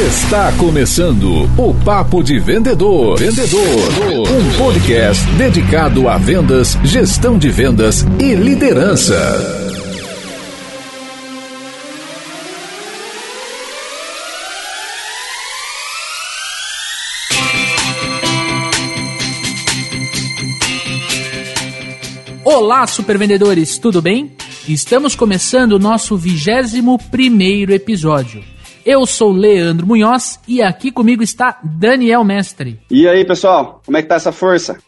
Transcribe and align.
Está 0.00 0.50
começando 0.52 1.42
o 1.58 1.74
Papo 1.84 2.22
de 2.22 2.38
Vendedor. 2.38 3.18
Vendedor. 3.18 3.60
Um 4.30 4.56
podcast 4.56 5.22
dedicado 5.32 6.08
a 6.08 6.16
vendas, 6.16 6.78
gestão 6.82 7.36
de 7.36 7.50
vendas 7.50 8.06
e 8.18 8.34
liderança. 8.34 9.14
Olá, 22.42 22.86
supervendedores, 22.86 23.76
tudo 23.76 24.00
bem? 24.00 24.32
Estamos 24.66 25.14
começando 25.14 25.72
o 25.72 25.78
nosso 25.78 26.16
21 26.16 26.96
primeiro 26.96 27.74
episódio. 27.74 28.42
Eu 28.92 29.06
sou 29.06 29.30
Leandro 29.30 29.86
Munhoz 29.86 30.40
e 30.48 30.60
aqui 30.60 30.90
comigo 30.90 31.22
está 31.22 31.60
Daniel 31.62 32.24
Mestre. 32.24 32.80
E 32.90 33.06
aí, 33.06 33.24
pessoal, 33.24 33.80
como 33.86 33.96
é 33.96 34.02
que 34.02 34.08
tá 34.08 34.16
essa 34.16 34.32
força? 34.32 34.78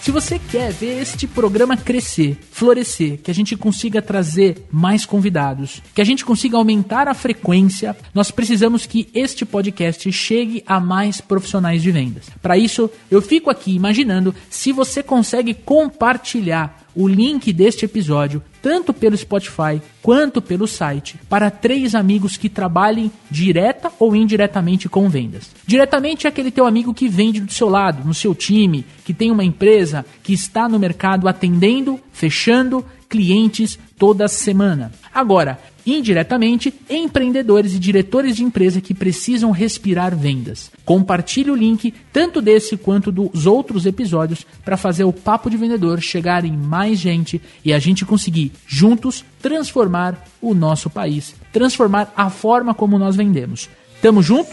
Se 0.00 0.12
você 0.12 0.38
quer 0.38 0.70
ver 0.70 1.02
este 1.02 1.26
programa 1.26 1.76
crescer, 1.76 2.38
florescer, 2.52 3.18
que 3.22 3.30
a 3.30 3.34
gente 3.34 3.56
consiga 3.56 4.00
trazer 4.00 4.66
mais 4.70 5.04
convidados, 5.04 5.82
que 5.92 6.00
a 6.00 6.04
gente 6.04 6.24
consiga 6.24 6.56
aumentar 6.56 7.08
a 7.08 7.14
frequência, 7.14 7.96
nós 8.14 8.30
precisamos 8.30 8.86
que 8.86 9.08
este 9.12 9.44
podcast 9.44 10.12
chegue 10.12 10.62
a 10.64 10.78
mais 10.78 11.20
profissionais 11.20 11.82
de 11.82 11.90
vendas. 11.90 12.26
Para 12.40 12.56
isso, 12.56 12.88
eu 13.10 13.20
fico 13.20 13.50
aqui 13.50 13.74
imaginando 13.74 14.32
se 14.48 14.70
você 14.70 15.02
consegue 15.02 15.54
compartilhar 15.54 16.83
o 16.94 17.08
link 17.08 17.52
deste 17.52 17.84
episódio, 17.84 18.42
tanto 18.62 18.92
pelo 18.92 19.16
Spotify 19.16 19.80
quanto 20.02 20.40
pelo 20.40 20.66
site, 20.66 21.18
para 21.28 21.50
três 21.50 21.94
amigos 21.94 22.36
que 22.36 22.48
trabalhem 22.48 23.10
direta 23.30 23.92
ou 23.98 24.14
indiretamente 24.14 24.88
com 24.88 25.08
vendas. 25.08 25.50
Diretamente 25.66 26.26
é 26.26 26.30
aquele 26.30 26.50
teu 26.50 26.66
amigo 26.66 26.94
que 26.94 27.08
vende 27.08 27.40
do 27.40 27.52
seu 27.52 27.68
lado, 27.68 28.06
no 28.06 28.14
seu 28.14 28.34
time, 28.34 28.84
que 29.04 29.14
tem 29.14 29.30
uma 29.30 29.44
empresa 29.44 30.04
que 30.22 30.32
está 30.32 30.68
no 30.68 30.78
mercado 30.78 31.28
atendendo, 31.28 32.00
fechando 32.12 32.84
clientes 33.08 33.78
toda 33.98 34.26
semana. 34.28 34.92
Agora, 35.12 35.58
indiretamente, 35.86 36.72
empreendedores 36.88 37.74
e 37.74 37.78
diretores 37.78 38.36
de 38.36 38.44
empresa 38.44 38.80
que 38.80 38.94
precisam 38.94 39.50
respirar 39.50 40.16
vendas. 40.16 40.70
Compartilhe 40.84 41.50
o 41.50 41.54
link 41.56 41.92
tanto 42.12 42.40
desse 42.40 42.76
quanto 42.76 43.12
dos 43.12 43.46
outros 43.46 43.86
episódios 43.86 44.46
para 44.64 44.76
fazer 44.76 45.04
o 45.04 45.12
papo 45.12 45.50
de 45.50 45.56
vendedor 45.56 46.00
chegar 46.00 46.44
em 46.44 46.56
mais 46.56 46.98
gente 46.98 47.40
e 47.64 47.72
a 47.72 47.78
gente 47.78 48.04
conseguir 48.04 48.52
juntos 48.66 49.24
transformar 49.40 50.24
o 50.40 50.54
nosso 50.54 50.88
país, 50.88 51.34
transformar 51.52 52.12
a 52.16 52.30
forma 52.30 52.74
como 52.74 52.98
nós 52.98 53.16
vendemos. 53.16 53.68
Tamo 54.00 54.22
junto? 54.22 54.50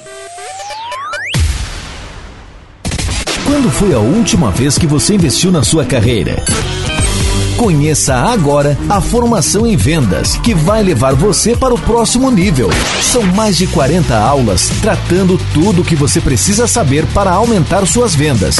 Quando 3.45 3.69
foi 3.69 3.93
a 3.93 3.99
última 3.99 4.49
vez 4.49 4.77
que 4.77 4.87
você 4.87 5.15
investiu 5.15 5.51
na 5.51 5.61
sua 5.61 5.85
carreira? 5.85 6.37
Conheça 7.57 8.15
agora 8.15 8.77
a 8.89 8.99
formação 8.99 9.67
em 9.67 9.77
vendas, 9.77 10.35
que 10.37 10.53
vai 10.53 10.81
levar 10.81 11.13
você 11.13 11.55
para 11.55 11.73
o 11.73 11.79
próximo 11.79 12.31
nível. 12.31 12.69
São 13.01 13.23
mais 13.23 13.57
de 13.57 13.67
40 13.67 14.17
aulas 14.17 14.69
tratando 14.81 15.39
tudo 15.53 15.81
o 15.81 15.85
que 15.85 15.95
você 15.95 16.19
precisa 16.19 16.67
saber 16.67 17.05
para 17.07 17.31
aumentar 17.31 17.85
suas 17.85 18.15
vendas. 18.15 18.57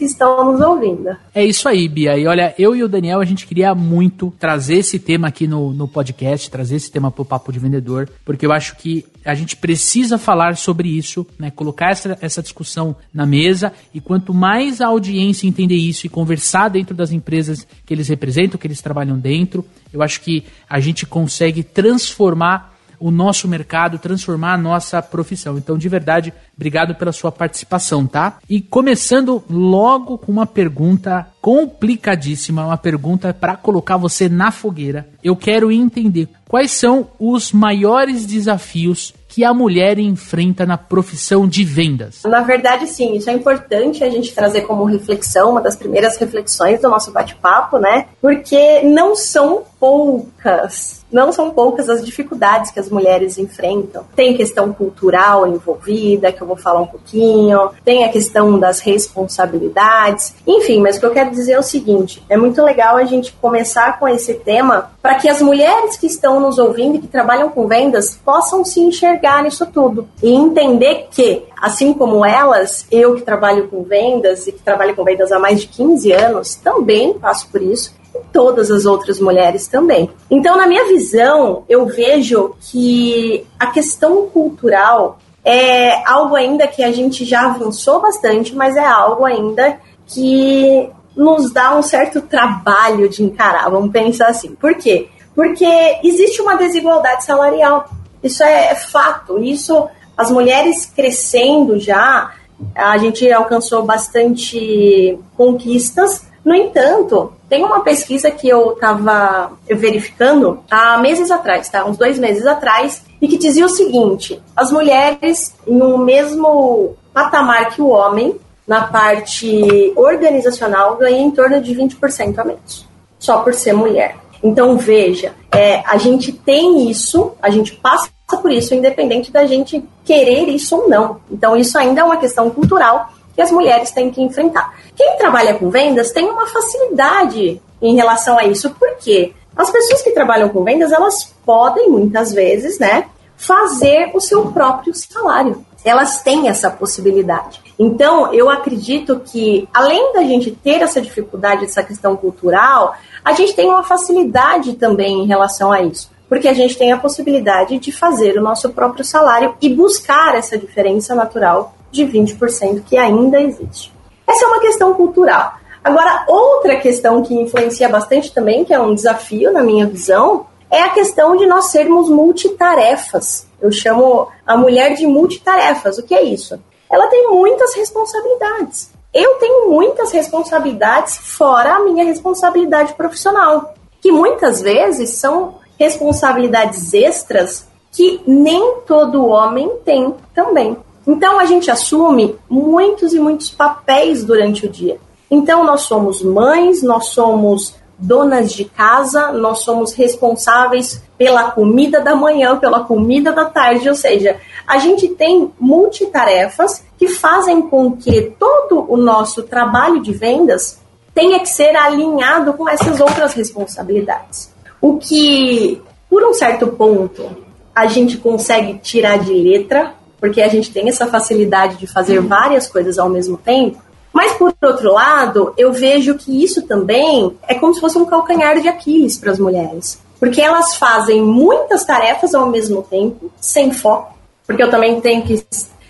que 0.00 0.04
estão 0.04 0.52
nos 0.52 0.60
ouvindo. 0.60 1.16
É 1.34 1.44
isso 1.44 1.68
aí, 1.68 1.88
Bia. 1.88 2.16
E 2.16 2.26
olha, 2.26 2.54
eu 2.58 2.74
e 2.74 2.82
o 2.82 2.88
Daniel, 2.88 3.20
a 3.20 3.24
gente 3.24 3.46
queria 3.46 3.74
muito 3.74 4.32
trazer 4.38 4.76
esse 4.76 4.98
tema 4.98 5.28
aqui 5.28 5.46
no, 5.46 5.72
no 5.72 5.86
podcast, 5.86 6.50
trazer 6.50 6.76
esse 6.76 6.90
tema 6.90 7.10
pro 7.10 7.24
Papo 7.24 7.52
de 7.52 7.58
Vendedor, 7.58 8.08
porque 8.24 8.46
eu 8.46 8.52
acho 8.52 8.76
que 8.76 9.04
a 9.24 9.34
gente 9.34 9.56
precisa 9.56 10.16
falar 10.16 10.56
sobre 10.56 10.88
isso, 10.88 11.26
né? 11.38 11.50
Colocar 11.50 11.90
essa, 11.90 12.16
essa 12.20 12.42
discussão 12.42 12.96
na 13.12 13.26
mesa 13.26 13.72
e 13.92 14.00
quanto 14.00 14.32
mais 14.32 14.80
a 14.80 14.86
audiência 14.86 15.46
entender 15.46 15.76
isso 15.76 16.06
e 16.06 16.10
conversar 16.10 16.68
dentro 16.68 16.94
das 16.94 17.12
empresas 17.12 17.66
que 17.84 17.92
eles 17.92 18.08
representam, 18.08 18.58
que 18.58 18.66
eles 18.66 18.80
trabalham 18.80 19.18
dentro, 19.18 19.64
eu 19.92 20.02
acho 20.02 20.20
que 20.20 20.44
a 20.68 20.80
gente 20.80 21.04
consegue 21.04 21.62
transformar 21.62 22.79
o 23.00 23.10
nosso 23.10 23.48
mercado, 23.48 23.98
transformar 23.98 24.54
a 24.54 24.58
nossa 24.58 25.00
profissão. 25.00 25.56
Então, 25.56 25.78
de 25.78 25.88
verdade, 25.88 26.32
obrigado 26.54 26.94
pela 26.94 27.10
sua 27.10 27.32
participação, 27.32 28.06
tá? 28.06 28.38
E 28.48 28.60
começando 28.60 29.42
logo 29.48 30.18
com 30.18 30.30
uma 30.30 30.46
pergunta 30.46 31.26
complicadíssima, 31.40 32.66
uma 32.66 32.76
pergunta 32.76 33.32
para 33.32 33.56
colocar 33.56 33.96
você 33.96 34.28
na 34.28 34.50
fogueira. 34.50 35.08
Eu 35.24 35.34
quero 35.34 35.72
entender 35.72 36.28
quais 36.46 36.70
são 36.72 37.08
os 37.18 37.52
maiores 37.52 38.26
desafios 38.26 39.14
que 39.30 39.44
a 39.44 39.54
mulher 39.54 39.98
enfrenta 39.98 40.66
na 40.66 40.76
profissão 40.76 41.46
de 41.46 41.64
vendas? 41.64 42.22
Na 42.24 42.40
verdade, 42.40 42.86
sim, 42.88 43.14
isso 43.14 43.30
é 43.30 43.32
importante 43.32 44.02
a 44.02 44.10
gente 44.10 44.34
trazer 44.34 44.62
como 44.62 44.84
reflexão, 44.84 45.52
uma 45.52 45.60
das 45.60 45.76
primeiras 45.76 46.16
reflexões 46.18 46.80
do 46.80 46.90
nosso 46.90 47.12
bate-papo, 47.12 47.78
né? 47.78 48.06
Porque 48.20 48.82
não 48.82 49.14
são 49.14 49.62
poucas, 49.80 51.06
não 51.10 51.32
são 51.32 51.50
poucas 51.50 51.88
as 51.88 52.04
dificuldades 52.04 52.70
que 52.70 52.78
as 52.78 52.90
mulheres 52.90 53.38
enfrentam. 53.38 54.04
Tem 54.14 54.36
questão 54.36 54.72
cultural 54.74 55.46
envolvida, 55.46 56.30
que 56.30 56.42
eu 56.42 56.46
vou 56.46 56.56
falar 56.56 56.80
um 56.82 56.86
pouquinho, 56.86 57.70
tem 57.82 58.04
a 58.04 58.10
questão 58.10 58.58
das 58.58 58.80
responsabilidades, 58.80 60.34
enfim, 60.46 60.80
mas 60.80 60.96
o 60.96 61.00
que 61.00 61.06
eu 61.06 61.12
quero 61.12 61.30
dizer 61.30 61.52
é 61.52 61.58
o 61.58 61.62
seguinte: 61.62 62.22
é 62.28 62.36
muito 62.36 62.62
legal 62.62 62.96
a 62.96 63.04
gente 63.04 63.32
começar 63.32 63.98
com 63.98 64.06
esse 64.06 64.34
tema 64.34 64.90
para 65.00 65.14
que 65.14 65.28
as 65.28 65.40
mulheres 65.40 65.96
que 65.96 66.06
estão 66.06 66.38
nos 66.38 66.58
ouvindo 66.58 66.96
e 66.96 67.00
que 67.00 67.08
trabalham 67.08 67.48
com 67.48 67.66
vendas 67.66 68.20
possam 68.22 68.64
se 68.64 68.80
enxergar 68.80 69.42
nisso 69.42 69.66
tudo 69.66 70.06
e 70.22 70.30
entender 70.30 71.08
que, 71.10 71.44
assim 71.60 71.94
como 71.94 72.24
elas, 72.24 72.86
eu 72.90 73.14
que 73.14 73.22
trabalho 73.22 73.68
com 73.68 73.82
vendas 73.82 74.46
e 74.46 74.52
que 74.52 74.62
trabalho 74.62 74.94
com 74.94 75.04
vendas 75.04 75.32
há 75.32 75.38
mais 75.38 75.62
de 75.62 75.68
15 75.68 76.12
anos, 76.12 76.54
também 76.56 77.14
passo 77.14 77.48
por 77.48 77.62
isso 77.62 77.99
todas 78.32 78.70
as 78.70 78.86
outras 78.86 79.20
mulheres 79.20 79.66
também. 79.66 80.10
Então, 80.30 80.56
na 80.56 80.66
minha 80.66 80.86
visão, 80.86 81.64
eu 81.68 81.86
vejo 81.86 82.54
que 82.60 83.46
a 83.58 83.66
questão 83.68 84.26
cultural 84.26 85.18
é 85.44 86.06
algo 86.08 86.34
ainda 86.34 86.66
que 86.66 86.82
a 86.82 86.92
gente 86.92 87.24
já 87.24 87.46
avançou 87.46 88.00
bastante, 88.00 88.54
mas 88.54 88.76
é 88.76 88.84
algo 88.84 89.24
ainda 89.24 89.78
que 90.06 90.90
nos 91.16 91.52
dá 91.52 91.76
um 91.76 91.82
certo 91.82 92.20
trabalho 92.20 93.08
de 93.08 93.22
encarar, 93.22 93.68
vamos 93.70 93.90
pensar 93.90 94.28
assim. 94.28 94.54
Por 94.54 94.74
quê? 94.74 95.08
Porque 95.34 95.66
existe 96.04 96.40
uma 96.42 96.56
desigualdade 96.56 97.24
salarial. 97.24 97.88
Isso 98.22 98.42
é 98.42 98.74
fato. 98.74 99.38
Isso, 99.38 99.88
as 100.16 100.30
mulheres 100.30 100.86
crescendo 100.86 101.78
já, 101.78 102.32
a 102.74 102.98
gente 102.98 103.30
alcançou 103.30 103.82
bastante 103.82 105.18
conquistas. 105.36 106.26
No 106.44 106.54
entanto, 106.54 107.32
Tem 107.50 107.64
uma 107.64 107.80
pesquisa 107.80 108.30
que 108.30 108.48
eu 108.48 108.74
estava 108.74 109.50
verificando 109.66 110.60
há 110.70 110.96
meses 110.98 111.32
atrás, 111.32 111.68
tá? 111.68 111.84
Uns 111.84 111.98
dois 111.98 112.16
meses 112.16 112.46
atrás, 112.46 113.02
e 113.20 113.26
que 113.26 113.36
dizia 113.36 113.66
o 113.66 113.68
seguinte: 113.68 114.40
as 114.54 114.70
mulheres, 114.70 115.52
no 115.66 115.98
mesmo 115.98 116.94
patamar 117.12 117.70
que 117.70 117.82
o 117.82 117.88
homem, 117.88 118.36
na 118.68 118.82
parte 118.82 119.92
organizacional, 119.96 120.96
ganham 120.96 121.26
em 121.26 121.30
torno 121.32 121.60
de 121.60 121.74
20% 121.74 122.38
a 122.38 122.44
menos, 122.44 122.86
só 123.18 123.40
por 123.40 123.52
ser 123.52 123.72
mulher. 123.72 124.16
Então, 124.40 124.78
veja, 124.78 125.34
é, 125.52 125.82
a 125.86 125.96
gente 125.98 126.32
tem 126.32 126.88
isso, 126.88 127.32
a 127.42 127.50
gente 127.50 127.72
passa 127.74 128.08
por 128.40 128.52
isso, 128.52 128.76
independente 128.76 129.32
da 129.32 129.44
gente 129.44 129.84
querer 130.04 130.48
isso 130.48 130.76
ou 130.76 130.88
não. 130.88 131.20
Então, 131.28 131.56
isso 131.56 131.76
ainda 131.76 132.02
é 132.02 132.04
uma 132.04 132.16
questão 132.16 132.48
cultural 132.48 133.10
que 133.34 133.42
as 133.42 133.50
mulheres 133.50 133.90
têm 133.90 134.10
que 134.10 134.22
enfrentar. 134.22 134.74
Quem 134.96 135.16
trabalha 135.16 135.54
com 135.54 135.70
vendas 135.70 136.12
tem 136.12 136.28
uma 136.28 136.46
facilidade 136.46 137.60
em 137.80 137.96
relação 137.96 138.38
a 138.38 138.44
isso, 138.44 138.74
porque 138.78 139.32
as 139.56 139.70
pessoas 139.70 140.02
que 140.02 140.12
trabalham 140.12 140.48
com 140.48 140.62
vendas, 140.64 140.92
elas 140.92 141.34
podem 141.44 141.88
muitas 141.88 142.32
vezes, 142.32 142.78
né, 142.78 143.06
fazer 143.36 144.10
o 144.14 144.20
seu 144.20 144.52
próprio 144.52 144.94
salário. 144.94 145.64
Elas 145.82 146.22
têm 146.22 146.48
essa 146.48 146.70
possibilidade. 146.70 147.62
Então, 147.78 148.32
eu 148.34 148.50
acredito 148.50 149.20
que, 149.20 149.66
além 149.72 150.12
da 150.12 150.22
gente 150.22 150.50
ter 150.50 150.82
essa 150.82 151.00
dificuldade, 151.00 151.64
essa 151.64 151.82
questão 151.82 152.14
cultural, 152.16 152.94
a 153.24 153.32
gente 153.32 153.54
tem 153.54 153.68
uma 153.68 153.82
facilidade 153.82 154.74
também 154.74 155.22
em 155.22 155.26
relação 155.26 155.72
a 155.72 155.80
isso. 155.80 156.10
Porque 156.28 156.46
a 156.46 156.52
gente 156.52 156.76
tem 156.76 156.92
a 156.92 156.98
possibilidade 156.98 157.78
de 157.78 157.90
fazer 157.90 158.36
o 158.36 158.42
nosso 158.42 158.68
próprio 158.70 159.04
salário 159.04 159.54
e 159.60 159.74
buscar 159.74 160.34
essa 160.36 160.56
diferença 160.58 161.14
natural 161.14 161.74
de 161.90 162.04
20% 162.04 162.82
que 162.84 162.96
ainda 162.96 163.40
existe. 163.40 163.92
Essa 164.26 164.44
é 164.44 164.48
uma 164.48 164.60
questão 164.60 164.94
cultural. 164.94 165.54
Agora, 165.82 166.24
outra 166.28 166.76
questão 166.76 167.22
que 167.22 167.34
influencia 167.34 167.88
bastante 167.88 168.32
também, 168.32 168.64
que 168.64 168.72
é 168.72 168.80
um 168.80 168.94
desafio 168.94 169.52
na 169.52 169.62
minha 169.62 169.86
visão, 169.86 170.46
é 170.70 170.82
a 170.82 170.90
questão 170.90 171.36
de 171.36 171.46
nós 171.46 171.66
sermos 171.66 172.08
multitarefas. 172.08 173.46
Eu 173.60 173.72
chamo 173.72 174.28
a 174.46 174.56
mulher 174.56 174.94
de 174.94 175.06
multitarefas. 175.06 175.98
O 175.98 176.02
que 176.02 176.14
é 176.14 176.22
isso? 176.22 176.60
Ela 176.90 177.06
tem 177.08 177.30
muitas 177.30 177.74
responsabilidades. 177.74 178.90
Eu 179.12 179.34
tenho 179.36 179.70
muitas 179.70 180.12
responsabilidades 180.12 181.16
fora 181.16 181.74
a 181.74 181.80
minha 181.80 182.04
responsabilidade 182.04 182.94
profissional, 182.94 183.74
que 184.00 184.12
muitas 184.12 184.62
vezes 184.62 185.10
são 185.10 185.56
responsabilidades 185.78 186.94
extras 186.94 187.66
que 187.90 188.22
nem 188.26 188.76
todo 188.86 189.26
homem 189.26 189.68
tem 189.84 190.14
também. 190.32 190.76
Então 191.06 191.38
a 191.38 191.46
gente 191.46 191.70
assume 191.70 192.36
muitos 192.48 193.12
e 193.12 193.18
muitos 193.18 193.50
papéis 193.50 194.24
durante 194.24 194.66
o 194.66 194.68
dia. 194.68 194.98
Então 195.30 195.64
nós 195.64 195.82
somos 195.82 196.22
mães, 196.22 196.82
nós 196.82 197.06
somos 197.06 197.74
donas 198.00 198.52
de 198.52 198.64
casa, 198.64 199.30
nós 199.32 199.60
somos 199.60 199.92
responsáveis 199.92 201.02
pela 201.18 201.50
comida 201.50 202.00
da 202.00 202.14
manhã, 202.14 202.56
pela 202.56 202.84
comida 202.84 203.30
da 203.30 203.44
tarde, 203.44 203.88
ou 203.88 203.94
seja, 203.94 204.38
a 204.66 204.78
gente 204.78 205.06
tem 205.08 205.52
multitarefas 205.60 206.82
que 206.98 207.08
fazem 207.08 207.60
com 207.62 207.92
que 207.92 208.34
todo 208.38 208.86
o 208.90 208.96
nosso 208.96 209.42
trabalho 209.42 210.00
de 210.00 210.12
vendas 210.12 210.80
tenha 211.14 211.38
que 211.40 211.48
ser 211.48 211.76
alinhado 211.76 212.54
com 212.54 212.68
essas 212.68 213.00
outras 213.00 213.34
responsabilidades. 213.34 214.50
O 214.80 214.96
que, 214.96 215.82
por 216.08 216.24
um 216.24 216.32
certo 216.32 216.68
ponto, 216.68 217.28
a 217.74 217.86
gente 217.86 218.16
consegue 218.16 218.78
tirar 218.78 219.18
de 219.18 219.32
letra, 219.32 219.94
porque 220.20 220.42
a 220.42 220.48
gente 220.48 220.70
tem 220.70 220.88
essa 220.88 221.06
facilidade 221.06 221.76
de 221.76 221.86
fazer 221.86 222.20
várias 222.20 222.68
coisas 222.68 222.98
ao 222.98 223.08
mesmo 223.08 223.36
tempo. 223.38 223.78
Mas, 224.12 224.32
por 224.32 224.52
outro 224.62 224.92
lado, 224.92 225.54
eu 225.56 225.72
vejo 225.72 226.16
que 226.16 226.42
isso 226.42 226.62
também 226.62 227.36
é 227.48 227.54
como 227.54 227.72
se 227.74 227.80
fosse 227.80 227.96
um 227.96 228.04
calcanhar 228.04 228.60
de 228.60 228.68
Aquiles 228.68 229.16
para 229.16 229.30
as 229.30 229.38
mulheres. 229.38 230.00
Porque 230.18 230.40
elas 230.40 230.74
fazem 230.74 231.22
muitas 231.22 231.84
tarefas 231.84 232.34
ao 232.34 232.46
mesmo 232.46 232.82
tempo, 232.82 233.32
sem 233.40 233.72
foco. 233.72 234.14
Porque 234.46 234.62
eu 234.62 234.70
também 234.70 235.00
tenho 235.00 235.22
que 235.22 235.42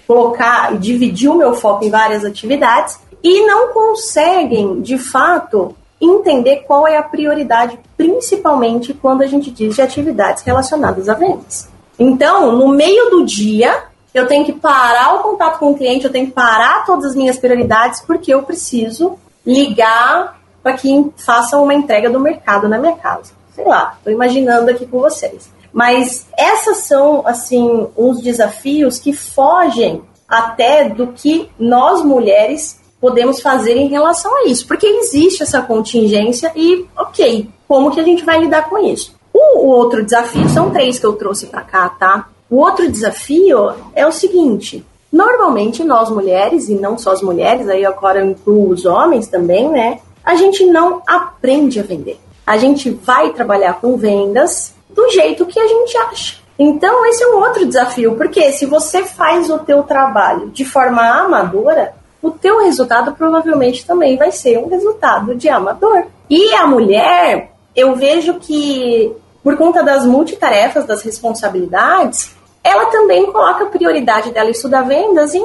colocar 0.07 0.75
e 0.75 0.79
dividir 0.79 1.31
o 1.31 1.35
meu 1.35 1.55
foco 1.55 1.85
em 1.85 1.91
várias 1.91 2.25
atividades. 2.25 2.99
E 3.23 3.47
não 3.47 3.73
conseguem, 3.73 4.81
de 4.81 4.99
fato, 4.99 5.75
entender 6.01 6.65
qual 6.67 6.87
é 6.87 6.97
a 6.97 7.03
prioridade, 7.03 7.79
principalmente 7.97 8.95
quando 8.95 9.23
a 9.23 9.27
gente 9.27 9.51
diz 9.51 9.75
de 9.75 9.83
atividades 9.83 10.43
relacionadas 10.43 11.09
a 11.09 11.15
vendas. 11.15 11.69
Então, 11.99 12.53
no 12.57 12.69
meio 12.69 13.11
do 13.11 13.25
dia, 13.25 13.90
eu 14.13 14.27
tenho 14.27 14.45
que 14.45 14.53
parar 14.53 15.15
o 15.15 15.19
contato 15.21 15.59
com 15.59 15.71
o 15.71 15.77
cliente, 15.77 16.05
eu 16.05 16.13
tenho 16.13 16.27
que 16.27 16.33
parar 16.33 16.85
todas 16.85 17.07
as 17.07 17.15
minhas 17.15 17.39
prioridades, 17.39 18.01
porque 18.01 18.33
eu 18.33 18.43
preciso 18.43 19.19
ligar 19.47 20.41
para 20.63 20.75
que 20.75 21.11
façam 21.17 21.63
uma 21.63 21.75
entrega 21.75 22.11
do 22.11 22.21
mercado 22.21 22.69
na 22.69 22.79
minha 22.79 22.97
casa. 22.97 23.33
Sei 23.55 23.65
lá, 23.65 23.95
estou 23.99 24.13
imaginando 24.13 24.71
aqui 24.71 24.87
com 24.87 25.01
vocês. 25.01 25.51
Mas 25.73 26.27
essas 26.37 26.79
são, 26.79 27.27
assim, 27.27 27.89
uns 27.97 28.21
desafios 28.21 28.99
que 28.99 29.13
fogem 29.13 30.03
até 30.29 30.89
do 30.89 31.09
que 31.09 31.49
nós 31.59 32.03
mulheres 32.03 32.81
podemos 33.01 33.41
fazer 33.41 33.77
em 33.77 33.89
relação 33.89 34.37
a 34.37 34.45
isso. 34.49 34.67
Porque 34.67 34.87
existe 34.87 35.43
essa 35.43 35.63
contingência 35.63 36.53
e, 36.55 36.87
ok, 36.97 37.49
como 37.67 37.91
que 37.91 38.01
a 38.01 38.05
gente 38.05 38.25
vai 38.25 38.41
lidar 38.41 38.69
com 38.69 38.79
isso? 38.79 39.15
O, 39.33 39.69
outro 39.69 40.05
desafio 40.05 40.49
são 40.49 40.71
três 40.71 40.99
que 40.99 41.07
eu 41.07 41.15
trouxe 41.15 41.47
para 41.47 41.63
cá, 41.63 41.89
tá? 41.89 42.29
O 42.51 42.57
outro 42.57 42.91
desafio 42.91 43.73
é 43.95 44.05
o 44.05 44.11
seguinte: 44.11 44.85
normalmente 45.13 45.85
nós 45.85 46.11
mulheres, 46.11 46.69
e 46.69 46.75
não 46.75 46.99
só 46.99 47.13
as 47.13 47.23
mulheres, 47.23 47.69
aí 47.69 47.87
agora 47.87 48.19
eu 48.19 48.27
incluo 48.27 48.71
os 48.71 48.85
homens 48.85 49.29
também, 49.29 49.69
né? 49.69 50.01
A 50.25 50.35
gente 50.35 50.67
não 50.67 51.01
aprende 51.07 51.79
a 51.79 51.85
vender. 51.85 52.19
A 52.45 52.57
gente 52.57 52.91
vai 52.91 53.33
trabalhar 53.33 53.75
com 53.75 53.97
vendas 53.97 54.75
do 54.89 55.09
jeito 55.11 55.47
que 55.47 55.61
a 55.61 55.69
gente 55.69 55.97
acha. 55.97 56.41
Então, 56.59 57.07
esse 57.07 57.23
é 57.23 57.29
um 57.29 57.39
outro 57.39 57.65
desafio, 57.65 58.17
porque 58.17 58.53
se 58.53 58.67
você 58.67 59.05
faz 59.05 59.49
o 59.49 59.61
teu 59.61 59.83
trabalho 59.85 60.51
de 60.51 60.65
forma 60.65 61.01
amadora, 61.03 61.95
o 62.21 62.31
teu 62.31 62.61
resultado 62.61 63.13
provavelmente 63.13 63.87
também 63.87 64.17
vai 64.17 64.31
ser 64.31 64.59
um 64.59 64.69
resultado 64.69 65.35
de 65.35 65.49
amador. 65.49 66.05
E 66.29 66.53
a 66.55 66.67
mulher, 66.67 67.53
eu 67.75 67.95
vejo 67.95 68.35
que 68.35 69.11
por 69.43 69.57
conta 69.57 69.83
das 69.83 70.05
multitarefas, 70.05 70.85
das 70.85 71.03
responsabilidades, 71.03 72.35
ela 72.63 72.87
também 72.87 73.31
coloca 73.31 73.65
a 73.65 73.69
prioridade 73.69 74.31
dela 74.31 74.51
estudar 74.51 74.83
vendas 74.83 75.35
em 75.35 75.45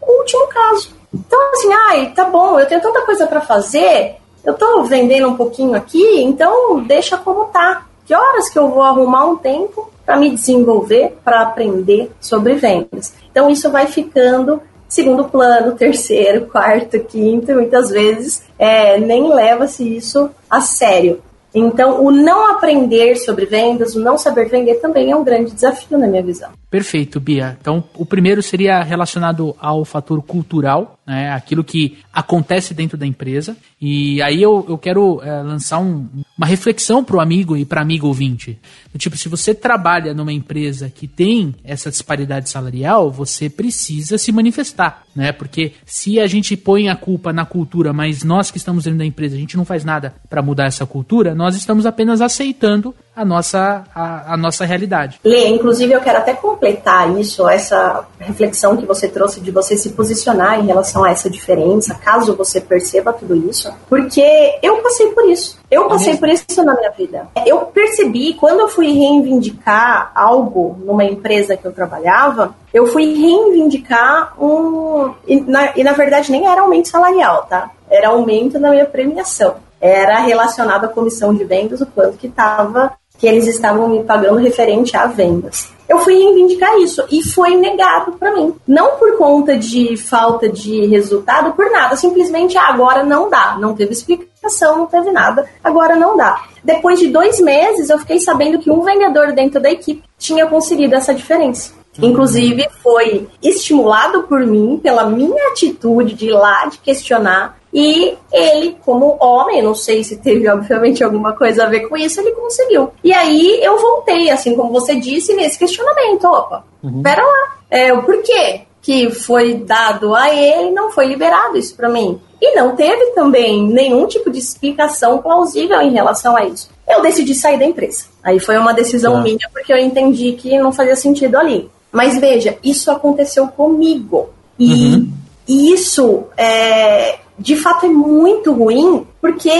último 0.00 0.46
caso. 0.48 0.90
Então, 1.12 1.40
assim, 1.52 1.72
ai, 1.72 2.12
tá 2.14 2.24
bom, 2.24 2.58
eu 2.58 2.66
tenho 2.66 2.80
tanta 2.80 3.02
coisa 3.02 3.26
para 3.26 3.40
fazer, 3.40 4.16
eu 4.44 4.54
tô 4.54 4.82
vendendo 4.84 5.28
um 5.28 5.36
pouquinho 5.36 5.74
aqui, 5.74 6.22
então 6.22 6.80
deixa 6.80 7.16
como 7.16 7.46
tá. 7.46 7.86
Que 8.04 8.14
horas 8.14 8.48
que 8.48 8.58
eu 8.58 8.68
vou 8.68 8.82
arrumar 8.82 9.26
um 9.26 9.36
tempo 9.36 9.90
para 10.04 10.16
me 10.16 10.30
desenvolver, 10.30 11.18
para 11.22 11.42
aprender 11.42 12.10
sobre 12.20 12.54
vendas? 12.54 13.12
Então, 13.30 13.50
isso 13.50 13.70
vai 13.70 13.86
ficando 13.86 14.62
segundo 14.88 15.24
plano, 15.24 15.76
terceiro, 15.76 16.46
quarto, 16.50 16.98
quinto, 17.00 17.52
muitas 17.52 17.90
vezes 17.90 18.42
é, 18.58 18.98
nem 18.98 19.28
leva-se 19.28 19.96
isso 19.96 20.30
a 20.48 20.60
sério. 20.60 21.22
Então, 21.54 22.04
o 22.04 22.10
não 22.10 22.52
aprender 22.52 23.16
sobre 23.16 23.46
vendas, 23.46 23.94
o 23.94 24.00
não 24.00 24.18
saber 24.18 24.48
vender 24.48 24.76
também 24.76 25.10
é 25.10 25.16
um 25.16 25.24
grande 25.24 25.52
desafio 25.52 25.98
na 25.98 26.06
minha 26.06 26.22
visão. 26.22 26.50
Perfeito, 26.70 27.18
Bia. 27.18 27.56
Então, 27.58 27.82
o 27.94 28.04
primeiro 28.04 28.42
seria 28.42 28.82
relacionado 28.82 29.56
ao 29.58 29.86
fator 29.86 30.20
cultural, 30.22 30.98
né, 31.06 31.32
aquilo 31.32 31.64
que 31.64 31.96
acontece 32.12 32.74
dentro 32.74 32.98
da 32.98 33.06
empresa. 33.06 33.56
E 33.80 34.20
aí 34.20 34.42
eu, 34.42 34.66
eu 34.68 34.76
quero 34.76 35.22
é, 35.22 35.42
lançar 35.42 35.78
um, 35.78 36.06
uma 36.36 36.46
reflexão 36.46 37.02
para 37.02 37.16
o 37.16 37.20
amigo 37.20 37.56
e 37.56 37.64
para 37.64 37.80
amigo 37.80 38.06
ouvinte. 38.06 38.58
Tipo, 38.98 39.16
se 39.16 39.30
você 39.30 39.54
trabalha 39.54 40.12
numa 40.12 40.32
empresa 40.32 40.92
que 40.94 41.08
tem 41.08 41.54
essa 41.64 41.90
disparidade 41.90 42.50
salarial, 42.50 43.10
você 43.10 43.48
precisa 43.48 44.18
se 44.18 44.30
manifestar, 44.30 45.04
né? 45.16 45.32
Porque 45.32 45.72
se 45.86 46.20
a 46.20 46.26
gente 46.26 46.54
põe 46.54 46.90
a 46.90 46.96
culpa 46.96 47.32
na 47.32 47.46
cultura, 47.46 47.94
mas 47.94 48.22
nós 48.22 48.50
que 48.50 48.58
estamos 48.58 48.84
dentro 48.84 48.98
da 48.98 49.06
empresa, 49.06 49.36
a 49.36 49.38
gente 49.38 49.56
não 49.56 49.64
faz 49.64 49.84
nada 49.84 50.14
para 50.28 50.42
mudar 50.42 50.66
essa 50.66 50.84
cultura, 50.84 51.34
nós 51.34 51.56
estamos 51.56 51.86
apenas 51.86 52.20
aceitando 52.20 52.94
a 53.18 53.24
nossa, 53.24 53.82
a, 53.92 54.34
a, 54.34 54.36
nossa 54.36 54.64
realidade. 54.64 55.18
Lê, 55.24 55.48
inclusive 55.48 55.92
eu 55.92 56.00
quero 56.00 56.18
até 56.18 56.34
completar 56.34 57.18
isso, 57.18 57.48
essa 57.48 58.06
reflexão 58.16 58.76
que 58.76 58.86
você 58.86 59.08
trouxe 59.08 59.40
de 59.40 59.50
você 59.50 59.76
se 59.76 59.90
posicionar 59.90 60.60
em 60.60 60.66
relação 60.66 61.02
a 61.02 61.10
essa 61.10 61.28
diferença, 61.28 61.96
caso 61.96 62.36
você 62.36 62.60
perceba 62.60 63.12
tudo 63.12 63.34
isso, 63.34 63.74
porque 63.88 64.22
eu 64.62 64.76
passei 64.76 65.08
por 65.08 65.28
isso. 65.28 65.58
Eu 65.68 65.86
é 65.86 65.88
passei 65.88 66.16
por 66.16 66.28
isso 66.28 66.64
na 66.64 66.76
minha 66.76 66.92
vida. 66.92 67.26
Eu 67.44 67.58
percebi, 67.62 68.34
quando 68.34 68.60
eu 68.60 68.68
fui 68.68 68.92
reivindicar 68.92 70.12
algo 70.14 70.78
numa 70.84 71.04
empresa 71.04 71.56
que 71.56 71.66
eu 71.66 71.72
trabalhava, 71.72 72.54
eu 72.72 72.86
fui 72.86 73.14
reivindicar 73.14 74.32
um. 74.40 75.12
E 75.26 75.40
na, 75.40 75.76
e 75.76 75.82
na 75.82 75.92
verdade 75.92 76.30
nem 76.30 76.46
era 76.46 76.60
aumento 76.60 76.88
salarial, 76.88 77.46
tá? 77.46 77.70
Era 77.90 78.10
aumento 78.10 78.60
na 78.60 78.70
minha 78.70 78.86
premiação 78.86 79.56
era 79.80 80.18
relacionado 80.20 80.84
à 80.84 80.88
comissão 80.88 81.32
de 81.32 81.44
vendas, 81.44 81.80
o 81.80 81.86
quanto 81.86 82.18
que 82.18 82.26
estava 82.26 82.92
que 83.18 83.26
eles 83.26 83.46
estavam 83.46 83.88
me 83.88 84.04
pagando 84.04 84.38
referente 84.38 84.96
a 84.96 85.06
vendas. 85.06 85.70
eu 85.88 85.98
fui 86.00 86.14
reivindicar 86.14 86.78
isso 86.78 87.04
e 87.10 87.22
foi 87.22 87.56
negado 87.56 88.12
para 88.12 88.32
mim. 88.34 88.54
Não 88.66 88.96
por 88.96 89.16
conta 89.18 89.56
de 89.56 89.96
falta 89.96 90.48
de 90.48 90.86
resultado, 90.86 91.52
por 91.52 91.70
nada, 91.70 91.96
simplesmente 91.96 92.56
ah, 92.56 92.68
agora 92.68 93.02
não 93.02 93.28
dá, 93.28 93.56
não 93.58 93.74
teve 93.74 93.92
explicação, 93.92 94.78
não 94.78 94.86
teve 94.86 95.10
nada, 95.10 95.48
agora 95.64 95.96
não 95.96 96.16
dá. 96.16 96.44
Depois 96.62 96.98
de 96.98 97.08
dois 97.08 97.40
meses, 97.40 97.90
eu 97.90 97.98
fiquei 97.98 98.20
sabendo 98.20 98.58
que 98.58 98.70
um 98.70 98.82
vendedor 98.82 99.32
dentro 99.32 99.60
da 99.60 99.70
equipe 99.70 100.02
tinha 100.18 100.46
conseguido 100.46 100.94
essa 100.94 101.14
diferença. 101.14 101.72
Inclusive, 102.00 102.68
foi 102.82 103.26
estimulado 103.42 104.22
por 104.24 104.40
mim, 104.46 104.78
pela 104.80 105.06
minha 105.06 105.50
atitude 105.50 106.14
de 106.14 106.26
ir 106.26 106.32
lá, 106.32 106.66
de 106.66 106.78
questionar. 106.78 107.58
E 107.72 108.16
ele, 108.32 108.76
como 108.84 109.16
homem, 109.20 109.62
não 109.62 109.74
sei 109.74 110.02
se 110.02 110.16
teve, 110.16 110.48
obviamente, 110.48 111.04
alguma 111.04 111.34
coisa 111.34 111.64
a 111.64 111.68
ver 111.68 111.88
com 111.88 111.96
isso, 111.96 112.20
ele 112.20 112.32
conseguiu. 112.32 112.90
E 113.04 113.12
aí 113.12 113.60
eu 113.62 113.78
voltei, 113.78 114.30
assim 114.30 114.54
como 114.54 114.72
você 114.72 114.96
disse, 114.96 115.34
nesse 115.34 115.58
questionamento. 115.58 116.24
Opa, 116.24 116.64
uhum. 116.82 117.02
pera 117.02 117.22
lá. 117.22 117.56
É, 117.70 117.92
o 117.92 118.02
porquê 118.02 118.62
que 118.80 119.10
foi 119.10 119.54
dado 119.54 120.14
a 120.14 120.34
ele 120.34 120.70
não 120.70 120.90
foi 120.90 121.06
liberado 121.06 121.58
isso 121.58 121.76
para 121.76 121.88
mim? 121.88 122.18
E 122.40 122.54
não 122.54 122.74
teve 122.74 123.10
também 123.12 123.66
nenhum 123.68 124.06
tipo 124.06 124.30
de 124.30 124.38
explicação 124.38 125.18
plausível 125.18 125.80
em 125.80 125.92
relação 125.92 126.36
a 126.36 126.44
isso. 126.44 126.70
Eu 126.88 127.02
decidi 127.02 127.34
sair 127.34 127.58
da 127.58 127.66
empresa. 127.66 128.06
Aí 128.22 128.38
foi 128.38 128.56
uma 128.56 128.72
decisão 128.72 129.14
tá. 129.14 129.20
minha, 129.20 129.50
porque 129.52 129.72
eu 129.72 129.78
entendi 129.78 130.32
que 130.32 130.56
não 130.58 130.72
fazia 130.72 130.96
sentido 130.96 131.36
ali. 131.36 131.68
Mas 131.92 132.18
veja, 132.18 132.56
isso 132.62 132.90
aconteceu 132.90 133.48
comigo. 133.48 134.30
E 134.58 134.72
uhum. 134.72 135.12
isso 135.46 136.24
é, 136.36 137.18
de 137.38 137.56
fato 137.56 137.86
é 137.86 137.88
muito 137.88 138.52
ruim, 138.52 139.06
porque 139.20 139.50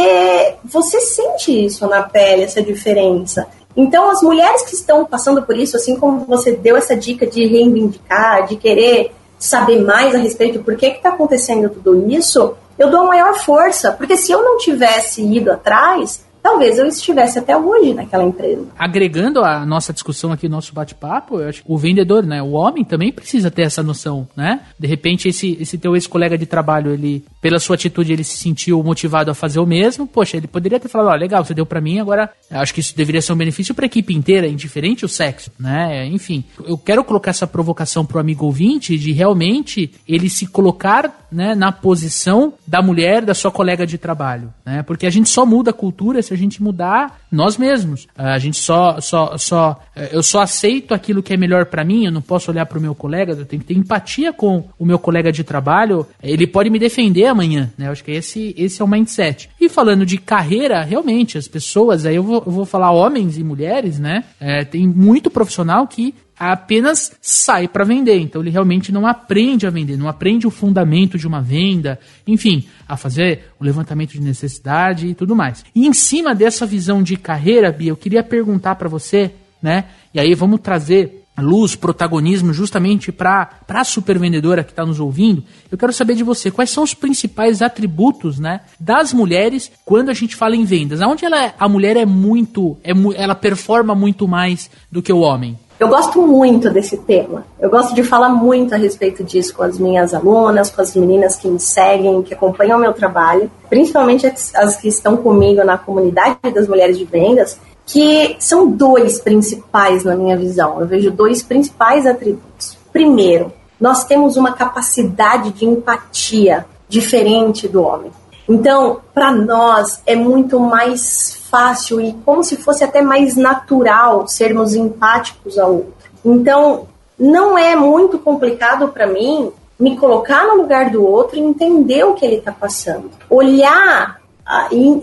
você 0.64 1.00
sente 1.00 1.66
isso 1.66 1.86
na 1.86 2.02
pele, 2.02 2.42
essa 2.42 2.62
diferença. 2.62 3.46
Então, 3.76 4.10
as 4.10 4.22
mulheres 4.22 4.62
que 4.62 4.74
estão 4.74 5.04
passando 5.04 5.42
por 5.42 5.56
isso, 5.56 5.76
assim 5.76 5.96
como 5.96 6.24
você 6.24 6.52
deu 6.52 6.76
essa 6.76 6.96
dica 6.96 7.26
de 7.26 7.46
reivindicar, 7.46 8.46
de 8.46 8.56
querer 8.56 9.12
saber 9.38 9.80
mais 9.80 10.14
a 10.14 10.18
respeito 10.18 10.58
do 10.58 10.64
porquê 10.64 10.90
que 10.90 10.96
está 10.96 11.10
acontecendo 11.10 11.70
tudo 11.70 12.10
isso, 12.10 12.54
eu 12.76 12.90
dou 12.90 13.06
maior 13.06 13.34
força, 13.38 13.92
porque 13.92 14.16
se 14.16 14.32
eu 14.32 14.42
não 14.42 14.58
tivesse 14.58 15.22
ido 15.22 15.52
atrás, 15.52 16.24
talvez 16.42 16.78
eu 16.78 16.86
estivesse 16.86 17.38
até 17.38 17.56
hoje 17.56 17.94
naquela 17.94 18.24
empresa. 18.24 18.66
Agregando 18.78 19.44
a 19.44 19.66
nossa 19.66 19.92
discussão 19.92 20.32
aqui, 20.32 20.48
nosso 20.48 20.72
bate-papo, 20.74 21.40
eu 21.40 21.48
acho 21.48 21.62
que 21.62 21.70
o 21.70 21.76
vendedor, 21.76 22.24
né, 22.24 22.42
o 22.42 22.52
homem 22.52 22.84
também 22.84 23.12
precisa 23.12 23.50
ter 23.50 23.62
essa 23.62 23.82
noção, 23.82 24.26
né? 24.36 24.60
De 24.78 24.86
repente, 24.86 25.28
esse, 25.28 25.58
esse 25.60 25.76
teu 25.76 25.94
ex-colega 25.94 26.38
de 26.38 26.46
trabalho, 26.46 26.92
ele, 26.92 27.24
pela 27.40 27.58
sua 27.58 27.74
atitude, 27.74 28.12
ele 28.12 28.24
se 28.24 28.36
sentiu 28.36 28.82
motivado 28.82 29.30
a 29.30 29.34
fazer 29.34 29.60
o 29.60 29.66
mesmo. 29.66 30.06
Poxa, 30.06 30.36
ele 30.36 30.46
poderia 30.46 30.80
ter 30.80 30.88
falado, 30.88 31.08
ó, 31.08 31.12
oh, 31.12 31.18
legal, 31.18 31.44
você 31.44 31.54
deu 31.54 31.66
para 31.66 31.80
mim, 31.80 32.00
agora 32.00 32.30
acho 32.50 32.74
que 32.74 32.80
isso 32.80 32.96
deveria 32.96 33.22
ser 33.22 33.32
um 33.32 33.36
benefício 33.36 33.74
para 33.74 33.84
a 33.84 33.86
equipe 33.86 34.14
inteira, 34.14 34.46
indiferente 34.46 35.04
o 35.04 35.08
sexo, 35.08 35.50
né? 35.58 36.06
Enfim, 36.06 36.44
eu 36.64 36.76
quero 36.76 37.04
colocar 37.04 37.30
essa 37.30 37.46
provocação 37.46 38.04
pro 38.04 38.18
amigo 38.18 38.46
ouvinte 38.46 38.98
de 38.98 39.12
realmente 39.12 39.90
ele 40.06 40.28
se 40.28 40.46
colocar, 40.46 41.26
né, 41.30 41.54
na 41.54 41.70
posição 41.70 42.54
da 42.66 42.80
mulher, 42.80 43.22
da 43.24 43.34
sua 43.34 43.50
colega 43.50 43.86
de 43.86 43.98
trabalho, 43.98 44.52
né? 44.64 44.82
Porque 44.82 45.06
a 45.06 45.10
gente 45.10 45.28
só 45.28 45.44
muda 45.44 45.70
a 45.70 45.74
cultura 45.74 46.22
se 46.22 46.32
a 46.32 46.36
gente 46.36 46.62
mudar 46.62 47.18
nós 47.30 47.56
mesmos. 47.56 48.06
A 48.16 48.38
gente 48.38 48.56
só, 48.56 49.00
só, 49.00 49.36
só, 49.36 49.80
eu 50.10 50.22
só 50.22 50.40
aceito 50.40 50.94
aquilo 50.94 51.22
que 51.22 51.34
é 51.34 51.36
melhor 51.36 51.66
para 51.66 51.84
mim. 51.84 52.06
Eu 52.06 52.12
não 52.12 52.22
posso 52.22 52.50
olhar 52.50 52.66
para 52.66 52.78
o 52.78 52.80
meu 52.80 52.94
colega. 52.94 53.32
Eu 53.32 53.46
tenho 53.46 53.60
que 53.60 53.68
ter 53.68 53.78
empatia 53.78 54.32
com 54.32 54.64
o 54.78 54.84
meu 54.84 54.98
colega 54.98 55.30
de 55.30 55.44
trabalho. 55.44 56.06
Ele 56.22 56.46
pode 56.46 56.70
me 56.70 56.78
defender 56.78 57.27
amanhã, 57.28 57.70
né? 57.76 57.86
Eu 57.86 57.92
acho 57.92 58.04
que 58.04 58.10
esse, 58.10 58.54
esse 58.56 58.80
é 58.80 58.84
o 58.84 58.88
mindset. 58.88 59.48
E 59.60 59.68
falando 59.68 60.04
de 60.04 60.18
carreira, 60.18 60.82
realmente 60.82 61.38
as 61.38 61.46
pessoas, 61.48 62.04
aí 62.04 62.16
eu 62.16 62.22
vou, 62.22 62.42
eu 62.44 62.52
vou 62.52 62.64
falar 62.64 62.90
homens 62.90 63.38
e 63.38 63.44
mulheres, 63.44 63.98
né? 63.98 64.24
É, 64.40 64.64
tem 64.64 64.86
muito 64.86 65.30
profissional 65.30 65.86
que 65.86 66.14
apenas 66.38 67.12
sai 67.20 67.66
para 67.66 67.84
vender. 67.84 68.18
Então 68.20 68.40
ele 68.40 68.50
realmente 68.50 68.92
não 68.92 69.06
aprende 69.06 69.66
a 69.66 69.70
vender, 69.70 69.96
não 69.96 70.08
aprende 70.08 70.46
o 70.46 70.50
fundamento 70.50 71.18
de 71.18 71.26
uma 71.26 71.42
venda, 71.42 71.98
enfim, 72.26 72.64
a 72.88 72.96
fazer 72.96 73.50
o 73.58 73.64
levantamento 73.64 74.12
de 74.12 74.20
necessidade 74.20 75.08
e 75.08 75.14
tudo 75.14 75.34
mais. 75.34 75.64
E 75.74 75.86
em 75.86 75.92
cima 75.92 76.34
dessa 76.34 76.64
visão 76.64 77.02
de 77.02 77.16
carreira, 77.16 77.72
Bia, 77.72 77.90
eu 77.90 77.96
queria 77.96 78.22
perguntar 78.22 78.76
para 78.76 78.88
você, 78.88 79.32
né? 79.60 79.86
E 80.14 80.20
aí 80.20 80.34
vamos 80.34 80.60
trazer 80.60 81.24
luz, 81.40 81.74
protagonismo 81.74 82.52
justamente 82.52 83.12
para 83.12 83.50
a 83.68 83.84
supervendedora 83.84 84.64
que 84.64 84.70
está 84.72 84.84
nos 84.84 85.00
ouvindo, 85.00 85.42
eu 85.70 85.78
quero 85.78 85.92
saber 85.92 86.14
de 86.14 86.22
você 86.22 86.50
quais 86.50 86.70
são 86.70 86.82
os 86.82 86.94
principais 86.94 87.62
atributos 87.62 88.38
né, 88.38 88.60
das 88.78 89.12
mulheres 89.12 89.70
quando 89.84 90.10
a 90.10 90.14
gente 90.14 90.36
fala 90.36 90.56
em 90.56 90.64
vendas. 90.64 91.00
Onde 91.00 91.24
ela, 91.24 91.54
a 91.58 91.68
mulher 91.68 91.96
é 91.96 92.06
muito, 92.06 92.76
é, 92.82 92.92
ela 93.16 93.34
performa 93.34 93.94
muito 93.94 94.26
mais 94.26 94.70
do 94.90 95.02
que 95.02 95.12
o 95.12 95.20
homem? 95.20 95.58
Eu 95.78 95.86
gosto 95.88 96.20
muito 96.20 96.70
desse 96.70 96.96
tema. 96.96 97.46
Eu 97.60 97.70
gosto 97.70 97.94
de 97.94 98.02
falar 98.02 98.30
muito 98.30 98.74
a 98.74 98.76
respeito 98.76 99.22
disso 99.22 99.54
com 99.54 99.62
as 99.62 99.78
minhas 99.78 100.12
alunas, 100.12 100.70
com 100.70 100.82
as 100.82 100.96
meninas 100.96 101.36
que 101.36 101.46
me 101.46 101.60
seguem, 101.60 102.20
que 102.22 102.34
acompanham 102.34 102.78
o 102.78 102.80
meu 102.80 102.92
trabalho, 102.92 103.48
principalmente 103.68 104.26
as 104.26 104.76
que 104.76 104.88
estão 104.88 105.16
comigo 105.16 105.62
na 105.62 105.78
comunidade 105.78 106.36
das 106.52 106.66
mulheres 106.66 106.98
de 106.98 107.04
vendas, 107.04 107.60
que 107.88 108.36
são 108.38 108.70
dois 108.70 109.18
principais 109.18 110.04
na 110.04 110.14
minha 110.14 110.36
visão. 110.36 110.78
Eu 110.78 110.86
vejo 110.86 111.10
dois 111.10 111.42
principais 111.42 112.06
atributos. 112.06 112.76
Primeiro, 112.92 113.50
nós 113.80 114.04
temos 114.04 114.36
uma 114.36 114.52
capacidade 114.52 115.52
de 115.52 115.64
empatia 115.64 116.66
diferente 116.86 117.66
do 117.66 117.82
homem. 117.82 118.12
Então, 118.46 119.00
para 119.14 119.32
nós 119.32 120.02
é 120.06 120.14
muito 120.14 120.60
mais 120.60 121.40
fácil 121.50 121.98
e 121.98 122.12
como 122.26 122.44
se 122.44 122.56
fosse 122.56 122.84
até 122.84 123.00
mais 123.00 123.36
natural 123.36 124.28
sermos 124.28 124.74
empáticos 124.74 125.58
ao 125.58 125.72
outro. 125.72 126.10
Então, 126.22 126.86
não 127.18 127.56
é 127.56 127.74
muito 127.74 128.18
complicado 128.18 128.88
para 128.88 129.06
mim 129.06 129.50
me 129.80 129.96
colocar 129.96 130.46
no 130.46 130.56
lugar 130.56 130.90
do 130.90 131.02
outro 131.02 131.38
e 131.38 131.40
entender 131.40 132.04
o 132.04 132.12
que 132.12 132.24
ele 132.26 132.36
está 132.36 132.52
passando. 132.52 133.10
Olhar, 133.30 134.20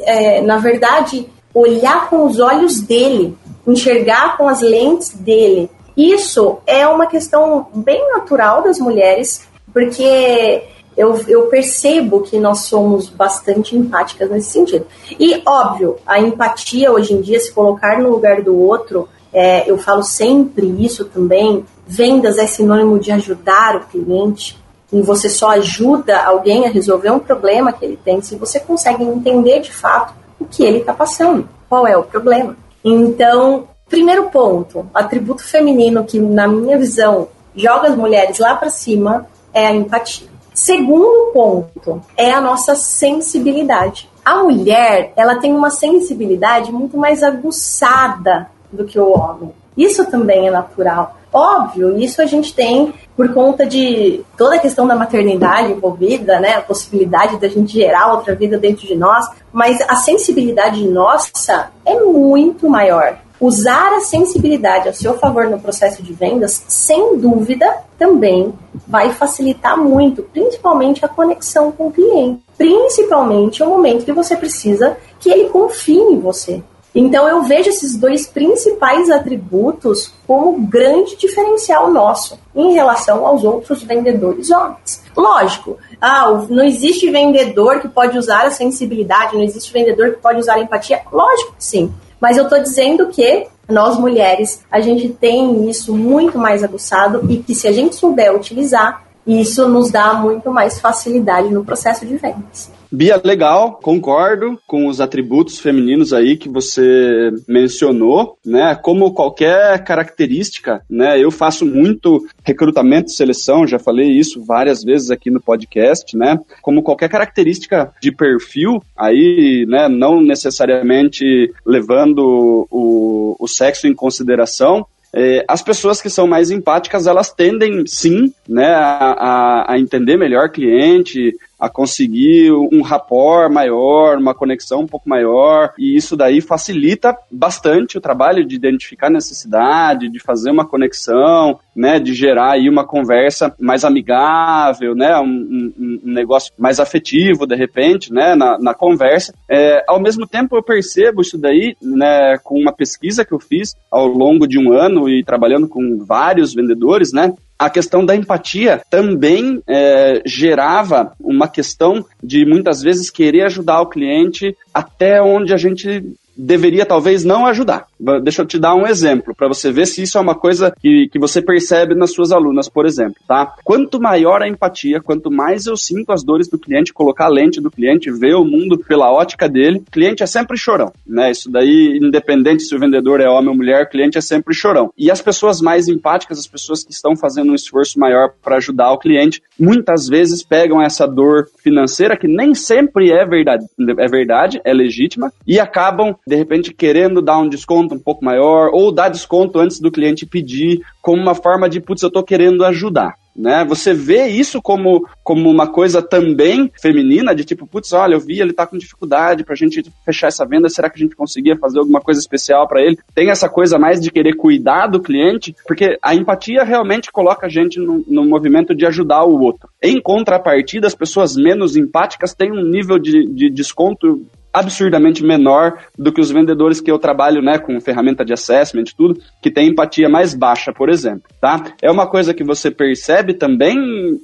é, 0.01 0.41
na 0.41 0.57
verdade, 0.57 1.27
olhar 1.55 2.09
com 2.09 2.25
os 2.25 2.37
olhos 2.37 2.81
dele, 2.81 3.37
enxergar 3.65 4.35
com 4.35 4.49
as 4.49 4.61
lentes 4.61 5.11
dele. 5.11 5.71
Isso 5.95 6.57
é 6.67 6.85
uma 6.85 7.07
questão 7.07 7.67
bem 7.73 8.11
natural 8.11 8.61
das 8.61 8.77
mulheres, 8.77 9.47
porque 9.73 10.63
eu, 10.97 11.17
eu 11.29 11.43
percebo 11.43 12.19
que 12.19 12.37
nós 12.37 12.59
somos 12.59 13.09
bastante 13.09 13.77
empáticas 13.77 14.29
nesse 14.29 14.51
sentido. 14.51 14.85
E, 15.17 15.41
óbvio, 15.45 15.95
a 16.05 16.19
empatia 16.19 16.91
hoje 16.91 17.13
em 17.13 17.21
dia, 17.21 17.39
se 17.39 17.53
colocar 17.53 17.99
no 18.01 18.09
lugar 18.09 18.41
do 18.41 18.57
outro, 18.57 19.07
é, 19.31 19.69
eu 19.69 19.77
falo 19.77 20.03
sempre 20.03 20.67
isso 20.83 21.05
também. 21.05 21.65
Vendas 21.87 22.37
é 22.37 22.47
sinônimo 22.47 22.99
de 22.99 23.13
ajudar 23.13 23.77
o 23.77 23.85
cliente. 23.85 24.57
E 24.91 25.01
você 25.01 25.29
só 25.29 25.51
ajuda 25.51 26.21
alguém 26.21 26.65
a 26.65 26.69
resolver 26.69 27.11
um 27.11 27.19
problema 27.19 27.71
que 27.71 27.83
ele 27.83 27.97
tem 28.03 28.21
se 28.21 28.35
você 28.35 28.59
consegue 28.59 29.03
entender 29.03 29.61
de 29.61 29.71
fato 29.71 30.24
o 30.45 30.47
que 30.49 30.63
ele 30.63 30.77
está 30.79 30.93
passando, 30.93 31.49
qual 31.67 31.85
é 31.85 31.97
o 31.97 32.03
problema. 32.03 32.55
Então, 32.83 33.67
primeiro 33.89 34.29
ponto, 34.29 34.87
atributo 34.93 35.43
feminino 35.43 36.03
que, 36.03 36.19
na 36.19 36.47
minha 36.47 36.77
visão, 36.77 37.27
joga 37.55 37.89
as 37.89 37.95
mulheres 37.95 38.39
lá 38.39 38.55
para 38.55 38.69
cima 38.69 39.27
é 39.53 39.67
a 39.67 39.73
empatia. 39.73 40.27
Segundo 40.53 41.31
ponto 41.33 42.01
é 42.15 42.31
a 42.31 42.39
nossa 42.39 42.75
sensibilidade. 42.75 44.09
A 44.23 44.43
mulher, 44.43 45.11
ela 45.15 45.35
tem 45.35 45.53
uma 45.53 45.69
sensibilidade 45.69 46.71
muito 46.71 46.97
mais 46.97 47.23
aguçada 47.23 48.49
do 48.71 48.85
que 48.85 48.99
o 48.99 49.11
homem. 49.11 49.51
Isso 49.75 50.05
também 50.05 50.47
é 50.47 50.51
natural. 50.51 51.17
Óbvio, 51.31 51.97
isso 51.97 52.21
a 52.21 52.25
gente 52.25 52.53
tem 52.53 52.93
por 53.15 53.33
conta 53.33 53.65
de 53.65 54.23
toda 54.37 54.55
a 54.55 54.59
questão 54.59 54.85
da 54.85 54.95
maternidade 54.95 55.71
envolvida, 55.71 56.39
né? 56.39 56.55
A 56.55 56.61
possibilidade 56.61 57.37
da 57.37 57.47
gente 57.47 57.73
gerar 57.73 58.13
outra 58.13 58.35
vida 58.35 58.57
dentro 58.57 58.85
de 58.85 58.95
nós, 58.95 59.25
mas 59.53 59.79
a 59.87 59.95
sensibilidade 59.95 60.85
nossa 60.87 61.71
é 61.85 61.99
muito 61.99 62.69
maior 62.69 63.17
usar 63.39 63.93
a 63.93 63.99
sensibilidade 63.99 64.89
a 64.89 64.93
seu 64.93 65.17
favor 65.17 65.49
no 65.49 65.59
processo 65.59 66.01
de 66.01 66.13
vendas, 66.13 66.63
sem 66.67 67.17
dúvida, 67.17 67.65
também 67.97 68.53
vai 68.87 69.11
facilitar 69.11 69.77
muito, 69.77 70.23
principalmente 70.23 71.03
a 71.03 71.07
conexão 71.07 71.71
com 71.71 71.87
o 71.87 71.91
cliente. 71.91 72.41
Principalmente 72.57 73.61
o 73.61 73.69
momento 73.69 74.05
que 74.05 74.13
você 74.13 74.35
precisa 74.35 74.97
que 75.19 75.29
ele 75.29 75.49
confie 75.49 75.99
em 75.99 76.19
você. 76.19 76.63
Então 76.95 77.27
eu 77.27 77.43
vejo 77.43 77.69
esses 77.69 77.97
dois 77.97 78.25
principais 78.25 79.11
atributos 79.11 80.13
como 80.25 80.65
grande 80.65 81.17
diferencial 81.17 81.91
nosso 81.91 82.39
em 82.55 82.71
relação 82.71 83.27
aos 83.27 83.43
outros 83.43 83.83
vendedores 83.83 84.49
homens. 84.49 85.03
Lógico, 85.15 85.77
ah, 85.99 86.45
não 86.49 86.63
existe 86.63 87.11
vendedor 87.11 87.81
que 87.81 87.89
pode 87.89 88.17
usar 88.17 88.45
a 88.45 88.51
sensibilidade, 88.51 89.35
não 89.35 89.43
existe 89.43 89.73
vendedor 89.73 90.11
que 90.11 90.21
pode 90.21 90.39
usar 90.39 90.53
a 90.55 90.61
empatia. 90.61 91.01
Lógico 91.11 91.53
que 91.57 91.63
sim. 91.63 91.93
Mas 92.19 92.37
eu 92.37 92.45
estou 92.45 92.61
dizendo 92.61 93.07
que 93.07 93.47
nós 93.67 93.97
mulheres, 93.99 94.63
a 94.71 94.79
gente 94.79 95.09
tem 95.09 95.69
isso 95.69 95.93
muito 95.93 96.37
mais 96.37 96.63
aguçado 96.63 97.29
e 97.29 97.37
que 97.37 97.53
se 97.53 97.67
a 97.67 97.71
gente 97.73 97.95
souber 97.95 98.33
utilizar, 98.33 99.03
isso 99.27 99.67
nos 99.67 99.89
dá 99.89 100.13
muito 100.13 100.51
mais 100.51 100.79
facilidade 100.79 101.49
no 101.49 101.65
processo 101.65 102.05
de 102.05 102.15
vendas. 102.15 102.69
Bia, 102.91 103.19
legal, 103.23 103.79
concordo 103.81 104.59
com 104.67 104.87
os 104.87 105.01
atributos 105.01 105.59
femininos 105.59 106.13
aí 106.13 106.37
que 106.37 106.49
você 106.49 107.31
mencionou, 107.47 108.37
né? 108.45 108.75
Como 108.75 109.13
qualquer 109.13 109.83
característica, 109.83 110.81
né? 110.89 111.21
Eu 111.21 111.31
faço 111.31 111.65
muito 111.65 112.25
recrutamento 112.43 113.09
e 113.09 113.15
seleção, 113.15 113.67
já 113.67 113.79
falei 113.79 114.09
isso 114.09 114.43
várias 114.43 114.83
vezes 114.83 115.11
aqui 115.11 115.29
no 115.29 115.41
podcast, 115.41 116.15
né? 116.17 116.39
Como 116.61 116.83
qualquer 116.83 117.09
característica 117.09 117.91
de 118.01 118.11
perfil, 118.11 118.81
aí, 118.95 119.65
né, 119.67 119.87
não 119.87 120.21
necessariamente 120.21 121.53
levando 121.65 122.67
o, 122.69 123.35
o 123.39 123.47
sexo 123.47 123.87
em 123.87 123.93
consideração, 123.93 124.85
é, 125.17 125.45
as 125.47 125.61
pessoas 125.61 126.01
que 126.01 126.09
são 126.09 126.27
mais 126.27 126.51
empáticas, 126.51 127.07
elas 127.07 127.31
tendem 127.31 127.87
sim, 127.87 128.33
né, 128.47 128.67
a, 128.67 129.71
a 129.71 129.79
entender 129.79 130.17
melhor 130.17 130.49
cliente, 130.49 131.33
a 131.59 131.69
conseguir 131.69 132.51
um 132.51 132.81
rapport 132.81 133.51
maior, 133.51 134.17
uma 134.17 134.33
conexão 134.33 134.81
um 134.81 134.87
pouco 134.87 135.07
maior, 135.07 135.73
e 135.77 135.95
isso 135.95 136.15
daí 136.15 136.41
facilita 136.41 137.15
bastante 137.31 137.97
o 137.97 138.01
trabalho 138.01 138.45
de 138.45 138.55
identificar 138.55 139.09
necessidade, 139.09 140.09
de 140.09 140.19
fazer 140.19 140.51
uma 140.51 140.67
conexão, 140.67 141.59
né, 141.75 141.99
de 141.99 142.13
gerar 142.13 142.51
aí 142.51 142.69
uma 142.69 142.85
conversa 142.85 143.53
mais 143.59 143.83
amigável, 143.83 144.95
né, 144.95 145.17
um, 145.19 145.73
um, 145.77 145.99
um 146.05 146.11
negócio 146.13 146.53
mais 146.57 146.79
afetivo, 146.79 147.45
de 147.45 147.55
repente, 147.55 148.13
né, 148.13 148.35
na, 148.35 148.57
na 148.57 148.73
conversa. 148.73 149.33
É, 149.49 149.83
ao 149.87 149.99
mesmo 149.99 150.25
tempo, 150.25 150.55
eu 150.55 150.63
percebo 150.63 151.21
isso 151.21 151.37
daí, 151.37 151.75
né, 151.81 152.37
com 152.43 152.59
uma 152.59 152.71
pesquisa 152.71 153.25
que 153.25 153.33
eu 153.33 153.39
fiz 153.39 153.75
ao 153.91 154.07
longo 154.07 154.47
de 154.47 154.57
um 154.57 154.71
ano 154.71 155.09
e 155.09 155.23
trabalhando 155.23 155.67
com 155.67 156.03
vários 156.05 156.53
vendedores, 156.53 157.11
né, 157.11 157.33
a 157.57 157.69
questão 157.69 158.05
da 158.05 158.15
empatia 158.15 158.81
também 158.89 159.61
é, 159.67 160.21
gerava 160.25 161.13
uma 161.19 161.47
questão 161.47 162.05
de 162.21 162.45
muitas 162.45 162.81
vezes 162.81 163.09
querer 163.09 163.45
ajudar 163.45 163.81
o 163.81 163.89
cliente 163.89 164.55
até 164.73 165.21
onde 165.21 165.53
a 165.53 165.57
gente 165.57 166.03
deveria 166.37 166.85
talvez 166.85 167.23
não 167.23 167.45
ajudar. 167.45 167.87
Deixa 168.23 168.41
eu 168.41 168.45
te 168.45 168.59
dar 168.59 168.75
um 168.75 168.85
exemplo 168.85 169.33
para 169.35 169.47
você 169.47 169.71
ver 169.71 169.85
se 169.85 170.03
isso 170.03 170.17
é 170.17 170.21
uma 170.21 170.35
coisa 170.35 170.71
que, 170.71 171.07
que 171.09 171.19
você 171.19 171.41
percebe 171.41 171.95
nas 171.95 172.11
suas 172.11 172.31
alunas, 172.31 172.69
por 172.69 172.85
exemplo, 172.85 173.15
tá? 173.27 173.55
Quanto 173.63 174.01
maior 174.01 174.41
a 174.41 174.47
empatia, 174.47 175.01
quanto 175.01 175.31
mais 175.31 175.65
eu 175.65 175.77
sinto 175.77 176.11
as 176.11 176.23
dores 176.23 176.47
do 176.47 176.59
cliente, 176.59 176.93
colocar 176.93 177.25
a 177.25 177.29
lente 177.29 177.61
do 177.61 177.71
cliente, 177.71 178.11
ver 178.11 178.35
o 178.35 178.43
mundo 178.43 178.77
pela 178.77 179.11
ótica 179.11 179.47
dele, 179.47 179.83
cliente 179.91 180.23
é 180.23 180.25
sempre 180.25 180.57
chorão, 180.57 180.91
né? 181.05 181.31
Isso 181.31 181.49
daí, 181.49 181.99
independente 182.01 182.63
se 182.63 182.75
o 182.75 182.79
vendedor 182.79 183.21
é 183.21 183.29
homem 183.29 183.49
ou 183.49 183.55
mulher, 183.55 183.89
cliente 183.89 184.17
é 184.17 184.21
sempre 184.21 184.53
chorão. 184.53 184.91
E 184.97 185.09
as 185.09 185.21
pessoas 185.21 185.61
mais 185.61 185.87
empáticas, 185.87 186.39
as 186.39 186.47
pessoas 186.47 186.83
que 186.83 186.91
estão 186.91 187.15
fazendo 187.15 187.51
um 187.51 187.55
esforço 187.55 187.99
maior 187.99 188.33
para 188.43 188.57
ajudar 188.57 188.91
o 188.91 188.97
cliente, 188.97 189.41
muitas 189.59 190.07
vezes 190.07 190.43
pegam 190.43 190.81
essa 190.81 191.07
dor 191.07 191.47
financeira 191.57 192.17
que 192.17 192.27
nem 192.27 192.53
sempre 192.53 193.11
é 193.11 193.25
verdade, 193.25 193.65
é 193.97 194.07
verdade, 194.07 194.61
é 194.63 194.73
legítima 194.73 195.31
e 195.47 195.59
acabam 195.59 196.15
de 196.27 196.35
repente 196.35 196.73
querendo 196.73 197.21
dar 197.21 197.37
um 197.37 197.47
desconto 197.47 197.93
um 197.93 197.99
pouco 197.99 198.25
maior, 198.25 198.71
ou 198.73 198.91
dar 198.91 199.09
desconto 199.09 199.59
antes 199.59 199.79
do 199.79 199.91
cliente 199.91 200.25
pedir, 200.25 200.81
como 200.99 201.21
uma 201.21 201.35
forma 201.35 201.69
de, 201.69 201.79
putz, 201.79 202.01
eu 202.01 202.07
estou 202.07 202.23
querendo 202.23 202.65
ajudar. 202.65 203.15
Né? 203.35 203.65
Você 203.67 203.93
vê 203.93 204.27
isso 204.27 204.61
como, 204.61 205.07
como 205.23 205.49
uma 205.49 205.67
coisa 205.67 206.01
também 206.01 206.71
feminina, 206.81 207.35
de 207.35 207.43
tipo, 207.43 207.67
putz, 207.67 207.91
olha, 207.93 208.15
eu 208.15 208.19
vi, 208.19 208.39
ele 208.39 208.51
está 208.51 208.65
com 208.65 208.77
dificuldade 208.77 209.43
para 209.43 209.53
a 209.53 209.57
gente 209.57 209.83
fechar 210.05 210.27
essa 210.27 210.45
venda, 210.45 210.69
será 210.69 210.89
que 210.89 210.97
a 210.97 211.03
gente 211.03 211.15
conseguia 211.15 211.57
fazer 211.57 211.79
alguma 211.79 211.99
coisa 211.99 212.19
especial 212.19 212.67
para 212.67 212.81
ele? 212.81 212.97
Tem 213.13 213.29
essa 213.29 213.49
coisa 213.49 213.77
mais 213.77 213.99
de 213.99 214.09
querer 214.09 214.35
cuidar 214.35 214.87
do 214.87 215.01
cliente, 215.01 215.53
porque 215.67 215.97
a 216.01 216.15
empatia 216.15 216.63
realmente 216.63 217.11
coloca 217.11 217.45
a 217.45 217.49
gente 217.49 217.79
no, 217.79 218.03
no 218.07 218.25
movimento 218.25 218.73
de 218.73 218.85
ajudar 218.85 219.25
o 219.25 219.39
outro. 219.41 219.69
Em 219.83 220.01
contrapartida, 220.01 220.87
as 220.87 220.95
pessoas 220.95 221.35
menos 221.35 221.75
empáticas 221.75 222.33
têm 222.33 222.51
um 222.51 222.63
nível 222.63 222.97
de, 222.97 223.27
de 223.27 223.49
desconto 223.51 224.25
absurdamente 224.55 225.23
menor 225.23 225.77
do 225.97 226.11
que 226.11 226.21
os 226.21 226.31
vendedores 226.31 226.79
que 226.79 226.89
eu 226.89 226.97
trabalho, 226.97 227.41
né, 227.41 227.57
com 227.57 227.79
ferramenta 227.81 228.23
de 228.23 228.33
assessment 228.33 228.85
e 228.87 228.95
tudo, 228.95 229.19
que 229.41 229.51
tem 229.51 229.69
empatia 229.69 230.09
mais 230.09 230.33
baixa, 230.33 230.71
por 230.71 230.89
exemplo, 230.89 231.23
tá? 231.39 231.63
É 231.81 231.91
uma 231.91 232.07
coisa 232.07 232.33
que 232.33 232.43
você 232.43 232.71
percebe 232.71 233.33
também, 233.33 233.75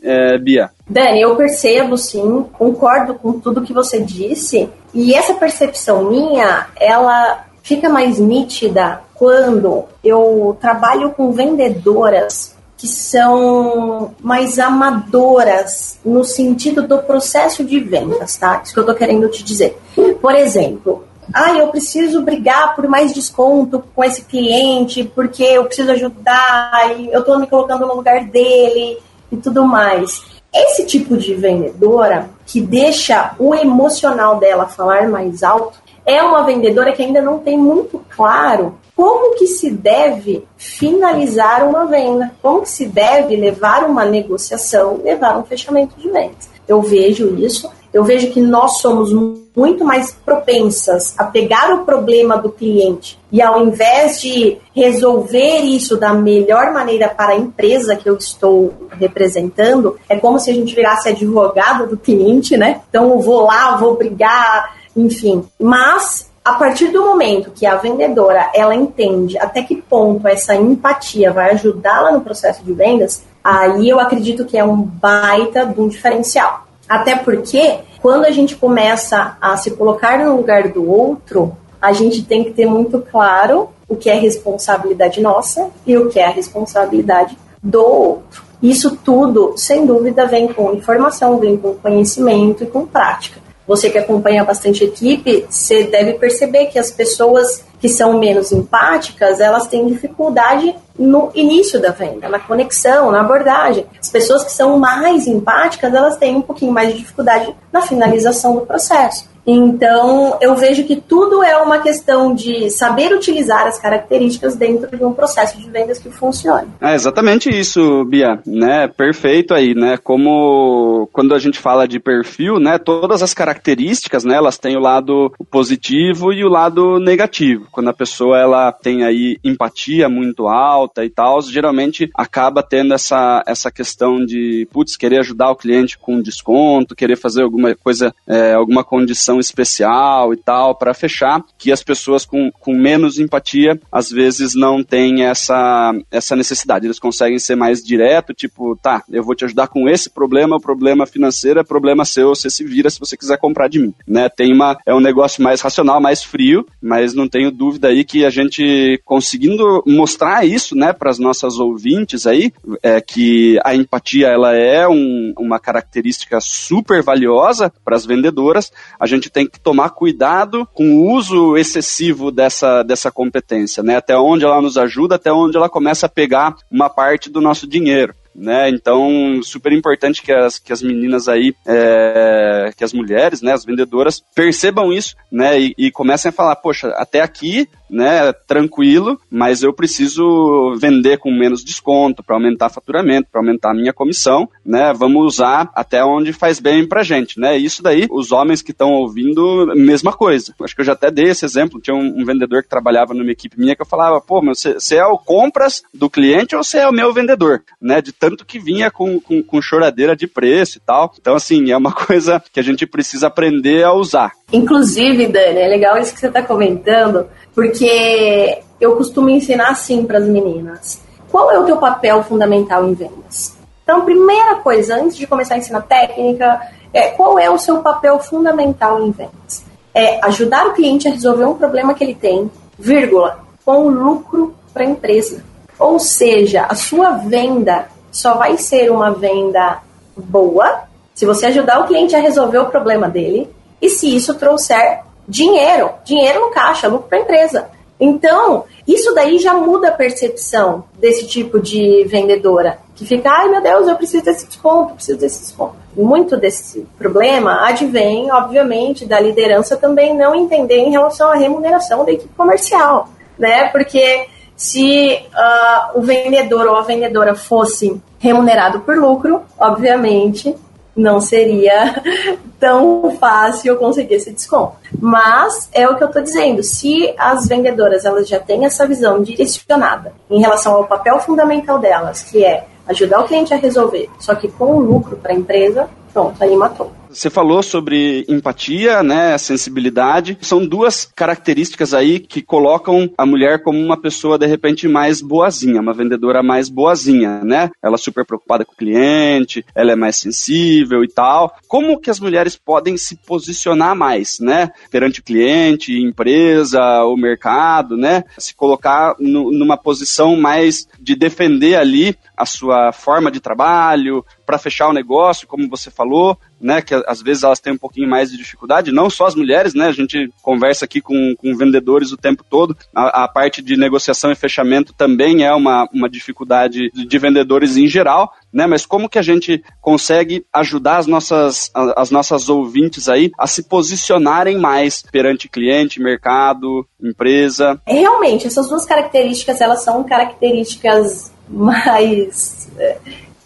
é, 0.01 0.37
Bia? 0.37 0.69
Dani, 0.89 1.21
eu 1.21 1.35
percebo 1.35 1.97
sim, 1.97 2.45
concordo 2.53 3.15
com 3.15 3.39
tudo 3.39 3.61
que 3.61 3.73
você 3.73 4.01
disse, 4.01 4.69
e 4.93 5.13
essa 5.13 5.33
percepção 5.33 6.09
minha, 6.09 6.67
ela 6.79 7.45
fica 7.61 7.89
mais 7.89 8.19
nítida 8.19 9.01
quando 9.13 9.85
eu 10.03 10.57
trabalho 10.59 11.11
com 11.11 11.31
vendedoras 11.31 12.50
que 12.81 12.87
são 12.87 14.15
mais 14.23 14.57
amadoras 14.57 15.99
no 16.03 16.23
sentido 16.23 16.81
do 16.87 16.97
processo 16.97 17.63
de 17.63 17.79
vendas, 17.79 18.37
tá? 18.37 18.59
Isso 18.65 18.73
que 18.73 18.79
eu 18.79 18.85
tô 18.87 18.95
querendo 18.95 19.29
te 19.29 19.43
dizer. 19.43 19.79
Por 20.19 20.33
exemplo, 20.33 21.05
ah, 21.31 21.55
eu 21.55 21.67
preciso 21.67 22.23
brigar 22.23 22.75
por 22.75 22.87
mais 22.87 23.13
desconto 23.13 23.83
com 23.93 24.03
esse 24.03 24.23
cliente 24.23 25.03
porque 25.03 25.43
eu 25.43 25.65
preciso 25.65 25.91
ajudar 25.91 26.89
eu 27.11 27.23
tô 27.23 27.37
me 27.37 27.45
colocando 27.45 27.85
no 27.85 27.93
lugar 27.93 28.25
dele 28.25 28.97
e 29.31 29.37
tudo 29.37 29.63
mais. 29.63 30.23
Esse 30.51 30.83
tipo 30.83 31.15
de 31.15 31.35
vendedora 31.35 32.31
que 32.47 32.59
deixa 32.59 33.35
o 33.37 33.53
emocional 33.53 34.39
dela 34.39 34.65
falar 34.65 35.07
mais 35.07 35.43
alto 35.43 35.77
é 36.05 36.21
uma 36.21 36.43
vendedora 36.43 36.91
que 36.91 37.01
ainda 37.01 37.21
não 37.21 37.39
tem 37.39 37.57
muito 37.57 38.03
claro 38.09 38.75
como 38.95 39.35
que 39.35 39.47
se 39.47 39.71
deve 39.71 40.45
finalizar 40.57 41.67
uma 41.67 41.85
venda, 41.85 42.31
como 42.41 42.61
que 42.61 42.69
se 42.69 42.85
deve 42.85 43.35
levar 43.35 43.83
uma 43.83 44.05
negociação, 44.05 45.01
levar 45.03 45.37
um 45.37 45.43
fechamento 45.43 45.95
de 45.97 46.09
vendas. 46.09 46.49
Eu 46.67 46.81
vejo 46.81 47.35
isso, 47.35 47.69
eu 47.91 48.03
vejo 48.03 48.31
que 48.31 48.39
nós 48.39 48.77
somos 48.77 49.11
muito 49.55 49.83
mais 49.83 50.11
propensas 50.11 51.13
a 51.17 51.25
pegar 51.25 51.73
o 51.73 51.83
problema 51.83 52.37
do 52.37 52.51
cliente 52.51 53.19
e 53.31 53.41
ao 53.41 53.65
invés 53.65 54.21
de 54.21 54.57
resolver 54.73 55.59
isso 55.59 55.97
da 55.97 56.13
melhor 56.13 56.71
maneira 56.71 57.09
para 57.09 57.33
a 57.33 57.37
empresa 57.37 57.95
que 57.95 58.07
eu 58.07 58.15
estou 58.15 58.73
representando, 58.91 59.97
é 60.07 60.15
como 60.15 60.39
se 60.39 60.51
a 60.51 60.53
gente 60.53 60.73
virasse 60.75 61.09
advogado 61.09 61.87
do 61.87 61.97
cliente, 61.97 62.55
né? 62.55 62.81
Então 62.89 63.09
eu 63.09 63.19
vou 63.19 63.45
lá, 63.45 63.75
vou 63.75 63.95
brigar, 63.95 64.80
enfim. 64.95 65.43
Mas 65.59 66.29
a 66.43 66.53
partir 66.53 66.87
do 66.87 67.05
momento 67.05 67.51
que 67.51 67.65
a 67.65 67.75
vendedora 67.75 68.49
ela 68.53 68.73
entende 68.73 69.37
até 69.37 69.61
que 69.61 69.75
ponto 69.75 70.27
essa 70.27 70.55
empatia 70.55 71.31
vai 71.31 71.51
ajudá-la 71.51 72.11
no 72.11 72.21
processo 72.21 72.63
de 72.63 72.73
vendas, 72.73 73.23
aí 73.43 73.87
eu 73.87 73.99
acredito 73.99 74.45
que 74.45 74.57
é 74.57 74.63
um 74.63 74.81
baita 74.81 75.65
do 75.65 75.87
diferencial. 75.87 76.65
Até 76.89 77.15
porque 77.15 77.79
quando 78.01 78.25
a 78.25 78.31
gente 78.31 78.55
começa 78.55 79.37
a 79.39 79.55
se 79.55 79.71
colocar 79.71 80.17
no 80.19 80.35
lugar 80.35 80.69
do 80.69 80.89
outro, 80.89 81.55
a 81.79 81.93
gente 81.93 82.23
tem 82.23 82.43
que 82.43 82.51
ter 82.51 82.65
muito 82.65 82.99
claro 82.99 83.69
o 83.87 83.95
que 83.95 84.09
é 84.09 84.15
responsabilidade 84.15 85.21
nossa 85.21 85.69
e 85.85 85.95
o 85.97 86.09
que 86.09 86.19
é 86.19 86.25
a 86.25 86.31
responsabilidade 86.31 87.37
do 87.61 87.83
outro. 87.83 88.43
Isso 88.61 88.95
tudo, 88.97 89.53
sem 89.57 89.85
dúvida, 89.85 90.25
vem 90.25 90.47
com 90.51 90.73
informação, 90.73 91.37
vem 91.37 91.57
com 91.57 91.75
conhecimento 91.75 92.63
e 92.63 92.67
com 92.67 92.85
prática 92.85 93.40
você 93.71 93.89
que 93.89 93.97
acompanha 93.97 94.43
bastante 94.43 94.83
equipe, 94.83 95.45
você 95.49 95.85
deve 95.85 96.15
perceber 96.15 96.65
que 96.65 96.77
as 96.77 96.91
pessoas 96.91 97.63
que 97.79 97.87
são 97.87 98.19
menos 98.19 98.51
empáticas, 98.51 99.39
elas 99.39 99.65
têm 99.65 99.87
dificuldade 99.87 100.75
no 100.99 101.31
início 101.33 101.81
da 101.81 101.89
venda, 101.89 102.27
na 102.27 102.37
conexão, 102.37 103.11
na 103.11 103.21
abordagem. 103.21 103.85
As 103.97 104.09
pessoas 104.09 104.43
que 104.43 104.51
são 104.51 104.77
mais 104.77 105.25
empáticas, 105.25 105.93
elas 105.93 106.17
têm 106.17 106.35
um 106.35 106.41
pouquinho 106.41 106.73
mais 106.73 106.89
de 106.89 106.99
dificuldade 106.99 107.55
na 107.71 107.81
finalização 107.81 108.55
do 108.55 108.65
processo. 108.65 109.30
Então, 109.45 110.37
eu 110.41 110.55
vejo 110.55 110.83
que 110.83 110.95
tudo 110.95 111.43
é 111.43 111.57
uma 111.57 111.79
questão 111.79 112.33
de 112.33 112.69
saber 112.69 113.13
utilizar 113.13 113.67
as 113.67 113.79
características 113.79 114.55
dentro 114.55 114.95
de 114.95 115.03
um 115.03 115.13
processo 115.13 115.57
de 115.57 115.69
vendas 115.69 115.99
que 115.99 116.09
funcione. 116.09 116.67
É 116.79 116.93
exatamente 116.93 117.49
isso, 117.49 118.05
Bia, 118.05 118.39
né? 118.45 118.87
Perfeito 118.87 119.53
aí, 119.53 119.73
né? 119.73 119.97
Como 119.97 121.09
quando 121.11 121.33
a 121.33 121.39
gente 121.39 121.59
fala 121.59 121.87
de 121.87 121.99
perfil, 121.99 122.59
né, 122.59 122.77
todas 122.77 123.21
as 123.21 123.33
características, 123.33 124.23
né, 124.23 124.35
elas 124.35 124.57
têm 124.57 124.75
o 124.75 124.79
lado 124.79 125.31
positivo 125.49 126.33
e 126.33 126.43
o 126.43 126.49
lado 126.49 126.99
negativo. 126.99 127.67
Quando 127.71 127.89
a 127.89 127.93
pessoa 127.93 128.37
ela 128.37 128.71
tem 128.71 129.03
aí 129.03 129.37
empatia 129.43 130.09
muito 130.09 130.47
alta 130.47 131.03
e 131.05 131.09
tal, 131.09 131.41
geralmente 131.41 132.09
acaba 132.15 132.63
tendo 132.63 132.93
essa 132.93 133.43
essa 133.45 133.71
questão 133.71 134.23
de, 134.25 134.67
putz, 134.71 134.95
querer 134.95 135.19
ajudar 135.19 135.51
o 135.51 135.55
cliente 135.55 135.97
com 135.97 136.21
desconto, 136.21 136.95
querer 136.95 137.15
fazer 137.15 137.43
alguma 137.43 137.75
coisa, 137.75 138.13
é, 138.27 138.53
alguma 138.53 138.83
condição 138.83 139.30
especial 139.39 140.33
e 140.33 140.37
tal 140.37 140.75
para 140.75 140.93
fechar, 140.93 141.43
que 141.57 141.71
as 141.71 141.83
pessoas 141.83 142.25
com, 142.25 142.51
com 142.51 142.73
menos 142.73 143.19
empatia 143.19 143.79
às 143.91 144.09
vezes 144.09 144.55
não 144.55 144.83
têm 144.83 145.23
essa, 145.23 145.93
essa 146.11 146.35
necessidade. 146.35 146.85
Eles 146.85 146.99
conseguem 146.99 147.39
ser 147.39 147.55
mais 147.55 147.83
direto, 147.83 148.33
tipo, 148.33 148.75
tá, 148.75 149.03
eu 149.09 149.23
vou 149.23 149.35
te 149.35 149.45
ajudar 149.45 149.67
com 149.67 149.89
esse 149.89 150.09
problema, 150.09 150.57
o 150.57 150.61
problema 150.61 151.05
financeiro 151.05 151.59
é 151.59 151.63
problema 151.63 152.05
seu, 152.05 152.29
você 152.29 152.49
se 152.49 152.63
vira 152.63 152.89
se 152.89 152.99
você 152.99 153.17
quiser 153.17 153.37
comprar 153.37 153.67
de 153.67 153.79
mim, 153.79 153.93
né? 154.07 154.29
Tem 154.29 154.53
uma, 154.53 154.77
é 154.85 154.93
um 154.93 154.99
negócio 154.99 155.43
mais 155.43 155.61
racional, 155.61 156.01
mais 156.01 156.23
frio, 156.23 156.65
mas 156.81 157.13
não 157.13 157.27
tenho 157.27 157.51
dúvida 157.51 157.89
aí 157.89 158.03
que 158.03 158.25
a 158.25 158.29
gente 158.29 158.99
conseguindo 159.05 159.83
mostrar 159.85 160.45
isso, 160.45 160.75
né, 160.75 160.93
para 160.93 161.09
as 161.09 161.19
nossas 161.19 161.57
ouvintes 161.57 162.25
aí, 162.25 162.51
é 162.81 162.99
que 163.01 163.59
a 163.63 163.75
empatia 163.75 164.27
ela 164.27 164.55
é 164.55 164.87
um, 164.87 165.33
uma 165.37 165.59
característica 165.59 166.39
super 166.41 167.01
valiosa 167.01 167.71
para 167.83 167.95
as 167.95 168.05
vendedoras. 168.05 168.71
A 168.99 169.05
gente 169.05 169.20
tem 169.29 169.47
que 169.47 169.59
tomar 169.59 169.89
cuidado 169.91 170.67
com 170.73 170.95
o 170.95 171.11
uso 171.11 171.57
excessivo 171.57 172.31
dessa, 172.31 172.83
dessa 172.83 173.11
competência, 173.11 173.83
né? 173.83 173.97
Até 173.97 174.17
onde 174.17 174.45
ela 174.45 174.61
nos 174.61 174.77
ajuda, 174.77 175.15
até 175.15 175.31
onde 175.31 175.57
ela 175.57 175.69
começa 175.69 176.05
a 176.05 176.09
pegar 176.09 176.55
uma 176.69 176.89
parte 176.89 177.29
do 177.29 177.41
nosso 177.41 177.67
dinheiro 177.67 178.13
né? 178.35 178.69
Então, 178.69 179.41
super 179.43 179.71
importante 179.71 180.21
que 180.21 180.31
as, 180.31 180.57
que 180.59 180.71
as 180.73 180.81
meninas 180.81 181.27
aí, 181.27 181.53
é, 181.67 182.71
que 182.75 182.83
as 182.83 182.93
mulheres, 182.93 183.41
né, 183.41 183.53
as 183.53 183.65
vendedoras, 183.65 184.23
percebam 184.33 184.91
isso, 184.91 185.15
né, 185.31 185.59
e, 185.59 185.75
e 185.77 185.91
comecem 185.91 186.29
a 186.29 186.33
falar, 186.33 186.55
poxa, 186.55 186.89
até 186.97 187.21
aqui 187.21 187.67
né, 187.91 188.31
tranquilo, 188.47 189.19
mas 189.29 189.61
eu 189.61 189.73
preciso 189.73 190.73
vender 190.79 191.17
com 191.17 191.29
menos 191.29 191.63
desconto 191.63 192.23
para 192.23 192.37
aumentar 192.37 192.69
faturamento, 192.69 193.27
para 193.29 193.41
aumentar 193.41 193.71
a 193.71 193.75
minha 193.75 193.91
comissão, 193.91 194.47
né? 194.65 194.93
Vamos 194.93 195.25
usar 195.25 195.69
até 195.75 196.03
onde 196.03 196.31
faz 196.31 196.59
bem 196.59 196.87
pra 196.87 197.03
gente, 197.03 197.37
né? 197.37 197.57
Isso 197.57 197.83
daí, 197.83 198.07
os 198.09 198.31
homens 198.31 198.61
que 198.61 198.71
estão 198.71 198.93
ouvindo, 198.93 199.67
mesma 199.75 200.13
coisa. 200.13 200.53
Acho 200.61 200.73
que 200.73 200.81
eu 200.81 200.85
já 200.85 200.93
até 200.93 201.11
dei 201.11 201.25
esse 201.25 201.43
exemplo, 201.43 201.81
tinha 201.81 201.95
um, 201.95 202.21
um 202.21 202.23
vendedor 202.23 202.63
que 202.63 202.69
trabalhava 202.69 203.13
numa 203.13 203.31
equipe 203.31 203.59
minha 203.59 203.75
que 203.75 203.81
eu 203.81 203.85
falava, 203.85 204.21
pô, 204.21 204.41
você 204.41 204.95
é 204.95 205.05
o 205.05 205.17
compras 205.17 205.83
do 205.93 206.09
cliente 206.09 206.55
ou 206.55 206.63
você 206.63 206.77
é 206.77 206.87
o 206.87 206.93
meu 206.93 207.11
vendedor, 207.11 207.61
né? 207.81 208.01
De 208.01 208.13
tanto 208.21 208.45
que 208.45 208.59
vinha 208.59 208.91
com, 208.91 209.19
com, 209.19 209.41
com 209.41 209.59
choradeira 209.59 210.15
de 210.15 210.27
preço 210.27 210.77
e 210.77 210.81
tal. 210.81 211.11
Então, 211.19 211.33
assim, 211.33 211.71
é 211.71 211.75
uma 211.75 211.89
coisa 212.05 212.41
que 212.53 212.59
a 212.59 212.63
gente 212.63 212.85
precisa 212.85 213.25
aprender 213.25 213.83
a 213.83 213.93
usar. 213.93 214.33
Inclusive, 214.53 215.25
Dani, 215.25 215.57
é 215.57 215.67
legal 215.67 215.97
isso 215.97 216.13
que 216.13 216.19
você 216.19 216.27
está 216.27 216.43
comentando, 216.43 217.27
porque 217.55 218.59
eu 218.79 218.95
costumo 218.95 219.27
ensinar 219.27 219.69
assim 219.69 220.05
para 220.05 220.19
as 220.19 220.27
meninas. 220.27 221.01
Qual 221.31 221.51
é 221.51 221.57
o 221.57 221.65
teu 221.65 221.77
papel 221.77 222.21
fundamental 222.21 222.87
em 222.87 222.93
vendas? 222.93 223.57
Então, 223.83 224.05
primeira 224.05 224.55
coisa, 224.57 224.97
antes 224.97 225.17
de 225.17 225.25
começar 225.25 225.55
a 225.55 225.57
ensinar 225.57 225.81
técnica, 225.81 226.61
é 226.93 227.09
qual 227.09 227.39
é 227.39 227.49
o 227.49 227.57
seu 227.57 227.79
papel 227.79 228.19
fundamental 228.19 229.01
em 229.01 229.09
vendas? 229.09 229.65
É 229.95 230.23
ajudar 230.27 230.67
o 230.67 230.73
cliente 230.73 231.07
a 231.07 231.11
resolver 231.11 231.45
um 231.45 231.55
problema 231.55 231.95
que 231.95 232.03
ele 232.03 232.13
tem, 232.13 232.51
vírgula, 232.77 233.39
com 233.65 233.87
lucro 233.87 234.53
para 234.71 234.83
a 234.83 234.87
empresa. 234.87 235.43
Ou 235.79 235.97
seja, 235.97 236.67
a 236.69 236.75
sua 236.75 237.13
venda 237.13 237.87
só 238.11 238.35
vai 238.35 238.57
ser 238.57 238.91
uma 238.91 239.11
venda 239.11 239.79
boa 240.15 240.83
se 241.13 241.25
você 241.25 241.47
ajudar 241.47 241.79
o 241.81 241.87
cliente 241.87 242.15
a 242.15 242.19
resolver 242.19 242.59
o 242.59 242.69
problema 242.69 243.09
dele 243.09 243.49
e 243.81 243.89
se 243.89 244.15
isso 244.15 244.35
trouxer 244.35 245.01
dinheiro, 245.27 245.91
dinheiro 246.03 246.41
no 246.41 246.51
caixa, 246.51 246.87
lucro 246.87 247.07
para 247.07 247.17
a 247.17 247.21
empresa. 247.21 247.69
Então, 247.99 248.65
isso 248.87 249.13
daí 249.13 249.37
já 249.37 249.53
muda 249.53 249.89
a 249.89 249.91
percepção 249.91 250.85
desse 250.99 251.27
tipo 251.27 251.59
de 251.59 252.03
vendedora, 252.05 252.79
que 252.95 253.05
fica, 253.05 253.29
ai 253.29 253.47
meu 253.47 253.61
Deus, 253.61 253.87
eu 253.87 253.95
preciso 253.95 254.25
desse 254.25 254.47
desconto, 254.47 254.95
preciso 254.95 255.19
desse 255.19 255.41
desconto. 255.41 255.75
Muito 255.95 256.35
desse 256.35 256.87
problema 256.97 257.67
advém, 257.67 258.31
obviamente, 258.31 259.05
da 259.05 259.19
liderança 259.19 259.77
também 259.77 260.17
não 260.17 260.33
entender 260.33 260.79
em 260.79 260.89
relação 260.89 261.29
à 261.29 261.35
remuneração 261.35 262.03
da 262.03 262.11
equipe 262.11 262.33
comercial, 262.35 263.09
né? 263.37 263.67
Porque 263.67 264.25
se 264.61 265.15
uh, 265.15 265.97
o 265.97 266.03
vendedor 266.03 266.67
ou 266.67 266.75
a 266.75 266.83
vendedora 266.83 267.33
fosse 267.33 267.99
remunerado 268.19 268.81
por 268.81 268.95
lucro, 268.95 269.41
obviamente 269.57 270.55
não 270.95 271.19
seria 271.19 271.99
tão 272.59 273.17
fácil 273.19 273.75
conseguir 273.77 274.13
esse 274.13 274.31
desconto. 274.31 274.73
Mas 274.99 275.67
é 275.73 275.89
o 275.89 275.95
que 275.95 276.03
eu 276.03 276.09
estou 276.09 276.21
dizendo, 276.21 276.61
se 276.61 277.11
as 277.17 277.47
vendedoras 277.47 278.05
elas 278.05 278.29
já 278.29 278.39
têm 278.39 278.63
essa 278.63 278.85
visão 278.85 279.23
direcionada 279.23 280.13
em 280.29 280.39
relação 280.39 280.75
ao 280.75 280.85
papel 280.85 281.19
fundamental 281.19 281.79
delas, 281.79 282.21
que 282.21 282.45
é 282.45 282.67
ajudar 282.87 283.21
o 283.21 283.23
cliente 283.23 283.55
a 283.55 283.57
resolver, 283.57 284.11
só 284.19 284.35
que 284.35 284.47
com 284.47 284.77
lucro 284.77 285.17
para 285.17 285.33
a 285.33 285.35
empresa, 285.35 285.89
pronto, 286.13 286.39
aí 286.39 286.55
matou. 286.55 286.91
Você 287.11 287.29
falou 287.29 287.61
sobre 287.61 288.25
empatia, 288.29 289.03
né, 289.03 289.37
sensibilidade. 289.37 290.37
São 290.41 290.65
duas 290.65 291.11
características 291.13 291.93
aí 291.93 292.19
que 292.19 292.41
colocam 292.41 293.11
a 293.17 293.25
mulher 293.25 293.61
como 293.61 293.77
uma 293.79 293.99
pessoa 293.99 294.39
de 294.39 294.47
repente 294.47 294.87
mais 294.87 295.21
boazinha, 295.21 295.81
uma 295.81 295.93
vendedora 295.93 296.41
mais 296.41 296.69
boazinha, 296.69 297.43
né? 297.43 297.69
Ela 297.83 297.95
é 297.95 297.97
super 297.97 298.25
preocupada 298.25 298.63
com 298.63 298.71
o 298.71 298.77
cliente, 298.77 299.65
ela 299.75 299.91
é 299.91 299.95
mais 299.95 300.15
sensível 300.15 301.03
e 301.03 301.07
tal. 301.09 301.53
Como 301.67 301.99
que 301.99 302.09
as 302.09 302.19
mulheres 302.19 302.55
podem 302.55 302.95
se 302.95 303.17
posicionar 303.17 303.93
mais, 303.93 304.39
né, 304.39 304.69
perante 304.89 305.19
o 305.19 305.23
cliente, 305.23 305.99
empresa, 305.99 307.03
o 307.03 307.17
mercado, 307.17 307.97
né? 307.97 308.23
Se 308.37 308.55
colocar 308.55 309.15
no, 309.19 309.51
numa 309.51 309.75
posição 309.75 310.37
mais 310.37 310.87
de 310.97 311.13
defender 311.13 311.75
ali 311.75 312.15
a 312.37 312.45
sua 312.45 312.93
forma 312.93 313.29
de 313.29 313.41
trabalho, 313.41 314.25
para 314.51 314.57
fechar 314.57 314.89
o 314.89 314.93
negócio, 314.93 315.47
como 315.47 315.69
você 315.69 315.89
falou, 315.89 316.37
né, 316.61 316.81
que 316.81 316.93
às 317.07 317.21
vezes 317.21 317.43
elas 317.43 317.59
têm 317.59 317.73
um 317.73 317.77
pouquinho 317.77 318.09
mais 318.09 318.31
de 318.31 318.37
dificuldade, 318.37 318.91
não 318.91 319.09
só 319.09 319.25
as 319.25 319.35
mulheres, 319.35 319.73
né, 319.73 319.87
a 319.87 319.91
gente 319.91 320.31
conversa 320.41 320.85
aqui 320.85 321.01
com, 321.01 321.35
com 321.35 321.55
vendedores 321.55 322.11
o 322.11 322.17
tempo 322.17 322.43
todo, 322.47 322.77
a, 322.95 323.23
a 323.23 323.27
parte 323.27 323.61
de 323.61 323.75
negociação 323.75 324.31
e 324.31 324.35
fechamento 324.35 324.93
também 324.93 325.43
é 325.43 325.53
uma, 325.53 325.89
uma 325.93 326.09
dificuldade 326.09 326.91
de, 326.93 327.05
de, 327.05 327.17
vendedores 327.17 327.77
em 327.77 327.87
geral, 327.87 328.31
né, 328.53 328.67
mas 328.67 328.85
como 328.85 329.09
que 329.09 329.17
a 329.17 329.21
gente 329.21 329.63
consegue 329.81 330.45
ajudar 330.53 330.97
as 330.97 331.07
nossas, 331.07 331.71
as 331.73 332.11
nossas 332.11 332.49
ouvintes 332.49 333.09
aí 333.09 333.31
a 333.37 333.47
se 333.47 333.63
posicionarem 333.63 334.57
mais 334.57 335.01
perante 335.01 335.49
cliente, 335.49 336.01
mercado, 336.01 336.85
empresa? 337.01 337.81
Realmente, 337.87 338.47
essas 338.47 338.67
duas 338.69 338.85
características, 338.85 339.61
elas 339.61 339.83
são 339.83 340.03
características 340.03 341.31
mais... 341.49 342.69
É 342.77 342.97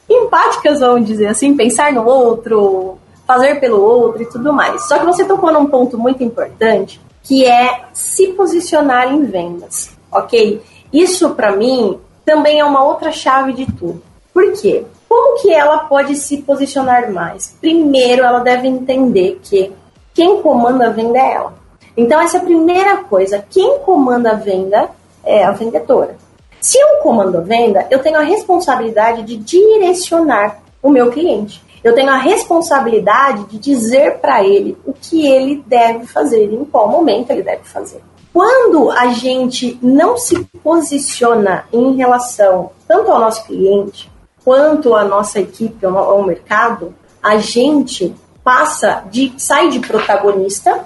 empáticas, 0.09 0.79
vamos 0.79 1.07
dizer 1.07 1.27
assim, 1.27 1.55
pensar 1.55 1.91
no 1.91 2.05
outro, 2.05 2.97
fazer 3.25 3.59
pelo 3.59 3.81
outro 3.81 4.21
e 4.21 4.25
tudo 4.25 4.53
mais. 4.53 4.87
Só 4.87 4.99
que 4.99 5.05
você 5.05 5.25
tocou 5.25 5.51
num 5.51 5.65
ponto 5.65 5.97
muito 5.97 6.23
importante, 6.23 7.01
que 7.23 7.45
é 7.45 7.85
se 7.93 8.27
posicionar 8.29 9.13
em 9.13 9.23
vendas, 9.25 9.91
ok? 10.11 10.61
Isso 10.93 11.31
para 11.31 11.55
mim 11.55 11.99
também 12.23 12.59
é 12.59 12.65
uma 12.65 12.83
outra 12.83 13.11
chave 13.11 13.53
de 13.53 13.65
tudo. 13.65 14.01
Por 14.33 14.51
quê? 14.53 14.85
Como 15.07 15.41
que 15.41 15.51
ela 15.51 15.79
pode 15.79 16.15
se 16.15 16.37
posicionar 16.37 17.11
mais? 17.11 17.55
Primeiro, 17.61 18.23
ela 18.23 18.39
deve 18.39 18.67
entender 18.67 19.39
que 19.41 19.71
quem 20.13 20.41
comanda 20.41 20.87
a 20.87 20.89
venda 20.89 21.17
é 21.17 21.33
ela. 21.33 21.53
Então, 21.95 22.19
essa 22.19 22.37
é 22.37 22.41
a 22.41 22.43
primeira 22.43 22.97
coisa. 22.97 23.45
Quem 23.49 23.79
comanda 23.79 24.31
a 24.31 24.35
venda 24.35 24.89
é 25.23 25.43
a 25.43 25.51
vendedora. 25.51 26.17
Se 26.59 26.77
eu 26.77 26.97
comando 27.01 27.37
a 27.37 27.41
venda, 27.41 27.85
eu 27.89 27.99
tenho 27.99 28.17
a 28.17 28.23
responsabilidade 28.23 29.23
de 29.23 29.37
direcionar 29.37 30.59
o 30.81 30.89
meu 30.89 31.11
cliente. 31.11 31.63
Eu 31.85 31.93
tenho 31.93 32.09
a 32.09 32.17
responsabilidade 32.17 33.45
de 33.45 33.59
dizer 33.59 34.17
para 34.17 34.43
ele 34.43 34.75
o 34.83 34.91
que 34.91 35.27
ele 35.27 35.63
deve 35.67 36.07
fazer, 36.07 36.51
em 36.51 36.65
qual 36.65 36.89
momento 36.89 37.29
ele 37.29 37.43
deve 37.43 37.63
fazer. 37.63 38.01
Quando 38.33 38.89
a 38.89 39.09
gente 39.09 39.77
não 39.83 40.17
se 40.17 40.43
posiciona 40.63 41.65
em 41.71 41.95
relação 41.95 42.71
tanto 42.87 43.11
ao 43.11 43.19
nosso 43.19 43.45
cliente 43.45 44.11
quanto 44.43 44.95
à 44.95 45.03
nossa 45.03 45.39
equipe, 45.39 45.85
ao, 45.85 45.95
ao 45.95 46.23
mercado, 46.23 46.91
a 47.21 47.37
gente 47.37 48.15
passa 48.43 49.03
de 49.11 49.35
sai 49.37 49.69
de 49.69 49.79
protagonista 49.79 50.85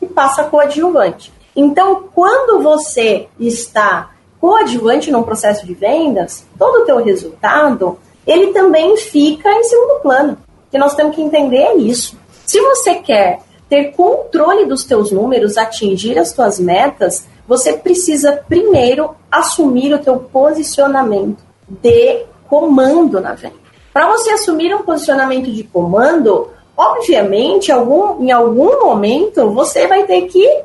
e 0.00 0.06
passa 0.06 0.44
coadjuvante. 0.44 1.30
Então, 1.54 2.04
quando 2.14 2.62
você 2.62 3.28
está 3.38 4.12
coadjuvante 4.40 5.10
num 5.10 5.22
processo 5.22 5.66
de 5.66 5.74
vendas, 5.74 6.46
todo 6.58 6.82
o 6.82 6.84
teu 6.86 7.04
resultado, 7.04 7.98
ele 8.30 8.52
também 8.52 8.96
fica 8.96 9.50
em 9.50 9.64
segundo 9.64 10.00
plano. 10.00 10.38
O 10.66 10.70
que 10.70 10.78
nós 10.78 10.94
temos 10.94 11.16
que 11.16 11.22
entender 11.22 11.56
é 11.56 11.76
isso. 11.76 12.16
Se 12.44 12.60
você 12.60 12.96
quer 12.96 13.40
ter 13.68 13.92
controle 13.92 14.66
dos 14.66 14.84
teus 14.84 15.10
números, 15.10 15.56
atingir 15.56 16.18
as 16.18 16.32
tuas 16.32 16.58
metas, 16.58 17.26
você 17.46 17.72
precisa 17.72 18.44
primeiro 18.48 19.14
assumir 19.30 19.94
o 19.94 19.98
teu 19.98 20.18
posicionamento 20.18 21.42
de 21.68 22.24
comando 22.46 23.20
na 23.20 23.34
venda. 23.34 23.56
Para 23.92 24.08
você 24.08 24.30
assumir 24.30 24.74
um 24.74 24.82
posicionamento 24.82 25.50
de 25.50 25.64
comando, 25.64 26.50
obviamente, 26.76 27.72
algum, 27.72 28.22
em 28.22 28.30
algum 28.30 28.84
momento 28.84 29.50
você 29.50 29.86
vai 29.86 30.04
ter 30.04 30.22
que 30.22 30.62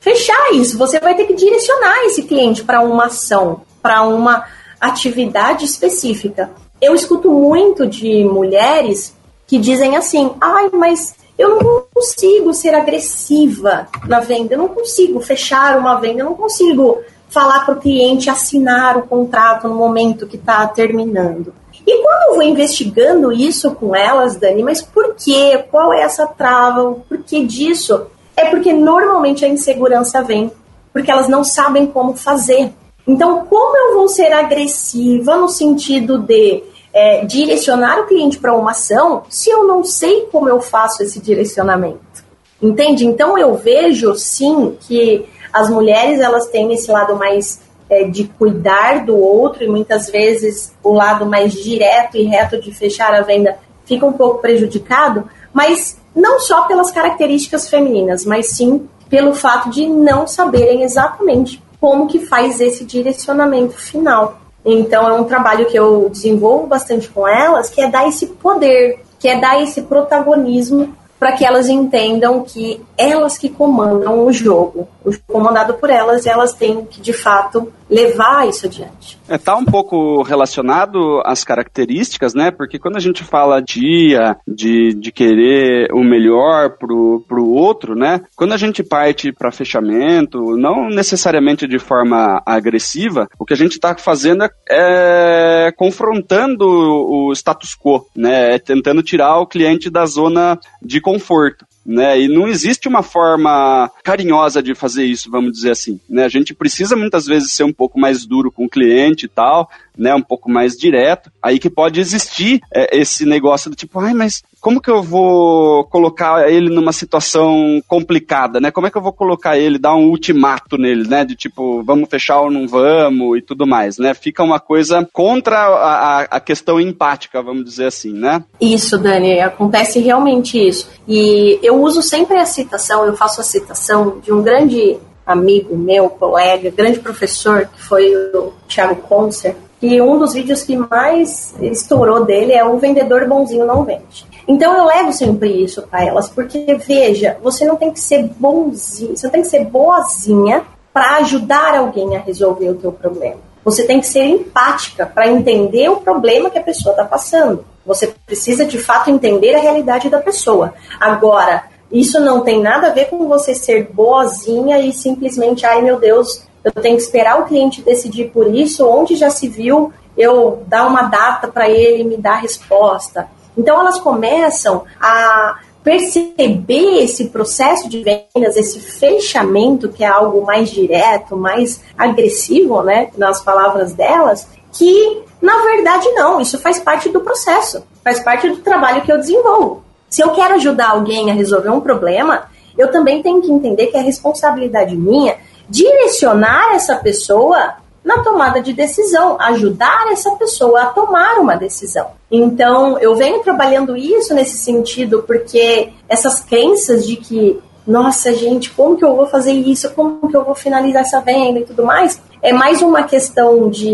fechar 0.00 0.52
isso. 0.52 0.78
Você 0.78 1.00
vai 1.00 1.14
ter 1.14 1.24
que 1.24 1.34
direcionar 1.34 2.04
esse 2.04 2.22
cliente 2.22 2.62
para 2.62 2.80
uma 2.80 3.06
ação, 3.06 3.62
para 3.82 4.02
uma 4.02 4.44
atividade 4.80 5.64
específica. 5.64 6.50
Eu 6.80 6.94
escuto 6.94 7.30
muito 7.30 7.86
de 7.86 8.24
mulheres 8.24 9.14
que 9.46 9.58
dizem 9.58 9.96
assim: 9.96 10.32
ai, 10.40 10.70
mas 10.72 11.14
eu 11.38 11.50
não 11.50 11.84
consigo 11.92 12.52
ser 12.54 12.74
agressiva 12.74 13.88
na 14.06 14.20
venda, 14.20 14.54
eu 14.54 14.58
não 14.58 14.68
consigo 14.68 15.20
fechar 15.20 15.78
uma 15.78 15.96
venda, 15.96 16.20
eu 16.20 16.26
não 16.26 16.34
consigo 16.34 16.98
falar 17.28 17.64
para 17.64 17.74
o 17.74 17.80
cliente 17.80 18.30
assinar 18.30 18.96
o 18.96 19.06
contrato 19.06 19.68
no 19.68 19.74
momento 19.74 20.26
que 20.26 20.36
está 20.36 20.66
terminando. 20.66 21.52
E 21.86 22.02
quando 22.02 22.22
eu 22.30 22.34
vou 22.34 22.42
investigando 22.42 23.32
isso 23.32 23.72
com 23.72 23.94
elas, 23.94 24.36
Dani, 24.36 24.62
mas 24.62 24.82
por 24.82 25.14
quê? 25.14 25.64
Qual 25.70 25.92
é 25.92 26.02
essa 26.02 26.26
trava? 26.26 26.82
O 26.82 26.94
porquê 27.00 27.44
disso? 27.44 28.06
É 28.36 28.46
porque 28.46 28.72
normalmente 28.72 29.44
a 29.44 29.48
insegurança 29.48 30.22
vem 30.22 30.50
porque 30.96 31.10
elas 31.10 31.28
não 31.28 31.44
sabem 31.44 31.86
como 31.86 32.16
fazer. 32.16 32.72
Então, 33.06 33.46
como 33.46 33.76
eu 33.76 33.94
vou 33.94 34.08
ser 34.08 34.32
agressiva 34.32 35.36
no 35.36 35.48
sentido 35.48 36.18
de 36.18 36.62
é, 36.92 37.24
direcionar 37.24 38.00
o 38.00 38.06
cliente 38.06 38.38
para 38.38 38.54
uma 38.54 38.72
ação 38.72 39.22
se 39.28 39.50
eu 39.50 39.66
não 39.66 39.84
sei 39.84 40.22
como 40.32 40.48
eu 40.48 40.60
faço 40.60 41.02
esse 41.02 41.20
direcionamento? 41.20 42.24
Entende? 42.60 43.06
Então, 43.06 43.38
eu 43.38 43.54
vejo 43.54 44.14
sim 44.14 44.76
que 44.80 45.26
as 45.52 45.70
mulheres 45.70 46.20
elas 46.20 46.46
têm 46.48 46.72
esse 46.72 46.90
lado 46.90 47.14
mais 47.16 47.60
é, 47.88 48.04
de 48.04 48.24
cuidar 48.24 49.04
do 49.04 49.16
outro 49.16 49.62
e 49.62 49.68
muitas 49.68 50.10
vezes 50.10 50.74
o 50.82 50.92
lado 50.92 51.24
mais 51.24 51.52
direto 51.52 52.16
e 52.16 52.24
reto 52.24 52.60
de 52.60 52.72
fechar 52.72 53.14
a 53.14 53.22
venda 53.22 53.56
fica 53.84 54.04
um 54.04 54.12
pouco 54.12 54.40
prejudicado, 54.40 55.28
mas 55.52 55.96
não 56.14 56.40
só 56.40 56.62
pelas 56.62 56.90
características 56.90 57.68
femininas, 57.68 58.24
mas 58.24 58.56
sim 58.56 58.88
pelo 59.08 59.32
fato 59.34 59.70
de 59.70 59.86
não 59.86 60.26
saberem 60.26 60.82
exatamente 60.82 61.62
como 61.80 62.06
que 62.06 62.26
faz 62.26 62.60
esse 62.60 62.84
direcionamento 62.84 63.74
final. 63.74 64.40
Então 64.64 65.08
é 65.08 65.12
um 65.12 65.24
trabalho 65.24 65.66
que 65.66 65.78
eu 65.78 66.08
desenvolvo 66.10 66.66
bastante 66.66 67.08
com 67.08 67.26
elas, 67.26 67.70
que 67.70 67.80
é 67.80 67.88
dar 67.88 68.08
esse 68.08 68.26
poder, 68.26 69.00
que 69.18 69.28
é 69.28 69.40
dar 69.40 69.62
esse 69.62 69.82
protagonismo 69.82 70.94
para 71.18 71.32
que 71.32 71.44
elas 71.44 71.68
entendam 71.68 72.42
que 72.42 72.84
elas 72.98 73.38
que 73.38 73.48
comandam 73.48 74.26
o 74.26 74.32
jogo. 74.32 74.88
O 75.04 75.10
jogo 75.10 75.24
comandado 75.26 75.74
por 75.74 75.88
elas, 75.88 76.26
elas 76.26 76.52
têm 76.52 76.84
que, 76.84 77.00
de 77.00 77.12
fato, 77.12 77.72
levar 77.88 78.48
isso 78.48 78.66
adiante. 78.66 79.18
É, 79.28 79.38
tá 79.38 79.56
um 79.56 79.64
pouco 79.64 80.22
relacionado 80.22 81.20
às 81.24 81.44
características, 81.44 82.34
né? 82.34 82.50
Porque 82.50 82.78
quando 82.78 82.96
a 82.96 83.00
gente 83.00 83.24
fala 83.24 83.60
dia 83.60 84.36
de, 84.46 84.94
de 84.94 85.12
querer 85.12 85.92
o 85.92 86.02
melhor 86.02 86.76
pro, 86.78 87.24
pro 87.26 87.48
outro, 87.48 87.94
né? 87.94 88.22
Quando 88.34 88.52
a 88.52 88.56
gente 88.56 88.82
parte 88.82 89.32
para 89.32 89.52
fechamento, 89.52 90.56
não 90.56 90.88
necessariamente 90.88 91.66
de 91.66 91.78
forma 91.78 92.42
agressiva, 92.44 93.28
o 93.38 93.44
que 93.44 93.54
a 93.54 93.56
gente 93.56 93.72
está 93.72 93.96
fazendo 93.96 94.44
é, 94.44 94.50
é 94.68 95.72
confrontando 95.72 96.66
o 96.66 97.32
status 97.32 97.76
quo, 97.76 98.06
né? 98.14 98.54
É 98.54 98.58
tentando 98.58 99.02
tirar 99.02 99.38
o 99.38 99.46
cliente 99.46 99.90
da 99.90 100.06
zona 100.06 100.58
de 100.82 101.00
conforto 101.00 101.64
né? 101.86 102.20
E 102.20 102.28
não 102.28 102.48
existe 102.48 102.88
uma 102.88 103.02
forma 103.02 103.90
carinhosa 104.02 104.62
de 104.62 104.74
fazer 104.74 105.04
isso, 105.04 105.30
vamos 105.30 105.52
dizer 105.52 105.70
assim, 105.70 106.00
né? 106.08 106.24
A 106.24 106.28
gente 106.28 106.52
precisa 106.52 106.96
muitas 106.96 107.26
vezes 107.26 107.52
ser 107.52 107.64
um 107.64 107.72
pouco 107.72 107.98
mais 107.98 108.26
duro 108.26 108.50
com 108.50 108.64
o 108.64 108.68
cliente 108.68 109.26
e 109.26 109.28
tal, 109.28 109.70
né, 109.96 110.14
um 110.14 110.22
pouco 110.22 110.50
mais 110.50 110.76
direto, 110.76 111.30
aí 111.42 111.58
que 111.58 111.70
pode 111.70 112.00
existir 112.00 112.60
é, 112.74 112.98
esse 112.98 113.24
negócio 113.24 113.70
do 113.70 113.76
tipo, 113.76 113.98
ai, 113.98 114.14
mas 114.14 114.42
como 114.60 114.80
que 114.80 114.90
eu 114.90 115.02
vou 115.02 115.84
colocar 115.84 116.50
ele 116.50 116.74
numa 116.74 116.92
situação 116.92 117.80
complicada, 117.86 118.58
né? 118.58 118.72
Como 118.72 118.86
é 118.86 118.90
que 118.90 118.98
eu 118.98 119.02
vou 119.02 119.12
colocar 119.12 119.56
ele, 119.56 119.78
dar 119.78 119.94
um 119.94 120.08
ultimato 120.08 120.76
nele, 120.76 121.08
né? 121.08 121.24
De 121.24 121.36
tipo, 121.36 121.84
vamos 121.84 122.08
fechar 122.08 122.40
ou 122.40 122.50
não 122.50 122.66
vamos 122.66 123.38
e 123.38 123.42
tudo 123.42 123.64
mais, 123.64 123.96
né? 123.96 124.12
Fica 124.12 124.42
uma 124.42 124.58
coisa 124.58 125.08
contra 125.12 125.56
a, 125.56 126.20
a 126.22 126.40
questão 126.40 126.80
empática, 126.80 127.40
vamos 127.40 127.64
dizer 127.64 127.86
assim, 127.86 128.12
né? 128.12 128.42
Isso, 128.60 128.98
Dani, 128.98 129.38
acontece 129.40 130.00
realmente 130.00 130.58
isso. 130.58 130.90
E 131.06 131.60
eu 131.62 131.80
uso 131.80 132.02
sempre 132.02 132.36
a 132.36 132.44
citação, 132.44 133.06
eu 133.06 133.16
faço 133.16 133.40
a 133.40 133.44
citação 133.44 134.18
de 134.18 134.32
um 134.32 134.42
grande 134.42 134.98
amigo 135.24 135.76
meu, 135.76 136.08
colega, 136.08 136.70
grande 136.70 137.00
professor, 137.00 137.66
que 137.66 137.82
foi 137.82 138.14
o 138.34 138.52
Thiago 138.68 138.96
Concer, 139.02 139.56
que 139.80 140.00
um 140.00 140.18
dos 140.18 140.32
vídeos 140.32 140.62
que 140.62 140.76
mais 140.76 141.54
estourou 141.60 142.24
dele 142.24 142.52
é 142.52 142.64
o 142.64 142.78
vendedor 142.78 143.26
bonzinho 143.26 143.66
não 143.66 143.84
vende. 143.84 144.26
Então 144.48 144.76
eu 144.76 144.84
levo 144.84 145.12
sempre 145.12 145.50
isso 145.62 145.82
para 145.82 146.04
elas, 146.04 146.28
porque 146.28 146.74
veja, 146.86 147.36
você 147.42 147.64
não 147.64 147.76
tem 147.76 147.90
que 147.90 148.00
ser 148.00 148.30
bonzinho, 148.38 149.16
você 149.16 149.28
tem 149.28 149.42
que 149.42 149.48
ser 149.48 149.64
boazinha 149.64 150.62
para 150.92 151.16
ajudar 151.16 151.74
alguém 151.74 152.16
a 152.16 152.20
resolver 152.20 152.70
o 152.70 152.74
teu 152.74 152.92
problema. 152.92 153.46
Você 153.64 153.84
tem 153.84 153.98
que 154.00 154.06
ser 154.06 154.22
empática 154.22 155.04
para 155.04 155.28
entender 155.28 155.88
o 155.90 155.96
problema 155.96 156.48
que 156.48 156.58
a 156.58 156.62
pessoa 156.62 156.92
está 156.92 157.04
passando. 157.04 157.64
Você 157.84 158.14
precisa 158.24 158.64
de 158.64 158.78
fato 158.78 159.10
entender 159.10 159.54
a 159.56 159.60
realidade 159.60 160.08
da 160.08 160.20
pessoa. 160.20 160.72
Agora, 161.00 161.64
isso 161.90 162.20
não 162.20 162.42
tem 162.42 162.62
nada 162.62 162.86
a 162.86 162.92
ver 162.92 163.06
com 163.06 163.26
você 163.26 163.54
ser 163.54 163.90
boazinha 163.92 164.78
e 164.78 164.92
simplesmente, 164.92 165.66
ai 165.66 165.82
meu 165.82 165.98
Deus, 165.98 166.45
eu 166.74 166.82
tenho 166.82 166.96
que 166.96 167.02
esperar 167.02 167.40
o 167.40 167.44
cliente 167.44 167.80
decidir 167.80 168.30
por 168.30 168.52
isso, 168.52 168.86
onde 168.88 169.14
já 169.14 169.30
se 169.30 169.48
viu 169.48 169.92
eu 170.18 170.64
dar 170.66 170.86
uma 170.86 171.02
data 171.02 171.46
para 171.46 171.68
ele 171.68 172.02
me 172.02 172.16
dar 172.16 172.36
resposta. 172.36 173.28
Então 173.56 173.78
elas 173.78 174.00
começam 174.00 174.84
a 175.00 175.60
perceber 175.84 177.04
esse 177.04 177.26
processo 177.26 177.88
de 177.88 178.02
vendas, 178.02 178.56
esse 178.56 178.80
fechamento 178.80 179.88
que 179.88 180.02
é 180.02 180.08
algo 180.08 180.44
mais 180.44 180.68
direto, 180.68 181.36
mais 181.36 181.80
agressivo, 181.96 182.82
né, 182.82 183.10
nas 183.16 183.40
palavras 183.40 183.92
delas, 183.92 184.48
que 184.72 185.22
na 185.40 185.62
verdade 185.62 186.10
não, 186.10 186.40
isso 186.40 186.58
faz 186.58 186.80
parte 186.80 187.08
do 187.08 187.20
processo, 187.20 187.84
faz 188.02 188.18
parte 188.18 188.48
do 188.48 188.56
trabalho 188.56 189.02
que 189.02 189.12
eu 189.12 189.18
desenvolvo. 189.18 189.84
Se 190.10 190.20
eu 190.20 190.30
quero 190.30 190.54
ajudar 190.54 190.90
alguém 190.90 191.30
a 191.30 191.34
resolver 191.34 191.70
um 191.70 191.80
problema, 191.80 192.50
eu 192.76 192.90
também 192.90 193.22
tenho 193.22 193.40
que 193.40 193.52
entender 193.52 193.86
que 193.86 193.96
é 193.96 194.00
responsabilidade 194.00 194.96
minha 194.96 195.36
direcionar 195.68 196.74
essa 196.74 196.96
pessoa 196.96 197.74
na 198.06 198.22
tomada 198.22 198.60
de 198.60 198.72
decisão, 198.72 199.36
ajudar 199.40 200.12
essa 200.12 200.30
pessoa 200.36 200.82
a 200.82 200.86
tomar 200.86 201.38
uma 201.40 201.56
decisão. 201.56 202.12
Então, 202.30 202.96
eu 203.00 203.16
venho 203.16 203.40
trabalhando 203.40 203.96
isso 203.96 204.32
nesse 204.32 204.58
sentido, 204.58 205.24
porque 205.26 205.92
essas 206.08 206.40
crenças 206.40 207.04
de 207.04 207.16
que, 207.16 207.60
nossa, 207.84 208.32
gente, 208.32 208.70
como 208.70 208.96
que 208.96 209.04
eu 209.04 209.16
vou 209.16 209.26
fazer 209.26 209.52
isso? 209.52 209.90
Como 209.90 210.28
que 210.28 210.36
eu 210.36 210.44
vou 210.44 210.54
finalizar 210.54 211.02
essa 211.02 211.20
venda 211.20 211.58
e 211.58 211.64
tudo 211.64 211.84
mais? 211.84 212.22
É 212.40 212.52
mais 212.52 212.80
uma 212.80 213.02
questão 213.02 213.68
de 213.68 213.88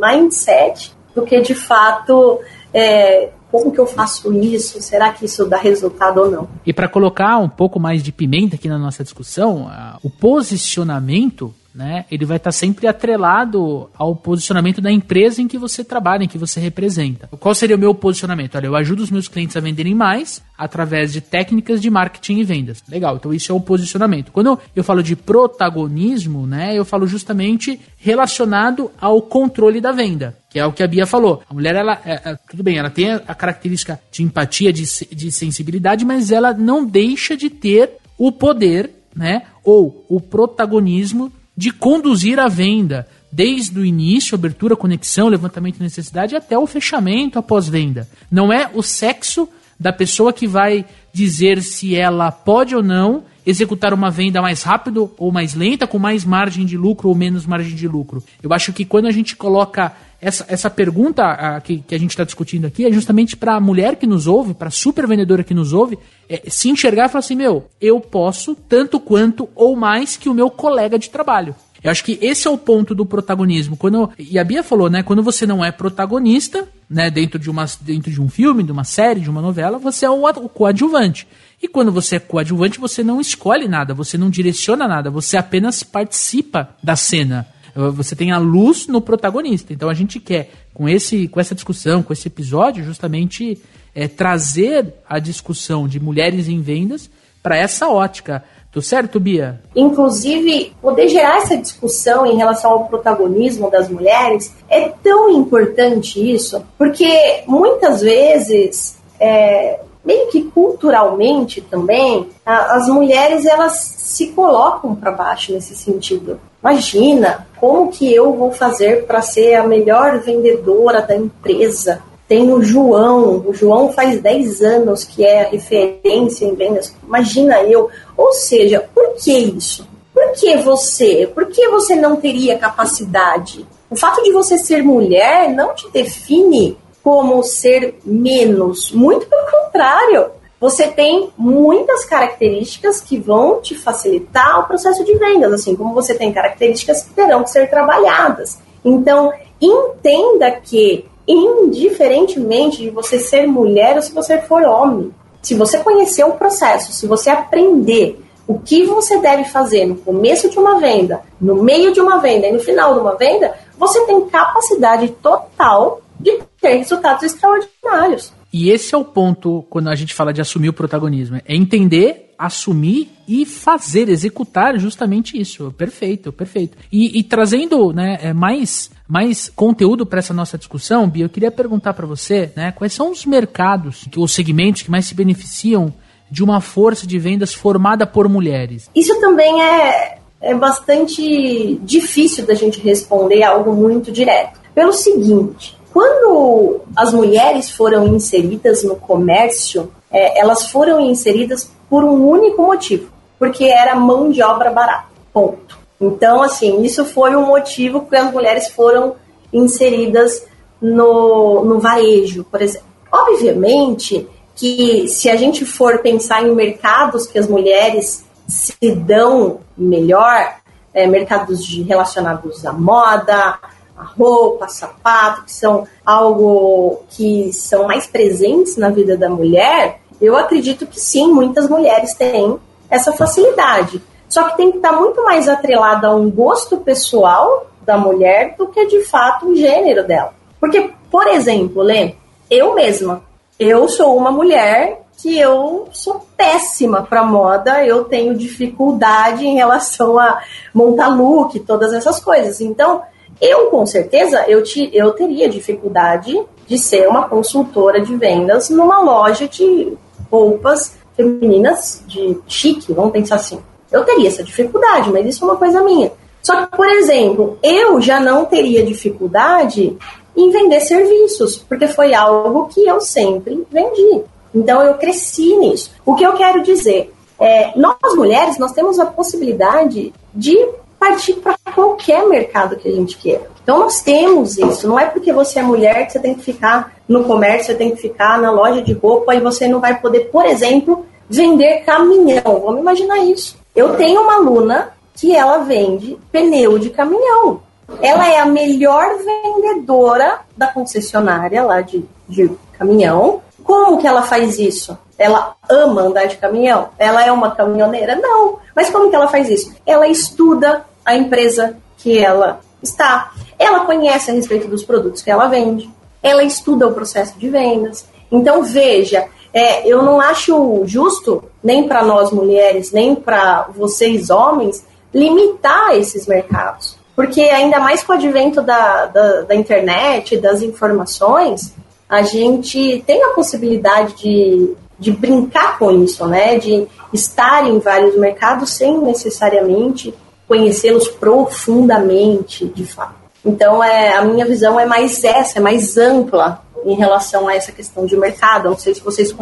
mindset 0.00 0.96
do 1.14 1.22
que 1.22 1.38
de 1.42 1.54
fato 1.54 2.40
é, 2.72 3.28
como 3.50 3.72
que 3.72 3.78
eu 3.78 3.86
faço 3.86 4.32
isso? 4.32 4.80
Será 4.82 5.12
que 5.12 5.24
isso 5.24 5.46
dá 5.46 5.56
resultado 5.56 6.20
ou 6.20 6.30
não? 6.30 6.48
E 6.66 6.72
para 6.72 6.88
colocar 6.88 7.38
um 7.38 7.48
pouco 7.48 7.80
mais 7.80 8.02
de 8.02 8.12
pimenta 8.12 8.56
aqui 8.56 8.68
na 8.68 8.78
nossa 8.78 9.02
discussão, 9.02 9.70
o 10.02 10.10
posicionamento 10.10 11.54
né, 11.78 12.04
ele 12.10 12.24
vai 12.24 12.38
estar 12.38 12.50
sempre 12.50 12.88
atrelado 12.88 13.88
ao 13.96 14.16
posicionamento 14.16 14.80
da 14.80 14.90
empresa 14.90 15.40
em 15.40 15.46
que 15.46 15.56
você 15.56 15.84
trabalha, 15.84 16.24
em 16.24 16.28
que 16.28 16.36
você 16.36 16.58
representa. 16.58 17.28
Qual 17.38 17.54
seria 17.54 17.76
o 17.76 17.78
meu 17.78 17.94
posicionamento? 17.94 18.56
Olha, 18.56 18.66
eu 18.66 18.74
ajudo 18.74 19.00
os 19.00 19.12
meus 19.12 19.28
clientes 19.28 19.56
a 19.56 19.60
venderem 19.60 19.94
mais 19.94 20.42
através 20.58 21.12
de 21.12 21.20
técnicas 21.20 21.80
de 21.80 21.88
marketing 21.88 22.38
e 22.38 22.44
vendas. 22.44 22.82
Legal, 22.88 23.14
então 23.14 23.32
isso 23.32 23.52
é 23.52 23.54
o 23.54 23.60
posicionamento. 23.60 24.32
Quando 24.32 24.58
eu 24.74 24.82
falo 24.82 25.04
de 25.04 25.14
protagonismo, 25.14 26.48
né, 26.48 26.76
eu 26.76 26.84
falo 26.84 27.06
justamente 27.06 27.80
relacionado 27.96 28.90
ao 29.00 29.22
controle 29.22 29.80
da 29.80 29.92
venda, 29.92 30.36
que 30.50 30.58
é 30.58 30.66
o 30.66 30.72
que 30.72 30.82
a 30.82 30.88
Bia 30.88 31.06
falou. 31.06 31.44
A 31.48 31.54
mulher, 31.54 31.76
ela, 31.76 32.00
é, 32.04 32.30
é, 32.30 32.38
tudo 32.50 32.64
bem, 32.64 32.76
ela 32.76 32.90
tem 32.90 33.12
a 33.12 33.34
característica 33.36 34.00
de 34.10 34.24
empatia, 34.24 34.72
de, 34.72 34.82
de 35.12 35.30
sensibilidade, 35.30 36.04
mas 36.04 36.32
ela 36.32 36.52
não 36.52 36.84
deixa 36.84 37.36
de 37.36 37.48
ter 37.48 37.92
o 38.18 38.32
poder, 38.32 38.90
né, 39.14 39.42
ou 39.62 40.04
o 40.08 40.20
protagonismo 40.20 41.32
de 41.58 41.72
conduzir 41.72 42.38
a 42.38 42.46
venda, 42.46 43.04
desde 43.32 43.76
o 43.80 43.84
início, 43.84 44.36
abertura, 44.36 44.76
conexão, 44.76 45.26
levantamento 45.26 45.78
de 45.78 45.82
necessidade, 45.82 46.36
até 46.36 46.56
o 46.56 46.68
fechamento 46.68 47.36
após 47.36 47.68
venda. 47.68 48.08
Não 48.30 48.52
é 48.52 48.70
o 48.72 48.80
sexo 48.80 49.48
da 49.78 49.92
pessoa 49.92 50.32
que 50.32 50.46
vai 50.46 50.84
dizer 51.12 51.60
se 51.60 51.96
ela 51.96 52.30
pode 52.30 52.76
ou 52.76 52.82
não 52.82 53.24
executar 53.44 53.92
uma 53.92 54.08
venda 54.08 54.40
mais 54.40 54.62
rápido 54.62 55.12
ou 55.18 55.32
mais 55.32 55.52
lenta, 55.52 55.84
com 55.84 55.98
mais 55.98 56.24
margem 56.24 56.64
de 56.64 56.76
lucro 56.76 57.08
ou 57.08 57.14
menos 57.16 57.44
margem 57.44 57.74
de 57.74 57.88
lucro. 57.88 58.22
Eu 58.40 58.52
acho 58.52 58.72
que 58.72 58.84
quando 58.84 59.06
a 59.06 59.10
gente 59.10 59.34
coloca 59.34 59.92
essa, 60.20 60.44
essa 60.48 60.68
pergunta 60.68 61.24
a, 61.24 61.60
que, 61.60 61.78
que 61.78 61.94
a 61.94 61.98
gente 61.98 62.10
está 62.10 62.24
discutindo 62.24 62.66
aqui 62.66 62.84
é 62.84 62.92
justamente 62.92 63.36
para 63.36 63.54
a 63.54 63.60
mulher 63.60 63.96
que 63.96 64.06
nos 64.06 64.26
ouve, 64.26 64.52
para 64.52 64.68
a 64.68 64.70
super 64.70 65.06
vendedora 65.06 65.44
que 65.44 65.54
nos 65.54 65.72
ouve, 65.72 65.98
é, 66.28 66.42
se 66.48 66.68
enxergar 66.68 67.06
e 67.06 67.08
falar 67.08 67.20
assim: 67.20 67.36
meu, 67.36 67.68
eu 67.80 68.00
posso 68.00 68.54
tanto 68.54 68.98
quanto 68.98 69.48
ou 69.54 69.76
mais 69.76 70.16
que 70.16 70.28
o 70.28 70.34
meu 70.34 70.50
colega 70.50 70.98
de 70.98 71.10
trabalho. 71.10 71.54
Eu 71.82 71.92
acho 71.92 72.02
que 72.02 72.18
esse 72.20 72.48
é 72.48 72.50
o 72.50 72.58
ponto 72.58 72.92
do 72.92 73.06
protagonismo. 73.06 73.76
Quando 73.76 74.10
e 74.18 74.36
a 74.36 74.42
Bia 74.42 74.64
falou, 74.64 74.90
né? 74.90 75.04
Quando 75.04 75.22
você 75.22 75.46
não 75.46 75.64
é 75.64 75.70
protagonista, 75.70 76.68
né? 76.90 77.08
Dentro 77.08 77.38
de 77.38 77.48
uma 77.48 77.66
dentro 77.80 78.10
de 78.10 78.20
um 78.20 78.28
filme, 78.28 78.64
de 78.64 78.72
uma 78.72 78.82
série, 78.82 79.20
de 79.20 79.30
uma 79.30 79.40
novela, 79.40 79.78
você 79.78 80.04
é 80.04 80.10
o, 80.10 80.24
o 80.24 80.48
coadjuvante. 80.48 81.28
E 81.62 81.68
quando 81.68 81.92
você 81.92 82.16
é 82.16 82.20
coadjuvante, 82.20 82.80
você 82.80 83.04
não 83.04 83.20
escolhe 83.20 83.68
nada, 83.68 83.94
você 83.94 84.18
não 84.18 84.30
direciona 84.30 84.88
nada, 84.88 85.10
você 85.10 85.36
apenas 85.36 85.84
participa 85.84 86.70
da 86.82 86.96
cena. 86.96 87.46
Você 87.92 88.16
tem 88.16 88.32
a 88.32 88.38
luz 88.38 88.86
no 88.86 89.00
protagonista. 89.00 89.72
Então 89.72 89.88
a 89.88 89.94
gente 89.94 90.18
quer, 90.18 90.50
com, 90.74 90.88
esse, 90.88 91.28
com 91.28 91.38
essa 91.38 91.54
discussão, 91.54 92.02
com 92.02 92.12
esse 92.12 92.26
episódio, 92.26 92.84
justamente 92.84 93.60
é, 93.94 94.08
trazer 94.08 94.94
a 95.08 95.18
discussão 95.18 95.86
de 95.86 96.00
mulheres 96.00 96.48
em 96.48 96.60
vendas 96.60 97.10
para 97.42 97.56
essa 97.56 97.88
ótica. 97.88 98.42
Tô 98.70 98.82
certo, 98.82 99.18
Bia? 99.18 99.60
Inclusive, 99.74 100.72
poder 100.82 101.08
gerar 101.08 101.38
essa 101.38 101.56
discussão 101.56 102.26
em 102.26 102.36
relação 102.36 102.70
ao 102.70 102.86
protagonismo 102.86 103.70
das 103.70 103.88
mulheres 103.88 104.54
é 104.68 104.88
tão 104.88 105.30
importante 105.30 106.20
isso, 106.20 106.62
porque 106.76 107.42
muitas 107.46 108.02
vezes 108.02 108.98
é, 109.18 109.80
meio 110.08 110.28
que 110.28 110.44
culturalmente 110.44 111.60
também, 111.60 112.30
as 112.46 112.88
mulheres 112.88 113.44
elas 113.44 113.74
se 113.74 114.28
colocam 114.28 114.94
para 114.94 115.12
baixo 115.12 115.52
nesse 115.52 115.76
sentido. 115.76 116.40
Imagina 116.62 117.46
como 117.60 117.90
que 117.90 118.10
eu 118.12 118.32
vou 118.32 118.50
fazer 118.50 119.04
para 119.04 119.20
ser 119.20 119.56
a 119.56 119.66
melhor 119.66 120.18
vendedora 120.20 121.02
da 121.02 121.14
empresa. 121.14 122.02
Tem 122.26 122.50
o 122.50 122.62
João, 122.62 123.44
o 123.46 123.52
João 123.52 123.92
faz 123.92 124.18
10 124.18 124.62
anos 124.62 125.04
que 125.04 125.22
é 125.22 125.42
referência 125.42 126.46
em 126.46 126.54
vendas. 126.54 126.94
Imagina 127.06 127.62
eu. 127.62 127.90
Ou 128.16 128.32
seja, 128.32 128.88
por 128.94 129.14
que 129.14 129.32
isso? 129.32 129.86
Por 130.14 130.32
que 130.32 130.56
você? 130.56 131.30
Por 131.34 131.46
que 131.46 131.68
você 131.68 131.94
não 131.94 132.16
teria 132.16 132.58
capacidade? 132.58 133.66
O 133.90 133.96
fato 133.96 134.22
de 134.22 134.32
você 134.32 134.56
ser 134.56 134.82
mulher 134.82 135.50
não 135.50 135.74
te 135.74 135.86
define 135.90 136.78
como 137.02 137.42
ser 137.42 137.98
menos. 138.04 138.92
Muito 138.92 139.26
pelo 139.26 139.50
contrário. 139.50 140.30
Você 140.60 140.88
tem 140.88 141.30
muitas 141.38 142.04
características 142.04 143.00
que 143.00 143.16
vão 143.16 143.60
te 143.60 143.76
facilitar 143.76 144.60
o 144.60 144.66
processo 144.66 145.04
de 145.04 145.14
vendas, 145.14 145.52
assim 145.52 145.76
como 145.76 145.94
você 145.94 146.14
tem 146.14 146.32
características 146.32 147.02
que 147.02 147.14
terão 147.14 147.44
que 147.44 147.50
ser 147.50 147.70
trabalhadas. 147.70 148.58
Então, 148.84 149.32
entenda 149.60 150.50
que, 150.50 151.04
indiferentemente 151.26 152.78
de 152.78 152.90
você 152.90 153.20
ser 153.20 153.46
mulher 153.46 153.96
ou 153.96 154.02
se 154.02 154.12
você 154.12 154.38
for 154.38 154.62
homem, 154.62 155.14
se 155.40 155.54
você 155.54 155.78
conhecer 155.78 156.24
o 156.24 156.32
processo, 156.32 156.92
se 156.92 157.06
você 157.06 157.30
aprender 157.30 158.20
o 158.46 158.58
que 158.58 158.84
você 158.84 159.18
deve 159.18 159.44
fazer 159.44 159.86
no 159.86 159.96
começo 159.96 160.48
de 160.48 160.58
uma 160.58 160.80
venda, 160.80 161.22
no 161.40 161.62
meio 161.62 161.92
de 161.92 162.00
uma 162.00 162.18
venda 162.18 162.46
e 162.46 162.52
no 162.52 162.58
final 162.58 162.94
de 162.94 163.00
uma 163.00 163.14
venda, 163.14 163.54
você 163.78 164.04
tem 164.06 164.26
capacidade 164.26 165.08
total 165.22 166.00
de 166.18 166.40
ter 166.60 166.76
resultados 166.76 167.22
extraordinários. 167.22 168.32
E 168.52 168.70
esse 168.70 168.94
é 168.94 168.98
o 168.98 169.04
ponto 169.04 169.64
quando 169.68 169.88
a 169.88 169.94
gente 169.94 170.14
fala 170.14 170.32
de 170.32 170.40
assumir 170.40 170.70
o 170.70 170.72
protagonismo: 170.72 171.36
é 171.36 171.54
entender, 171.54 172.34
assumir 172.38 173.10
e 173.26 173.44
fazer, 173.44 174.08
executar 174.08 174.78
justamente 174.78 175.38
isso. 175.38 175.72
Perfeito, 175.76 176.32
perfeito. 176.32 176.78
E, 176.90 177.18
e 177.18 177.22
trazendo 177.22 177.92
né, 177.92 178.18
é, 178.22 178.32
mais, 178.32 178.90
mais 179.06 179.50
conteúdo 179.54 180.06
para 180.06 180.20
essa 180.20 180.32
nossa 180.32 180.56
discussão, 180.56 181.08
Bia, 181.08 181.24
eu 181.26 181.28
queria 181.28 181.50
perguntar 181.50 181.92
para 181.92 182.06
você 182.06 182.50
né, 182.56 182.72
quais 182.72 182.92
são 182.92 183.10
os 183.10 183.26
mercados, 183.26 184.06
os 184.16 184.32
segmentos 184.32 184.82
que 184.82 184.90
mais 184.90 185.06
se 185.06 185.14
beneficiam 185.14 185.92
de 186.30 186.42
uma 186.42 186.60
força 186.60 187.06
de 187.06 187.18
vendas 187.18 187.54
formada 187.54 188.06
por 188.06 188.28
mulheres. 188.28 188.90
Isso 188.94 189.18
também 189.20 189.62
é, 189.62 190.18
é 190.40 190.54
bastante 190.54 191.78
difícil 191.82 192.46
da 192.46 192.54
gente 192.54 192.80
responder 192.80 193.42
algo 193.42 193.74
muito 193.74 194.10
direto. 194.12 194.58
Pelo 194.74 194.92
seguinte, 194.92 195.77
quando 195.98 196.82
as 196.94 197.12
mulheres 197.12 197.72
foram 197.72 198.06
inseridas 198.06 198.84
no 198.84 198.94
comércio, 198.94 199.90
é, 200.08 200.38
elas 200.38 200.70
foram 200.70 201.00
inseridas 201.00 201.72
por 201.90 202.04
um 202.04 202.24
único 202.24 202.62
motivo, 202.62 203.10
porque 203.36 203.64
era 203.64 203.96
mão 203.96 204.30
de 204.30 204.40
obra 204.40 204.70
barata. 204.70 205.08
Ponto. 205.32 205.76
Então, 206.00 206.40
assim, 206.40 206.82
isso 206.82 207.04
foi 207.04 207.34
o 207.34 207.44
motivo 207.44 208.06
que 208.06 208.14
as 208.14 208.32
mulheres 208.32 208.68
foram 208.68 209.16
inseridas 209.52 210.46
no, 210.80 211.64
no 211.64 211.80
varejo, 211.80 212.44
por 212.44 212.62
exemplo. 212.62 212.86
Obviamente 213.10 214.28
que 214.54 215.08
se 215.08 215.28
a 215.28 215.34
gente 215.34 215.64
for 215.64 215.98
pensar 215.98 216.46
em 216.46 216.54
mercados 216.54 217.26
que 217.26 217.40
as 217.40 217.48
mulheres 217.48 218.24
se 218.46 218.94
dão 218.94 219.62
melhor, 219.76 220.58
é, 220.94 221.08
mercados 221.08 221.66
de, 221.66 221.82
relacionados 221.82 222.64
à 222.64 222.72
moda, 222.72 223.58
a 223.98 224.04
roupa, 224.04 224.68
sapato, 224.68 225.44
que 225.44 225.52
são 225.52 225.86
algo 226.04 227.02
que 227.10 227.52
são 227.52 227.86
mais 227.86 228.06
presentes 228.06 228.76
na 228.76 228.90
vida 228.90 229.16
da 229.16 229.28
mulher, 229.28 230.00
eu 230.20 230.36
acredito 230.36 230.86
que 230.86 231.00
sim, 231.00 231.32
muitas 231.32 231.68
mulheres 231.68 232.14
têm 232.14 232.58
essa 232.88 233.12
facilidade. 233.12 234.02
Só 234.28 234.44
que 234.44 234.56
tem 234.56 234.70
que 234.70 234.76
estar 234.76 234.92
muito 234.92 235.24
mais 235.24 235.48
atrelada 235.48 236.08
a 236.08 236.14
um 236.14 236.30
gosto 236.30 236.76
pessoal 236.78 237.66
da 237.82 237.96
mulher 237.96 238.54
do 238.58 238.68
que 238.68 238.86
de 238.86 239.02
fato 239.04 239.46
o 239.46 239.56
gênero 239.56 240.06
dela. 240.06 240.34
Porque, 240.60 240.90
por 241.10 241.26
exemplo, 241.26 241.82
Lê, 241.82 242.14
eu 242.50 242.74
mesma, 242.74 243.22
eu 243.58 243.88
sou 243.88 244.16
uma 244.16 244.30
mulher 244.30 245.02
que 245.16 245.38
eu 245.38 245.88
sou 245.92 246.26
péssima 246.36 247.02
para 247.02 247.24
moda, 247.24 247.84
eu 247.84 248.04
tenho 248.04 248.36
dificuldade 248.36 249.44
em 249.44 249.56
relação 249.56 250.18
a 250.18 250.40
montar 250.72 251.08
look, 251.08 251.58
todas 251.60 251.92
essas 251.92 252.20
coisas. 252.20 252.60
Então, 252.60 253.02
eu, 253.40 253.66
com 253.66 253.86
certeza, 253.86 254.44
eu, 254.48 254.62
te, 254.62 254.90
eu 254.92 255.12
teria 255.12 255.48
dificuldade 255.48 256.40
de 256.66 256.78
ser 256.78 257.08
uma 257.08 257.28
consultora 257.28 258.00
de 258.00 258.14
vendas 258.16 258.68
numa 258.70 259.00
loja 259.00 259.48
de 259.48 259.92
roupas 260.30 260.96
femininas 261.16 262.02
de 262.06 262.38
chique, 262.46 262.92
vamos 262.92 263.12
pensar 263.12 263.36
assim. 263.36 263.60
Eu 263.90 264.04
teria 264.04 264.28
essa 264.28 264.42
dificuldade, 264.42 265.10
mas 265.10 265.26
isso 265.26 265.44
é 265.44 265.48
uma 265.48 265.56
coisa 265.56 265.82
minha. 265.82 266.12
Só 266.42 266.64
que, 266.64 266.76
por 266.76 266.88
exemplo, 266.88 267.58
eu 267.62 268.00
já 268.00 268.20
não 268.20 268.44
teria 268.44 268.84
dificuldade 268.84 269.96
em 270.36 270.50
vender 270.50 270.80
serviços, 270.80 271.56
porque 271.56 271.88
foi 271.88 272.14
algo 272.14 272.68
que 272.68 272.86
eu 272.86 273.00
sempre 273.00 273.66
vendi. 273.70 274.22
Então 274.54 274.82
eu 274.82 274.94
cresci 274.94 275.56
nisso. 275.56 275.90
O 276.06 276.14
que 276.14 276.24
eu 276.24 276.34
quero 276.34 276.62
dizer 276.62 277.12
é, 277.40 277.72
nós 277.76 277.96
mulheres, 278.14 278.58
nós 278.58 278.72
temos 278.72 278.98
a 278.98 279.06
possibilidade 279.06 280.12
de 280.34 280.68
partir 280.98 281.34
para 281.34 281.56
qualquer 281.74 282.26
mercado 282.26 282.76
que 282.76 282.88
a 282.88 282.92
gente 282.92 283.16
queira. 283.16 283.48
Então 283.62 283.78
nós 283.80 284.00
temos 284.00 284.58
isso. 284.58 284.88
Não 284.88 284.98
é 284.98 285.06
porque 285.06 285.32
você 285.32 285.60
é 285.60 285.62
mulher 285.62 286.06
que 286.06 286.12
você 286.12 286.18
tem 286.18 286.34
que 286.34 286.42
ficar 286.42 286.94
no 287.08 287.24
comércio, 287.24 287.66
você 287.66 287.74
tem 287.74 287.90
que 287.94 288.00
ficar 288.00 288.38
na 288.38 288.50
loja 288.50 288.82
de 288.82 288.92
roupa 288.92 289.34
e 289.34 289.40
você 289.40 289.68
não 289.68 289.80
vai 289.80 289.98
poder, 290.00 290.30
por 290.30 290.44
exemplo, 290.44 291.06
vender 291.28 291.84
caminhão. 291.84 292.62
Vamos 292.64 292.80
imaginar 292.80 293.18
isso. 293.18 293.58
Eu 293.74 293.96
tenho 293.96 294.22
uma 294.22 294.36
aluna 294.36 294.92
que 295.14 295.34
ela 295.34 295.58
vende 295.58 296.18
pneu 296.32 296.78
de 296.78 296.90
caminhão. 296.90 297.60
Ela 298.02 298.28
é 298.28 298.38
a 298.38 298.46
melhor 298.46 299.16
vendedora 299.18 300.40
da 300.56 300.66
concessionária 300.66 301.62
lá 301.62 301.80
de, 301.80 302.04
de 302.28 302.50
caminhão. 302.78 303.40
Como 303.64 303.98
que 303.98 304.06
ela 304.06 304.22
faz 304.22 304.58
isso? 304.58 304.96
Ela 305.18 305.56
ama 305.68 306.02
andar 306.02 306.26
de 306.26 306.36
caminhão? 306.36 306.90
Ela 306.98 307.24
é 307.24 307.32
uma 307.32 307.50
caminhoneira? 307.50 308.14
Não. 308.14 308.58
Mas 308.74 308.88
como 308.90 309.10
que 309.10 309.16
ela 309.16 309.28
faz 309.28 309.48
isso? 309.50 309.74
Ela 309.84 310.06
estuda 310.06 310.84
a 311.08 311.16
empresa 311.16 311.78
que 311.96 312.18
ela 312.18 312.60
está. 312.82 313.32
Ela 313.58 313.86
conhece 313.86 314.30
a 314.30 314.34
respeito 314.34 314.68
dos 314.68 314.84
produtos 314.84 315.22
que 315.22 315.30
ela 315.30 315.48
vende. 315.48 315.88
Ela 316.22 316.44
estuda 316.44 316.86
o 316.86 316.92
processo 316.92 317.38
de 317.38 317.48
vendas. 317.48 318.06
Então, 318.30 318.62
veja, 318.62 319.26
é, 319.54 319.88
eu 319.88 320.02
não 320.02 320.20
acho 320.20 320.82
justo, 320.84 321.44
nem 321.64 321.88
para 321.88 322.04
nós 322.04 322.30
mulheres, 322.30 322.92
nem 322.92 323.14
para 323.14 323.68
vocês 323.74 324.28
homens, 324.28 324.84
limitar 325.14 325.96
esses 325.96 326.26
mercados. 326.26 326.98
Porque 327.16 327.40
ainda 327.40 327.80
mais 327.80 328.04
com 328.04 328.12
o 328.12 328.16
advento 328.16 328.60
da, 328.60 329.06
da, 329.06 329.40
da 329.40 329.54
internet, 329.54 330.36
das 330.36 330.60
informações, 330.60 331.74
a 332.06 332.20
gente 332.20 333.02
tem 333.06 333.24
a 333.24 333.30
possibilidade 333.30 334.12
de, 334.14 334.74
de 334.98 335.10
brincar 335.10 335.78
com 335.78 335.90
isso, 335.90 336.26
né? 336.26 336.58
De 336.58 336.86
estar 337.14 337.66
em 337.66 337.78
vários 337.78 338.14
mercados 338.18 338.70
sem 338.74 338.98
necessariamente 338.98 340.14
conhecê-los 340.48 341.06
profundamente, 341.06 342.64
de 342.64 342.84
fato. 342.84 343.14
Então, 343.44 343.84
é, 343.84 344.14
a 344.14 344.24
minha 344.24 344.44
visão 344.44 344.80
é 344.80 344.86
mais 344.86 345.22
essa, 345.22 345.58
é 345.58 345.62
mais 345.62 345.96
ampla 345.96 346.62
em 346.84 346.94
relação 346.94 347.46
a 347.46 347.54
essa 347.54 347.70
questão 347.70 348.06
de 348.06 348.16
mercado. 348.16 348.70
Não 348.70 348.78
sei 348.78 348.94
se 348.94 349.00
vocês 349.00 349.32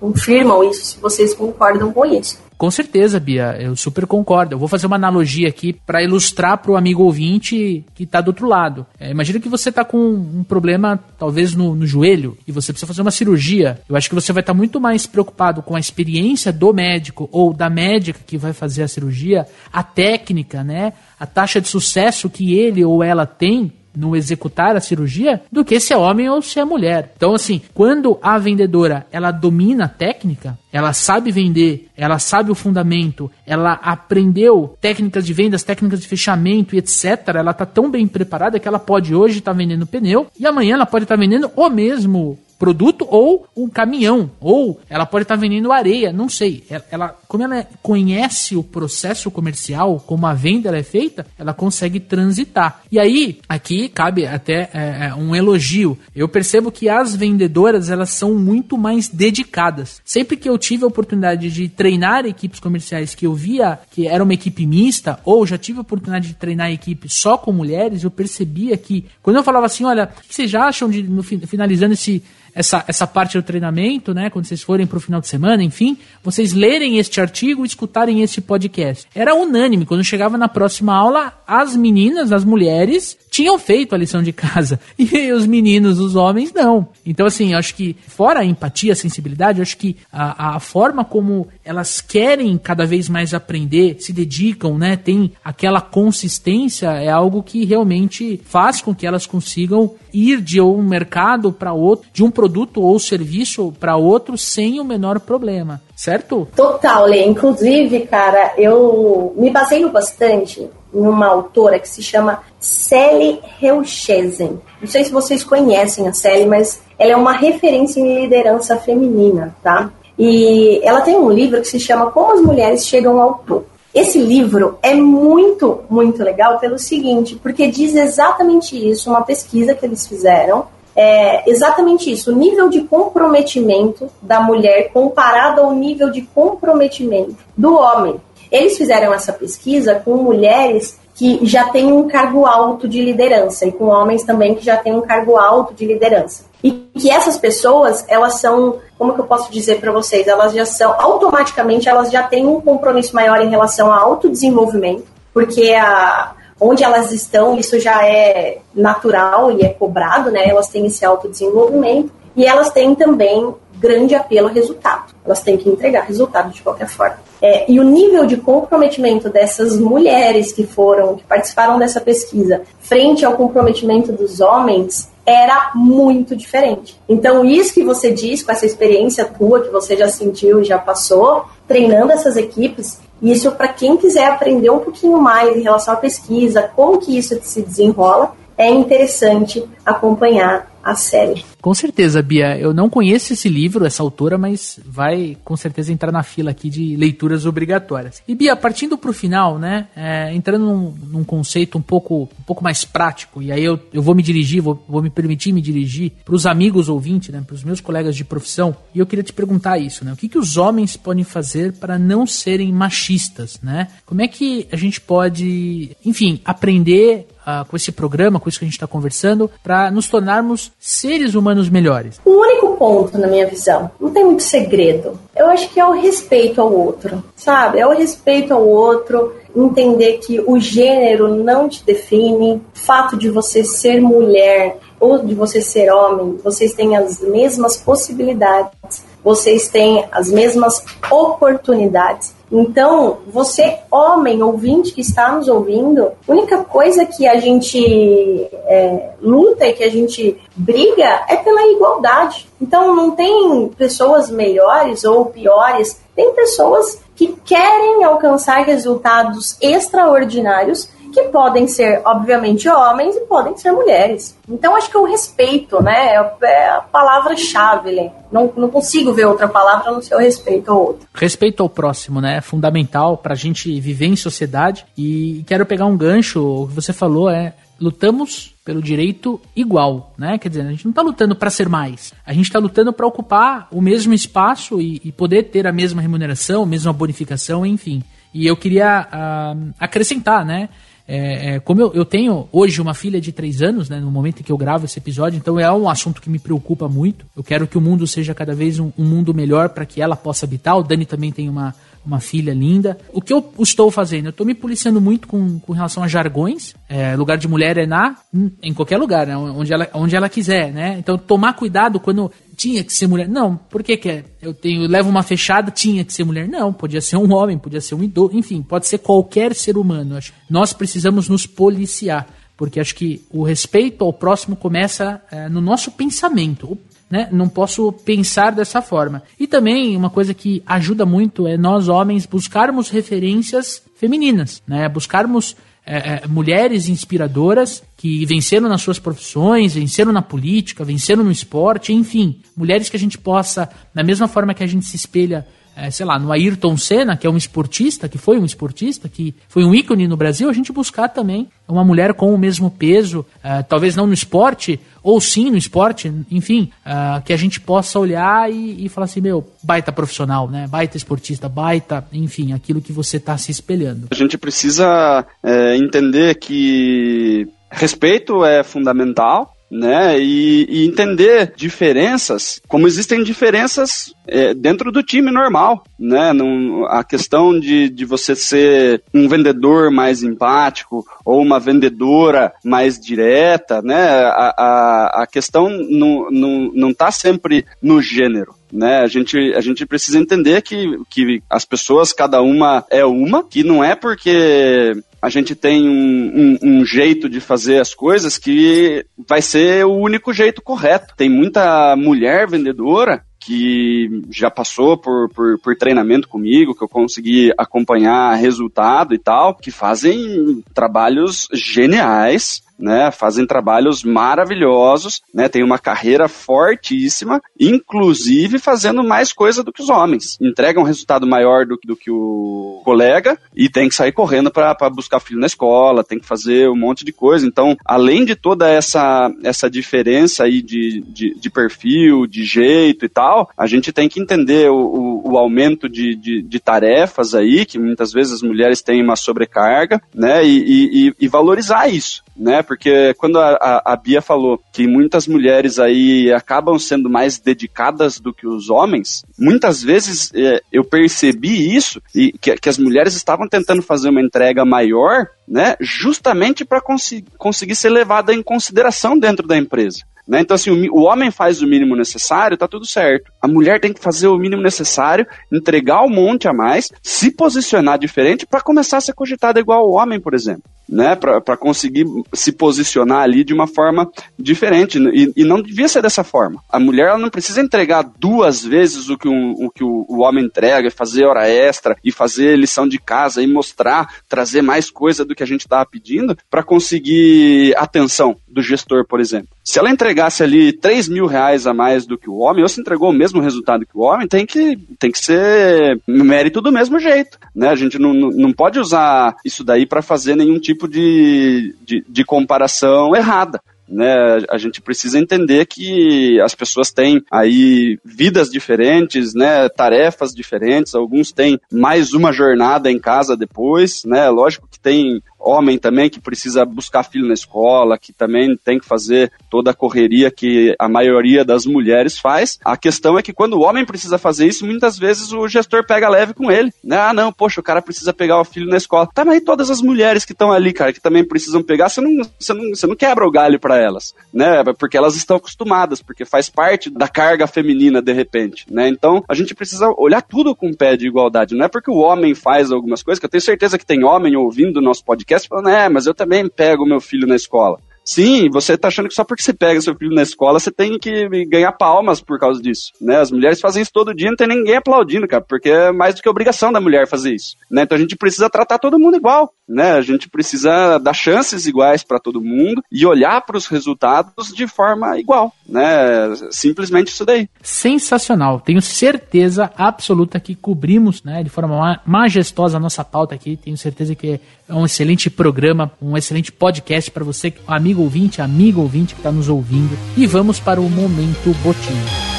confirmam 0.00 0.62
isso, 0.64 0.84
se 0.84 1.00
vocês 1.00 1.34
concordam 1.34 1.92
com 1.92 2.04
isso. 2.04 2.44
Com 2.56 2.70
certeza, 2.70 3.18
Bia, 3.18 3.56
eu 3.60 3.74
super 3.74 4.06
concordo. 4.06 4.54
Eu 4.54 4.58
vou 4.58 4.68
fazer 4.68 4.86
uma 4.86 4.96
analogia 4.96 5.48
aqui 5.48 5.72
para 5.72 6.02
ilustrar 6.02 6.58
para 6.58 6.70
o 6.70 6.76
amigo 6.76 7.02
ouvinte 7.02 7.84
que 7.94 8.04
está 8.04 8.20
do 8.20 8.28
outro 8.28 8.46
lado. 8.46 8.86
É, 8.98 9.10
imagina 9.10 9.40
que 9.40 9.48
você 9.48 9.70
está 9.70 9.84
com 9.84 9.98
um 9.98 10.44
problema, 10.44 10.98
talvez 11.18 11.52
no, 11.52 11.74
no, 11.74 11.86
joelho, 11.86 12.38
e 12.46 12.52
você 12.52 12.72
precisa 12.72 12.86
fazer 12.86 13.02
uma 13.02 13.10
cirurgia. 13.10 13.80
Eu 13.88 13.96
acho 13.96 14.08
que 14.08 14.14
você 14.14 14.32
vai 14.32 14.40
estar 14.40 14.52
tá 14.52 14.56
muito 14.56 14.80
mais 14.80 15.04
preocupado 15.04 15.62
com 15.62 15.74
a 15.74 15.80
experiência 15.80 16.52
do 16.52 16.72
médico 16.72 17.28
ou 17.32 17.52
da 17.52 17.68
médica 17.68 18.20
que 18.24 18.38
vai 18.38 18.52
fazer 18.52 18.84
a 18.84 18.88
cirurgia, 18.88 19.46
a 19.72 19.82
técnica, 19.82 20.62
né? 20.62 20.92
A 21.18 21.26
taxa 21.26 21.60
de 21.60 21.68
sucesso 21.68 22.30
que 22.30 22.56
ele 22.56 22.84
ou 22.84 23.02
ela 23.02 23.26
tem 23.26 23.72
no 23.96 24.16
executar 24.16 24.76
a 24.76 24.80
cirurgia 24.80 25.42
do 25.50 25.64
que 25.64 25.78
se 25.80 25.92
é 25.92 25.96
homem 25.96 26.28
ou 26.28 26.42
se 26.42 26.58
é 26.58 26.64
mulher. 26.64 27.12
Então, 27.16 27.34
assim, 27.34 27.60
quando 27.72 28.18
a 28.22 28.38
vendedora 28.38 29.06
ela 29.10 29.30
domina 29.30 29.84
a 29.84 29.88
técnica, 29.88 30.58
ela 30.72 30.92
sabe 30.92 31.30
vender, 31.30 31.88
ela 31.96 32.18
sabe 32.18 32.50
o 32.50 32.54
fundamento, 32.54 33.30
ela 33.46 33.74
aprendeu 33.74 34.76
técnicas 34.80 35.24
de 35.24 35.32
vendas, 35.32 35.62
técnicas 35.62 36.00
de 36.00 36.08
fechamento 36.08 36.74
e 36.74 36.78
etc. 36.78 37.28
Ela 37.28 37.52
está 37.52 37.64
tão 37.64 37.90
bem 37.90 38.06
preparada 38.06 38.58
que 38.58 38.66
ela 38.66 38.78
pode 38.78 39.14
hoje 39.14 39.38
estar 39.38 39.52
tá 39.52 39.56
vendendo 39.56 39.86
pneu 39.86 40.26
e 40.38 40.46
amanhã 40.46 40.74
ela 40.74 40.86
pode 40.86 41.04
estar 41.04 41.16
tá 41.16 41.20
vendendo 41.20 41.50
o 41.54 41.68
mesmo 41.68 42.38
produto 42.58 43.06
ou 43.08 43.46
um 43.56 43.68
caminhão, 43.68 44.30
ou 44.40 44.80
ela 44.88 45.06
pode 45.06 45.24
estar 45.24 45.36
tá 45.36 45.40
vendendo 45.40 45.72
areia, 45.72 46.12
não 46.12 46.28
sei. 46.28 46.64
Ela, 46.68 46.84
ela, 46.90 47.08
como 47.28 47.44
ela 47.44 47.66
conhece 47.82 48.56
o 48.56 48.62
processo 48.62 49.30
comercial, 49.30 50.02
como 50.06 50.26
a 50.26 50.34
venda 50.34 50.76
é 50.76 50.82
feita, 50.82 51.26
ela 51.38 51.52
consegue 51.52 52.00
transitar. 52.00 52.82
E 52.90 52.98
aí, 52.98 53.38
aqui 53.48 53.88
cabe 53.88 54.26
até 54.26 54.70
é, 54.72 55.06
é, 55.06 55.14
um 55.14 55.34
elogio. 55.34 55.98
Eu 56.14 56.28
percebo 56.28 56.70
que 56.70 56.88
as 56.88 57.14
vendedoras 57.14 57.90
elas 57.90 58.10
são 58.10 58.34
muito 58.34 58.76
mais 58.76 59.08
dedicadas. 59.08 60.00
Sempre 60.04 60.36
que 60.36 60.48
eu 60.48 60.58
tive 60.58 60.84
a 60.84 60.88
oportunidade 60.88 61.50
de 61.50 61.68
treinar 61.68 62.26
equipes 62.26 62.60
comerciais 62.60 63.14
que 63.14 63.26
eu 63.26 63.34
via 63.34 63.78
que 63.90 64.06
era 64.06 64.22
uma 64.22 64.34
equipe 64.34 64.66
mista, 64.66 65.18
ou 65.24 65.46
já 65.46 65.58
tive 65.58 65.78
a 65.78 65.82
oportunidade 65.82 66.28
de 66.28 66.34
treinar 66.34 66.70
equipe 66.70 67.08
só 67.08 67.36
com 67.36 67.52
mulheres, 67.52 68.04
eu 68.04 68.10
percebia 68.10 68.76
que 68.76 69.04
quando 69.22 69.36
eu 69.36 69.44
falava 69.44 69.66
assim, 69.66 69.84
olha, 69.84 70.04
o 70.04 70.28
que 70.28 70.34
vocês 70.34 70.54
acham 70.54 70.88
de 70.88 71.02
no, 71.02 71.22
finalizando 71.22 71.94
esse 71.94 72.22
essa, 72.54 72.84
essa 72.86 73.06
parte 73.06 73.36
do 73.36 73.42
treinamento, 73.42 74.14
né? 74.14 74.30
Quando 74.30 74.46
vocês 74.46 74.62
forem 74.62 74.86
para 74.86 74.98
o 74.98 75.00
final 75.00 75.20
de 75.20 75.26
semana, 75.26 75.62
enfim, 75.62 75.98
vocês 76.22 76.52
lerem 76.52 76.98
este 76.98 77.20
artigo 77.20 77.64
e 77.64 77.66
escutarem 77.66 78.22
este 78.22 78.40
podcast. 78.40 79.06
Era 79.14 79.34
unânime. 79.34 79.84
Quando 79.84 80.04
chegava 80.04 80.38
na 80.38 80.48
próxima 80.48 80.94
aula, 80.94 81.32
as 81.46 81.76
meninas, 81.76 82.30
as 82.30 82.44
mulheres, 82.44 83.18
tinham 83.34 83.58
feito 83.58 83.96
a 83.96 83.98
lição 83.98 84.22
de 84.22 84.32
casa. 84.32 84.78
E 85.14 85.32
os 85.32 85.46
meninos, 85.46 85.98
os 85.98 86.16
homens, 86.16 86.52
não. 86.52 86.88
Então, 87.04 87.26
assim, 87.26 87.52
acho 87.52 87.74
que, 87.74 87.96
fora 88.06 88.40
a 88.40 88.44
empatia, 88.44 88.92
a 88.92 88.96
sensibilidade, 88.96 89.60
acho 89.60 89.76
que 89.76 89.96
a, 90.12 90.56
a 90.56 90.60
forma 90.60 91.04
como 91.04 91.48
elas 91.64 92.00
querem 92.00 92.56
cada 92.56 92.86
vez 92.86 93.08
mais 93.08 93.34
aprender, 93.34 93.96
se 94.00 94.12
dedicam, 94.12 94.78
né? 94.78 94.96
Tem 94.96 95.32
aquela 95.44 95.80
consistência, 95.80 96.90
é 96.92 97.10
algo 97.10 97.42
que 97.42 97.64
realmente 97.64 98.40
faz 98.44 98.80
com 98.80 98.94
que 98.94 99.06
elas 99.06 99.26
consigam 99.26 99.94
ir 100.12 100.40
de 100.40 100.60
um 100.60 100.82
mercado 100.82 101.52
para 101.52 101.72
outro, 101.72 102.08
de 102.12 102.22
um 102.22 102.30
produto 102.30 102.80
ou 102.80 102.98
serviço 102.98 103.72
para 103.78 103.96
outro 103.96 104.38
sem 104.38 104.80
o 104.80 104.84
menor 104.84 105.20
problema, 105.20 105.82
certo? 105.96 106.48
Total, 106.54 107.04
Lê. 107.04 107.24
Inclusive, 107.24 108.00
cara, 108.06 108.54
eu 108.56 109.34
me 109.36 109.50
baseio 109.50 109.90
bastante 109.90 110.60
em 110.94 111.00
uma 111.00 111.26
autora 111.26 111.78
que 111.78 111.88
se 111.88 112.02
chama 112.02 112.42
Sally 112.64 113.40
Reuschesen. 113.60 114.58
Não 114.80 114.88
sei 114.88 115.04
se 115.04 115.12
vocês 115.12 115.44
conhecem 115.44 116.08
a 116.08 116.14
Sally, 116.14 116.46
mas 116.46 116.80
ela 116.98 117.12
é 117.12 117.16
uma 117.16 117.32
referência 117.32 118.00
em 118.00 118.22
liderança 118.22 118.78
feminina, 118.78 119.54
tá? 119.62 119.92
E 120.18 120.80
ela 120.82 121.02
tem 121.02 121.14
um 121.14 121.30
livro 121.30 121.60
que 121.60 121.68
se 121.68 121.78
chama 121.78 122.10
Como 122.10 122.32
as 122.32 122.40
Mulheres 122.40 122.86
Chegam 122.86 123.20
ao 123.20 123.34
Topo. 123.46 123.66
Esse 123.94 124.18
livro 124.18 124.78
é 124.82 124.94
muito, 124.94 125.82
muito 125.90 126.22
legal 126.22 126.58
pelo 126.58 126.78
seguinte, 126.78 127.38
porque 127.40 127.66
diz 127.68 127.94
exatamente 127.94 128.76
isso, 128.76 129.10
uma 129.10 129.22
pesquisa 129.22 129.74
que 129.74 129.84
eles 129.84 130.06
fizeram, 130.06 130.66
é 130.96 131.48
exatamente 131.48 132.10
isso, 132.10 132.32
o 132.32 132.36
nível 132.36 132.68
de 132.68 132.82
comprometimento 132.82 134.08
da 134.22 134.40
mulher 134.40 134.90
comparado 134.90 135.60
ao 135.60 135.72
nível 135.72 136.10
de 136.10 136.22
comprometimento 136.22 137.36
do 137.56 137.74
homem. 137.74 138.16
Eles 138.50 138.76
fizeram 138.76 139.12
essa 139.12 139.32
pesquisa 139.32 139.96
com 139.96 140.16
mulheres 140.16 140.98
que 141.14 141.46
já 141.46 141.68
têm 141.68 141.92
um 141.92 142.08
cargo 142.08 142.44
alto 142.44 142.88
de 142.88 143.00
liderança 143.00 143.64
e 143.64 143.72
com 143.72 143.86
homens 143.86 144.24
também 144.24 144.54
que 144.54 144.64
já 144.64 144.76
têm 144.76 144.94
um 144.94 145.00
cargo 145.00 145.36
alto 145.36 145.72
de 145.72 145.86
liderança. 145.86 146.44
E 146.62 146.72
que 146.72 147.10
essas 147.10 147.38
pessoas, 147.38 148.04
elas 148.08 148.40
são, 148.40 148.78
como 148.98 149.14
que 149.14 149.20
eu 149.20 149.26
posso 149.26 149.52
dizer 149.52 149.80
para 149.80 149.92
vocês, 149.92 150.26
elas 150.26 150.52
já 150.52 150.66
são, 150.66 150.92
automaticamente, 151.00 151.88
elas 151.88 152.10
já 152.10 152.24
têm 152.24 152.46
um 152.46 152.60
compromisso 152.60 153.14
maior 153.14 153.40
em 153.40 153.48
relação 153.48 153.92
ao 153.92 154.10
autodesenvolvimento, 154.10 155.04
porque 155.32 155.72
a, 155.72 156.32
onde 156.60 156.82
elas 156.82 157.12
estão, 157.12 157.56
isso 157.56 157.78
já 157.78 158.04
é 158.04 158.58
natural 158.74 159.52
e 159.52 159.62
é 159.62 159.68
cobrado, 159.68 160.32
né? 160.32 160.48
Elas 160.48 160.68
têm 160.68 160.86
esse 160.86 161.04
autodesenvolvimento 161.04 162.10
e 162.34 162.44
elas 162.44 162.70
têm 162.70 162.94
também 162.94 163.54
grande 163.78 164.14
apelo 164.14 164.48
a 164.48 164.50
resultado. 164.50 165.14
Elas 165.24 165.42
têm 165.42 165.56
que 165.56 165.68
entregar 165.68 166.02
resultado 166.02 166.52
de 166.52 166.62
qualquer 166.62 166.88
forma. 166.88 167.18
É, 167.40 167.70
e 167.70 167.78
o 167.78 167.82
nível 167.82 168.26
de 168.26 168.36
comprometimento 168.36 169.28
dessas 169.28 169.78
mulheres 169.78 170.52
que 170.52 170.66
foram, 170.66 171.16
que 171.16 171.24
participaram 171.24 171.78
dessa 171.78 172.00
pesquisa, 172.00 172.62
frente 172.80 173.24
ao 173.24 173.34
comprometimento 173.34 174.12
dos 174.12 174.40
homens, 174.40 175.10
era 175.26 175.70
muito 175.74 176.36
diferente. 176.36 177.00
Então, 177.08 177.44
isso 177.44 177.72
que 177.72 177.82
você 177.82 178.10
diz 178.10 178.42
com 178.42 178.52
essa 178.52 178.66
experiência 178.66 179.24
tua, 179.24 179.62
que 179.62 179.70
você 179.70 179.96
já 179.96 180.08
sentiu 180.08 180.62
já 180.62 180.78
passou, 180.78 181.46
treinando 181.66 182.12
essas 182.12 182.36
equipes, 182.36 183.00
isso 183.22 183.50
para 183.52 183.68
quem 183.68 183.96
quiser 183.96 184.26
aprender 184.26 184.70
um 184.70 184.80
pouquinho 184.80 185.18
mais 185.18 185.56
em 185.56 185.62
relação 185.62 185.94
à 185.94 185.96
pesquisa, 185.96 186.70
como 186.76 186.98
que 186.98 187.16
isso 187.16 187.38
se 187.42 187.62
desenrola, 187.62 188.34
é 188.56 188.68
interessante 188.68 189.66
acompanhar 189.84 190.70
a 190.82 190.94
série. 190.94 191.44
Com 191.64 191.72
certeza, 191.72 192.20
Bia. 192.20 192.58
Eu 192.58 192.74
não 192.74 192.90
conheço 192.90 193.32
esse 193.32 193.48
livro, 193.48 193.86
essa 193.86 194.02
autora, 194.02 194.36
mas 194.36 194.78
vai 194.84 195.34
com 195.42 195.56
certeza 195.56 195.90
entrar 195.90 196.12
na 196.12 196.22
fila 196.22 196.50
aqui 196.50 196.68
de 196.68 196.94
leituras 196.94 197.46
obrigatórias. 197.46 198.22
E 198.28 198.34
Bia, 198.34 198.54
partindo 198.54 198.98
para 198.98 199.08
o 199.08 199.14
final, 199.14 199.58
né? 199.58 199.88
É, 199.96 200.34
entrando 200.34 200.66
num, 200.66 200.90
num, 200.90 201.24
conceito 201.24 201.78
um 201.78 201.80
pouco, 201.80 202.28
um 202.38 202.42
pouco 202.42 202.62
mais 202.62 202.84
prático, 202.84 203.40
e 203.40 203.50
aí 203.50 203.64
eu, 203.64 203.80
eu 203.94 204.02
vou 204.02 204.14
me 204.14 204.22
dirigir, 204.22 204.60
vou, 204.60 204.84
vou 204.86 205.00
me 205.00 205.08
permitir 205.08 205.52
me 205.52 205.62
dirigir 205.62 206.12
para 206.22 206.34
os 206.34 206.44
amigos 206.44 206.90
ouvintes, 206.90 207.30
né? 207.30 207.40
Para 207.40 207.54
os 207.54 207.64
meus 207.64 207.80
colegas 207.80 208.14
de 208.14 208.26
profissão. 208.26 208.76
E 208.94 208.98
eu 208.98 209.06
queria 209.06 209.22
te 209.22 209.32
perguntar 209.32 209.78
isso, 209.78 210.04
né? 210.04 210.12
O 210.12 210.16
que, 210.16 210.28
que 210.28 210.38
os 210.38 210.58
homens 210.58 210.98
podem 210.98 211.24
fazer 211.24 211.72
para 211.72 211.98
não 211.98 212.26
serem 212.26 212.70
machistas, 212.70 213.58
né? 213.62 213.88
Como 214.04 214.20
é 214.20 214.28
que 214.28 214.68
a 214.70 214.76
gente 214.76 215.00
pode, 215.00 215.96
enfim, 216.04 216.42
aprender 216.44 217.26
uh, 217.46 217.64
com 217.64 217.76
esse 217.76 217.92
programa, 217.92 218.40
com 218.40 218.48
isso 218.48 218.58
que 218.58 218.64
a 218.64 218.68
gente 218.68 218.74
está 218.74 218.86
conversando, 218.86 219.50
para 219.62 219.90
nos 219.90 220.08
tornarmos 220.08 220.72
seres 220.78 221.34
humanos 221.34 221.68
melhores? 221.68 222.20
O 222.24 222.30
único 222.30 222.76
ponto, 222.76 223.16
na 223.18 223.26
minha 223.26 223.46
visão, 223.46 223.90
não 224.00 224.10
tem 224.10 224.24
muito 224.24 224.42
segredo. 224.42 225.18
Eu 225.36 225.46
acho 225.46 225.68
que 225.70 225.80
é 225.80 225.86
o 225.86 225.92
respeito 225.92 226.60
ao 226.60 226.72
outro, 226.72 227.22
sabe? 227.36 227.78
É 227.78 227.86
o 227.86 227.92
respeito 227.92 228.52
ao 228.52 228.66
outro, 228.66 229.34
entender 229.54 230.18
que 230.18 230.40
o 230.40 230.58
gênero 230.58 231.34
não 231.34 231.68
te 231.68 231.84
define, 231.84 232.54
o 232.54 232.62
fato 232.74 233.16
de 233.16 233.30
você 233.30 233.62
ser 233.62 234.00
mulher 234.00 234.78
ou 234.98 235.18
de 235.18 235.34
você 235.34 235.60
ser 235.60 235.92
homem, 235.92 236.38
vocês 236.42 236.72
têm 236.72 236.96
as 236.96 237.20
mesmas 237.20 237.76
possibilidades, 237.76 239.04
vocês 239.22 239.68
têm 239.68 240.04
as 240.10 240.30
mesmas 240.30 240.82
oportunidades. 241.10 242.33
Então, 242.50 243.18
você, 243.26 243.78
homem, 243.90 244.42
ouvinte 244.42 244.92
que 244.92 245.00
está 245.00 245.32
nos 245.32 245.48
ouvindo, 245.48 246.12
a 246.28 246.32
única 246.32 246.58
coisa 246.64 247.04
que 247.04 247.26
a 247.26 247.38
gente 247.40 248.48
é, 248.66 249.10
luta 249.20 249.66
e 249.66 249.72
que 249.72 249.82
a 249.82 249.90
gente 249.90 250.38
briga 250.54 251.24
é 251.28 251.36
pela 251.36 251.66
igualdade. 251.68 252.48
Então, 252.60 252.94
não 252.94 253.12
tem 253.12 253.68
pessoas 253.76 254.30
melhores 254.30 255.04
ou 255.04 255.26
piores, 255.26 256.00
tem 256.14 256.32
pessoas 256.32 257.00
que 257.16 257.36
querem 257.44 258.04
alcançar 258.04 258.64
resultados 258.64 259.56
extraordinários 259.60 260.88
que 261.14 261.22
podem 261.28 261.66
ser, 261.68 262.02
obviamente, 262.04 262.68
homens 262.68 263.16
e 263.16 263.20
podem 263.20 263.56
ser 263.56 263.72
mulheres. 263.72 264.36
Então, 264.48 264.76
acho 264.76 264.90
que 264.90 264.98
o 264.98 265.04
respeito, 265.04 265.82
né, 265.82 266.14
é 266.42 266.68
a 266.68 266.80
palavra-chave. 266.80 268.10
Não, 268.30 268.52
não 268.56 268.68
consigo 268.68 269.12
ver 269.12 269.26
outra 269.26 269.48
palavra 269.48 269.92
no 269.92 270.02
seu 270.02 270.18
respeito 270.18 270.70
ao 270.70 270.78
outro. 270.78 271.08
Respeito 271.14 271.62
ao 271.62 271.68
próximo, 271.68 272.20
né, 272.20 272.38
é 272.38 272.40
fundamental 272.40 273.16
para 273.16 273.32
a 273.32 273.36
gente 273.36 273.80
viver 273.80 274.06
em 274.06 274.16
sociedade. 274.16 274.84
E 274.98 275.44
quero 275.46 275.64
pegar 275.64 275.86
um 275.86 275.96
gancho, 275.96 276.44
o 276.64 276.68
que 276.68 276.74
você 276.74 276.92
falou 276.92 277.30
é 277.30 277.54
lutamos 277.80 278.54
pelo 278.64 278.80
direito 278.80 279.40
igual, 279.54 280.14
né? 280.16 280.38
Quer 280.38 280.48
dizer, 280.48 280.62
a 280.62 280.70
gente 280.70 280.84
não 280.84 280.90
está 280.90 281.02
lutando 281.02 281.36
para 281.36 281.50
ser 281.50 281.68
mais, 281.68 282.14
a 282.24 282.32
gente 282.32 282.46
está 282.46 282.58
lutando 282.58 282.92
para 282.92 283.06
ocupar 283.06 283.68
o 283.70 283.82
mesmo 283.82 284.14
espaço 284.14 284.80
e, 284.80 285.00
e, 285.04 285.12
poder 285.12 285.44
ter 285.44 285.66
a 285.66 285.72
mesma 285.72 286.00
remuneração, 286.00 286.62
a 286.62 286.66
mesma 286.66 286.92
bonificação, 286.92 287.66
enfim. 287.66 288.02
E 288.32 288.46
eu 288.46 288.56
queria 288.56 289.06
uh, 289.06 289.74
acrescentar, 289.78 290.44
né? 290.44 290.68
É, 291.06 291.54
é, 291.54 291.60
como 291.60 291.82
eu, 291.82 291.92
eu, 291.92 292.04
tenho 292.04 292.48
hoje 292.50 292.80
uma 292.80 292.94
filha 292.94 293.20
de 293.20 293.30
três 293.30 293.60
anos, 293.60 293.90
né, 293.90 294.00
no 294.00 294.10
momento 294.10 294.40
em 294.40 294.42
que 294.42 294.50
eu 294.50 294.56
gravo 294.56 294.86
esse 294.86 294.98
episódio, 294.98 295.36
então 295.36 295.60
é 295.60 295.70
um 295.70 295.88
assunto 295.88 296.20
que 296.20 296.30
me 296.30 296.38
preocupa 296.38 296.88
muito. 296.88 297.26
Eu 297.36 297.44
quero 297.44 297.66
que 297.66 297.76
o 297.76 297.80
mundo 297.80 298.06
seja 298.06 298.34
cada 298.34 298.54
vez 298.54 298.78
um, 298.78 298.90
um 298.96 299.04
mundo 299.04 299.34
melhor 299.34 299.68
para 299.68 299.84
que 299.84 300.00
ela 300.00 300.16
possa 300.16 300.46
habitar. 300.46 300.78
O 300.78 300.82
Dani 300.82 301.04
também 301.04 301.30
tem 301.30 301.48
uma, 301.48 301.74
uma 302.06 302.20
filha 302.20 302.52
linda. 302.52 302.98
O 303.12 303.20
que 303.20 303.32
eu 303.32 303.52
estou 303.60 303.90
fazendo? 303.90 304.26
Eu 304.26 304.30
estou 304.30 304.46
me 304.46 304.54
policiando 304.54 305.00
muito 305.00 305.26
com, 305.26 305.58
com 305.58 305.72
relação 305.72 306.02
a 306.02 306.08
jargões. 306.08 306.74
É, 306.88 307.16
lugar 307.16 307.38
de 307.38 307.48
mulher 307.48 307.76
é 307.78 307.86
na, 307.86 308.16
em 308.62 308.72
qualquer 308.74 308.98
lugar, 308.98 309.26
né, 309.26 309.36
onde, 309.36 309.72
ela, 309.72 309.88
onde 309.94 310.14
ela 310.14 310.28
quiser, 310.28 310.72
né? 310.72 310.96
Então 310.98 311.16
tomar 311.16 311.54
cuidado 311.54 311.98
quando 311.98 312.30
tinha 312.56 312.84
que 312.84 312.92
ser 312.92 313.06
mulher. 313.06 313.28
Não, 313.28 313.56
por 313.56 313.82
que 313.82 313.96
que 313.96 314.08
é? 314.08 314.24
Eu 314.40 314.52
tenho, 314.54 314.84
eu 314.84 314.88
levo 314.88 315.08
uma 315.08 315.22
fechada, 315.22 315.70
tinha 315.70 316.04
que 316.04 316.12
ser 316.12 316.24
mulher. 316.24 316.48
Não, 316.48 316.72
podia 316.72 317.00
ser 317.00 317.16
um 317.16 317.32
homem, 317.32 317.58
podia 317.58 317.80
ser 317.80 317.94
um 317.94 318.02
idoso, 318.02 318.36
enfim, 318.36 318.62
pode 318.62 318.86
ser 318.86 318.98
qualquer 318.98 319.54
ser 319.54 319.76
humano. 319.76 320.16
Acho. 320.16 320.32
Nós 320.48 320.72
precisamos 320.72 321.28
nos 321.28 321.46
policiar 321.46 322.26
porque 322.56 322.78
acho 322.78 322.94
que 322.94 323.24
o 323.30 323.42
respeito 323.42 324.04
ao 324.04 324.12
próximo 324.12 324.56
começa 324.56 325.20
é, 325.30 325.48
no 325.48 325.60
nosso 325.60 325.90
pensamento. 325.90 326.78
Né? 327.10 327.28
Não 327.30 327.48
posso 327.48 327.92
pensar 327.92 328.52
dessa 328.52 328.80
forma. 328.80 329.22
E 329.38 329.46
também 329.46 329.96
uma 329.96 330.10
coisa 330.10 330.32
que 330.34 330.62
ajuda 330.66 331.04
muito 331.04 331.46
é 331.46 331.56
nós 331.56 331.88
homens 331.88 332.26
buscarmos 332.26 332.88
referências 332.88 333.82
femininas, 333.96 334.62
né? 334.66 334.88
Buscarmos 334.88 335.56
é, 335.86 335.96
é, 335.96 336.26
mulheres 336.26 336.88
inspiradoras 336.88 337.82
que 337.96 338.24
venceram 338.24 338.68
nas 338.68 338.80
suas 338.80 338.98
profissões, 338.98 339.74
venceram 339.74 340.12
na 340.12 340.22
política, 340.22 340.82
venceram 340.82 341.22
no 341.22 341.30
esporte, 341.30 341.92
enfim, 341.92 342.40
mulheres 342.56 342.88
que 342.88 342.96
a 342.96 343.00
gente 343.00 343.18
possa, 343.18 343.68
da 343.94 344.02
mesma 344.02 344.26
forma 344.26 344.54
que 344.54 344.64
a 344.64 344.66
gente 344.66 344.86
se 344.86 344.96
espelha 344.96 345.46
é, 345.76 345.90
sei 345.90 346.06
lá, 346.06 346.18
no 346.18 346.32
Ayrton 346.32 346.76
Senna, 346.76 347.16
que 347.16 347.26
é 347.26 347.30
um 347.30 347.36
esportista, 347.36 348.08
que 348.08 348.18
foi 348.18 348.38
um 348.38 348.44
esportista, 348.44 349.08
que 349.08 349.34
foi 349.48 349.64
um 349.64 349.74
ícone 349.74 350.06
no 350.06 350.16
Brasil, 350.16 350.48
a 350.48 350.52
gente 350.52 350.72
buscar 350.72 351.08
também 351.08 351.48
uma 351.66 351.84
mulher 351.84 352.14
com 352.14 352.34
o 352.34 352.38
mesmo 352.38 352.70
peso, 352.70 353.24
é, 353.42 353.62
talvez 353.62 353.96
não 353.96 354.06
no 354.06 354.12
esporte, 354.12 354.78
ou 355.02 355.20
sim 355.20 355.50
no 355.50 355.56
esporte, 355.56 356.12
enfim, 356.30 356.70
é, 356.84 357.20
que 357.22 357.32
a 357.32 357.36
gente 357.36 357.60
possa 357.60 357.98
olhar 357.98 358.50
e, 358.50 358.84
e, 358.84 358.88
falar 358.88 359.06
assim, 359.06 359.20
meu, 359.20 359.46
baita 359.62 359.92
profissional, 359.92 360.48
né? 360.48 360.66
Baita 360.68 360.96
esportista, 360.96 361.48
baita, 361.48 362.06
enfim, 362.12 362.52
aquilo 362.52 362.80
que 362.80 362.92
você 362.92 363.16
está 363.16 363.36
se 363.36 363.50
espelhando. 363.50 364.08
A 364.10 364.14
gente 364.14 364.36
precisa 364.36 365.26
é, 365.42 365.76
entender 365.76 366.36
que 366.36 367.46
respeito 367.70 368.44
é 368.44 368.62
fundamental, 368.62 369.53
né? 369.74 370.20
E, 370.20 370.66
e, 370.70 370.86
entender 370.86 371.52
diferenças, 371.56 372.62
como 372.68 372.86
existem 372.86 373.24
diferenças 373.24 374.14
é, 374.24 374.54
dentro 374.54 374.92
do 374.92 375.02
time 375.02 375.32
normal, 375.32 375.82
né? 375.98 376.32
Num, 376.32 376.86
a 376.86 377.02
questão 377.02 377.58
de, 377.58 377.88
de 377.88 378.04
você 378.04 378.36
ser 378.36 379.02
um 379.12 379.26
vendedor 379.26 379.90
mais 379.90 380.22
empático 380.22 381.04
ou 381.24 381.42
uma 381.42 381.58
vendedora 381.58 382.52
mais 382.64 383.00
direta, 383.00 383.82
né? 383.82 383.96
A, 383.96 384.54
a, 384.56 385.22
a 385.22 385.26
questão 385.26 385.68
não, 385.68 386.30
não, 386.30 386.70
não 386.72 386.94
tá 386.94 387.10
sempre 387.10 387.66
no 387.82 388.00
gênero. 388.00 388.54
Né, 388.72 389.02
a, 389.02 389.06
gente, 389.06 389.38
a 389.54 389.60
gente 389.60 389.86
precisa 389.86 390.18
entender 390.18 390.60
que, 390.60 390.98
que 391.08 391.40
as 391.48 391.64
pessoas, 391.64 392.12
cada 392.12 392.42
uma 392.42 392.84
é 392.90 393.04
uma, 393.04 393.44
que 393.44 393.62
não 393.62 393.84
é 393.84 393.94
porque 393.94 395.00
a 395.24 395.30
gente 395.30 395.54
tem 395.54 395.88
um, 395.88 396.32
um, 396.34 396.58
um, 396.62 396.84
jeito 396.84 397.30
de 397.30 397.40
fazer 397.40 397.80
as 397.80 397.94
coisas 397.94 398.36
que 398.36 399.06
vai 399.26 399.40
ser 399.40 399.86
o 399.86 399.94
único 399.94 400.34
jeito 400.34 400.60
correto. 400.60 401.14
Tem 401.16 401.30
muita 401.30 401.96
mulher 401.96 402.46
vendedora 402.46 403.24
que 403.40 404.22
já 404.30 404.50
passou 404.50 404.98
por, 404.98 405.30
por, 405.30 405.58
por, 405.60 405.76
treinamento 405.76 406.28
comigo, 406.28 406.74
que 406.74 406.84
eu 406.84 406.88
consegui 406.88 407.50
acompanhar 407.56 408.34
resultado 408.34 409.14
e 409.14 409.18
tal, 409.18 409.54
que 409.54 409.70
fazem 409.70 410.62
trabalhos 410.74 411.48
geniais 411.54 412.62
né? 412.78 413.10
Fazem 413.10 413.46
trabalhos 413.46 414.02
maravilhosos, 414.02 415.22
né? 415.32 415.48
Tem 415.48 415.62
uma 415.62 415.78
carreira 415.78 416.28
fortíssima, 416.28 417.40
inclusive 417.58 418.58
fazendo 418.58 419.02
mais 419.04 419.32
coisa 419.32 419.62
do 419.62 419.72
que 419.72 419.82
os 419.82 419.90
homens. 419.90 420.38
Entregam 420.40 420.82
um 420.82 420.86
resultado 420.86 421.26
maior 421.26 421.66
do, 421.66 421.78
do 421.84 421.96
que 421.96 422.10
o 422.10 422.80
colega 422.84 423.38
e 423.54 423.68
tem 423.68 423.88
que 423.88 423.94
sair 423.94 424.12
correndo 424.12 424.50
para 424.50 424.74
buscar 424.90 425.20
filho 425.20 425.40
na 425.40 425.46
escola, 425.46 426.04
tem 426.04 426.18
que 426.18 426.26
fazer 426.26 426.68
um 426.68 426.76
monte 426.76 427.04
de 427.04 427.12
coisa. 427.12 427.46
Então, 427.46 427.76
além 427.84 428.24
de 428.24 428.34
toda 428.34 428.68
essa, 428.68 429.30
essa 429.42 429.70
diferença 429.70 430.44
aí 430.44 430.60
de, 430.60 431.00
de, 431.06 431.34
de 431.34 431.50
perfil, 431.50 432.26
de 432.26 432.44
jeito 432.44 433.04
e 433.04 433.08
tal, 433.08 433.48
a 433.56 433.66
gente 433.66 433.92
tem 433.92 434.08
que 434.08 434.20
entender 434.20 434.70
o, 434.70 434.76
o, 434.76 435.32
o 435.32 435.38
aumento 435.38 435.88
de, 435.88 436.14
de, 436.14 436.42
de, 436.42 436.60
tarefas 436.60 437.34
aí, 437.34 437.64
que 437.64 437.78
muitas 437.78 438.12
vezes 438.12 438.34
as 438.34 438.42
mulheres 438.42 438.82
têm 438.82 439.02
uma 439.02 439.16
sobrecarga, 439.16 440.00
né? 440.14 440.44
e, 440.44 441.08
e, 441.08 441.14
e 441.20 441.28
valorizar 441.28 441.88
isso 441.88 442.24
né? 442.36 442.62
Porque 442.64 443.14
quando 443.14 443.38
a, 443.38 443.52
a, 443.60 443.92
a, 443.92 443.96
Bia 443.96 444.20
falou 444.20 444.60
que 444.72 444.86
muitas 444.86 445.28
mulheres 445.28 445.78
aí 445.78 446.32
acabam 446.32 446.78
sendo 446.78 447.08
mais 447.08 447.38
dedicadas 447.38 448.18
do 448.18 448.32
que 448.32 448.46
os 448.46 448.70
homens, 448.70 449.24
muitas 449.38 449.82
vezes 449.82 450.32
é, 450.34 450.60
eu 450.72 450.82
percebi 450.82 451.74
isso 451.76 452.02
e 452.14 452.32
que, 452.32 452.56
que, 452.56 452.68
as 452.68 452.78
mulheres 452.78 453.14
estavam 453.14 453.48
tentando 453.48 453.82
fazer 453.82 454.08
uma 454.08 454.20
entrega 454.20 454.64
maior, 454.64 455.26
né? 455.46 455.76
Justamente 455.80 456.64
para 456.64 456.80
cons 456.80 457.04
conseguir 457.38 457.76
ser 457.76 457.90
levada 457.90 458.34
em 458.34 458.42
consideração 458.42 459.18
dentro 459.18 459.46
da 459.46 459.56
empresa. 459.56 460.04
Né? 460.26 460.40
Então, 460.40 460.54
assim, 460.54 460.70
o, 460.70 460.94
o, 460.94 461.02
homem 461.02 461.30
faz 461.30 461.60
o 461.60 461.66
mínimo 461.66 461.94
necessário, 461.94 462.56
tá 462.56 462.66
tudo 462.66 462.86
certo. 462.86 463.30
A 463.40 463.46
mulher 463.46 463.78
tem 463.78 463.92
que 463.92 464.00
fazer 464.00 464.26
o 464.26 464.38
mínimo 464.38 464.62
necessário, 464.62 465.26
entregar 465.52 466.02
um 466.02 466.08
monte 466.08 466.48
a 466.48 466.52
mais, 466.52 466.90
se 467.02 467.30
posicionar 467.30 467.98
diferente 467.98 468.46
para 468.46 468.62
começar 468.62 468.96
a 468.96 469.02
ser 469.02 469.12
cogitada 469.12 469.60
igual 469.60 469.86
o 469.86 469.92
homem, 469.92 470.18
por 470.18 470.34
exemplo 470.34 470.62
né, 470.94 471.16
para 471.16 471.56
conseguir 471.56 472.06
se 472.32 472.52
posicionar 472.52 473.22
ali 473.22 473.42
de 473.42 473.52
uma 473.52 473.66
forma 473.66 474.08
diferente. 474.38 474.96
E, 475.12 475.32
e, 475.36 475.44
não 475.44 475.60
devia 475.60 475.88
ser 475.88 476.00
dessa 476.00 476.22
forma. 476.22 476.62
A 476.70 476.78
mulher 476.78 477.08
ela 477.08 477.18
não 477.18 477.28
precisa 477.28 477.60
entregar 477.60 478.02
duas 478.18 478.64
vezes 478.64 479.08
o 479.08 479.18
que, 479.18 479.28
um, 479.28 479.52
o, 479.58 479.70
que 479.70 479.82
o, 479.82 480.06
o, 480.08 480.20
homem 480.20 480.44
entrega, 480.44 480.90
fazer 480.92 481.24
hora 481.24 481.48
extra 481.48 481.96
e 482.04 482.12
fazer 482.12 482.56
lição 482.56 482.86
de 482.86 482.98
casa 483.00 483.42
e 483.42 483.46
mostrar, 483.46 484.08
trazer 484.28 484.62
mais 484.62 484.88
coisa 484.88 485.24
do 485.24 485.34
que 485.34 485.42
a 485.42 485.46
gente 485.46 485.62
estava 485.62 485.84
pedindo 485.84 486.36
para 486.48 486.62
conseguir 486.62 487.74
atenção 487.76 488.36
do 488.46 488.62
gestor, 488.62 489.04
por 489.04 489.18
exemplo. 489.18 489.48
Se 489.64 489.78
ela 489.78 489.90
entregasse 489.90 490.42
ali 490.42 490.72
3 490.72 491.08
mil 491.08 491.26
reais 491.26 491.66
a 491.66 491.74
mais 491.74 492.06
do 492.06 492.16
que 492.18 492.30
o 492.30 492.36
homem, 492.36 492.62
ou 492.62 492.68
se 492.68 492.80
entregou 492.80 493.10
o 493.10 493.14
mesmo 493.14 493.40
resultado 493.40 493.86
que 493.86 493.96
o 493.96 494.02
homem, 494.02 494.28
tem 494.28 494.46
que, 494.46 494.76
tem 494.98 495.10
que 495.10 495.18
ser 495.18 495.98
mérito 496.06 496.60
do 496.60 496.70
mesmo 496.70 497.00
jeito. 497.00 497.38
Né? 497.54 497.68
A 497.68 497.74
gente 497.74 497.98
não, 497.98 498.12
não 498.12 498.52
pode 498.52 498.78
usar 498.78 499.34
isso 499.44 499.64
daí 499.64 499.86
para 499.86 500.02
fazer 500.02 500.36
nenhum 500.36 500.60
tipo 500.60 500.83
de, 500.88 501.74
de, 501.84 502.04
de 502.08 502.24
comparação 502.24 503.14
errada. 503.14 503.60
Né, 503.86 504.38
a 504.48 504.56
gente 504.56 504.80
precisa 504.80 505.18
entender 505.18 505.66
que 505.66 506.40
as 506.40 506.54
pessoas 506.54 506.90
têm 506.90 507.22
aí 507.30 507.98
vidas 508.02 508.50
diferentes, 508.50 509.34
né, 509.34 509.68
tarefas 509.68 510.34
diferentes, 510.34 510.94
alguns 510.94 511.32
têm 511.32 511.60
mais 511.70 512.14
uma 512.14 512.32
jornada 512.32 512.90
em 512.90 512.98
casa 512.98 513.36
depois, 513.36 514.02
né, 514.06 514.30
lógico 514.30 514.66
que 514.70 514.80
tem 514.80 515.22
homem 515.44 515.78
também 515.78 516.10
que 516.10 516.20
precisa 516.20 516.64
buscar 516.64 517.04
filho 517.04 517.26
na 517.26 517.34
escola, 517.34 517.98
que 517.98 518.12
também 518.12 518.56
tem 518.56 518.78
que 518.78 518.86
fazer 518.86 519.32
toda 519.50 519.70
a 519.70 519.74
correria 519.74 520.30
que 520.30 520.74
a 520.78 520.88
maioria 520.88 521.44
das 521.44 521.66
mulheres 521.66 522.18
faz. 522.18 522.58
A 522.64 522.76
questão 522.76 523.18
é 523.18 523.22
que 523.22 523.32
quando 523.32 523.54
o 523.54 523.62
homem 523.62 523.84
precisa 523.84 524.18
fazer 524.18 524.46
isso, 524.46 524.66
muitas 524.66 524.98
vezes 524.98 525.32
o 525.32 525.46
gestor 525.48 525.86
pega 525.86 526.08
leve 526.08 526.34
com 526.34 526.50
ele. 526.50 526.72
Né? 526.82 526.96
Ah, 526.96 527.12
não, 527.12 527.32
poxa, 527.32 527.60
o 527.60 527.64
cara 527.64 527.82
precisa 527.82 528.12
pegar 528.12 528.40
o 528.40 528.44
filho 528.44 528.68
na 528.68 528.76
escola. 528.76 529.08
Tá, 529.14 529.24
mas 529.24 529.38
e 529.38 529.40
todas 529.40 529.70
as 529.70 529.80
mulheres 529.80 530.24
que 530.24 530.32
estão 530.32 530.52
ali, 530.52 530.72
cara, 530.72 530.92
que 530.92 531.00
também 531.00 531.26
precisam 531.26 531.62
pegar, 531.62 531.88
você 531.88 532.00
não, 532.00 532.24
você 532.38 532.54
não, 532.54 532.68
você 532.70 532.86
não 532.86 532.96
quebra 532.96 533.26
o 533.26 533.30
galho 533.30 533.58
para 533.58 533.76
elas, 533.76 534.14
né? 534.32 534.62
Porque 534.78 534.96
elas 534.96 535.16
estão 535.16 535.36
acostumadas, 535.36 536.00
porque 536.02 536.24
faz 536.24 536.48
parte 536.48 536.90
da 536.90 537.08
carga 537.08 537.46
feminina 537.46 538.00
de 538.00 538.12
repente, 538.12 538.66
né? 538.70 538.88
Então, 538.88 539.22
a 539.28 539.34
gente 539.34 539.54
precisa 539.54 539.92
olhar 539.98 540.22
tudo 540.22 540.54
com 540.54 540.72
pé 540.72 540.96
de 540.96 541.06
igualdade. 541.06 541.54
Não 541.54 541.64
é 541.64 541.68
porque 541.68 541.90
o 541.90 541.98
homem 541.98 542.34
faz 542.34 542.70
algumas 542.70 543.02
coisas, 543.02 543.18
que 543.18 543.26
eu 543.26 543.30
tenho 543.30 543.42
certeza 543.42 543.78
que 543.78 543.86
tem 543.86 544.04
homem 544.04 544.36
ouvindo 544.36 544.78
o 544.78 544.82
nosso 544.82 545.04
podcast 545.04 545.33
podcast 545.34 545.48
falando, 545.48 545.68
é, 545.68 545.88
mas 545.88 546.06
eu 546.06 546.14
também 546.14 546.48
pego 546.48 546.86
meu 546.86 547.00
filho 547.00 547.26
na 547.26 547.36
escola. 547.36 547.78
Sim, 548.04 548.50
você 548.50 548.76
tá 548.76 548.88
achando 548.88 549.08
que 549.08 549.14
só 549.14 549.24
porque 549.24 549.42
você 549.42 549.52
pega 549.52 549.80
seu 549.80 549.94
filho 549.96 550.14
na 550.14 550.22
escola, 550.22 550.60
você 550.60 550.70
tem 550.70 550.98
que 550.98 551.26
ganhar 551.46 551.72
palmas 551.72 552.20
por 552.20 552.38
causa 552.38 552.60
disso, 552.60 552.92
né? 553.00 553.18
As 553.18 553.30
mulheres 553.30 553.60
fazem 553.60 553.82
isso 553.82 553.92
todo 553.92 554.14
dia, 554.14 554.28
não 554.28 554.36
tem 554.36 554.46
ninguém 554.46 554.76
aplaudindo, 554.76 555.26
cara, 555.26 555.42
porque 555.42 555.70
é 555.70 555.90
mais 555.90 556.14
do 556.14 556.22
que 556.22 556.28
obrigação 556.28 556.70
da 556.70 556.80
mulher 556.80 557.08
fazer 557.08 557.34
isso, 557.34 557.56
né? 557.70 557.82
Então 557.82 557.96
a 557.96 558.00
gente 558.00 558.16
precisa 558.16 558.50
tratar 558.50 558.78
todo 558.78 558.98
mundo 558.98 559.16
igual, 559.16 559.54
né? 559.66 559.92
A 559.92 560.02
gente 560.02 560.28
precisa 560.28 560.98
dar 560.98 561.14
chances 561.14 561.66
iguais 561.66 562.04
para 562.04 562.18
todo 562.18 562.42
mundo 562.42 562.82
e 562.92 563.06
olhar 563.06 563.40
para 563.40 563.56
os 563.56 563.66
resultados 563.66 564.48
de 564.54 564.66
forma 564.66 565.18
igual, 565.18 565.52
né? 565.66 566.34
Simplesmente 566.50 567.08
isso 567.08 567.24
daí. 567.24 567.48
Sensacional. 567.62 568.60
Tenho 568.60 568.82
certeza 568.82 569.72
absoluta 569.76 570.38
que 570.38 570.54
cobrimos, 570.54 571.22
né, 571.22 571.42
de 571.42 571.48
forma 571.48 572.00
majestosa 572.04 572.76
a 572.76 572.80
nossa 572.80 573.04
pauta 573.04 573.34
aqui. 573.34 573.56
Tenho 573.56 573.76
certeza 573.78 574.14
que 574.14 574.40
é 574.68 574.74
um 574.74 574.84
excelente 574.84 575.30
programa, 575.30 575.90
um 576.00 576.16
excelente 576.16 576.52
podcast 576.52 577.10
para 577.10 577.24
você, 577.24 577.52
amigo 577.66 577.93
ouvinte, 578.02 578.42
amigo 578.42 578.80
ouvinte 578.80 579.14
que 579.14 579.20
está 579.20 579.32
nos 579.32 579.48
ouvindo. 579.48 579.96
E 580.16 580.26
vamos 580.26 580.60
para 580.60 580.80
o 580.80 580.88
momento 580.88 581.54
botinho. 581.62 582.34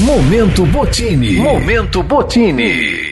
Momento 0.00 0.64
Botini. 0.66 1.36
Momento 1.36 2.02
Botini. 2.02 3.09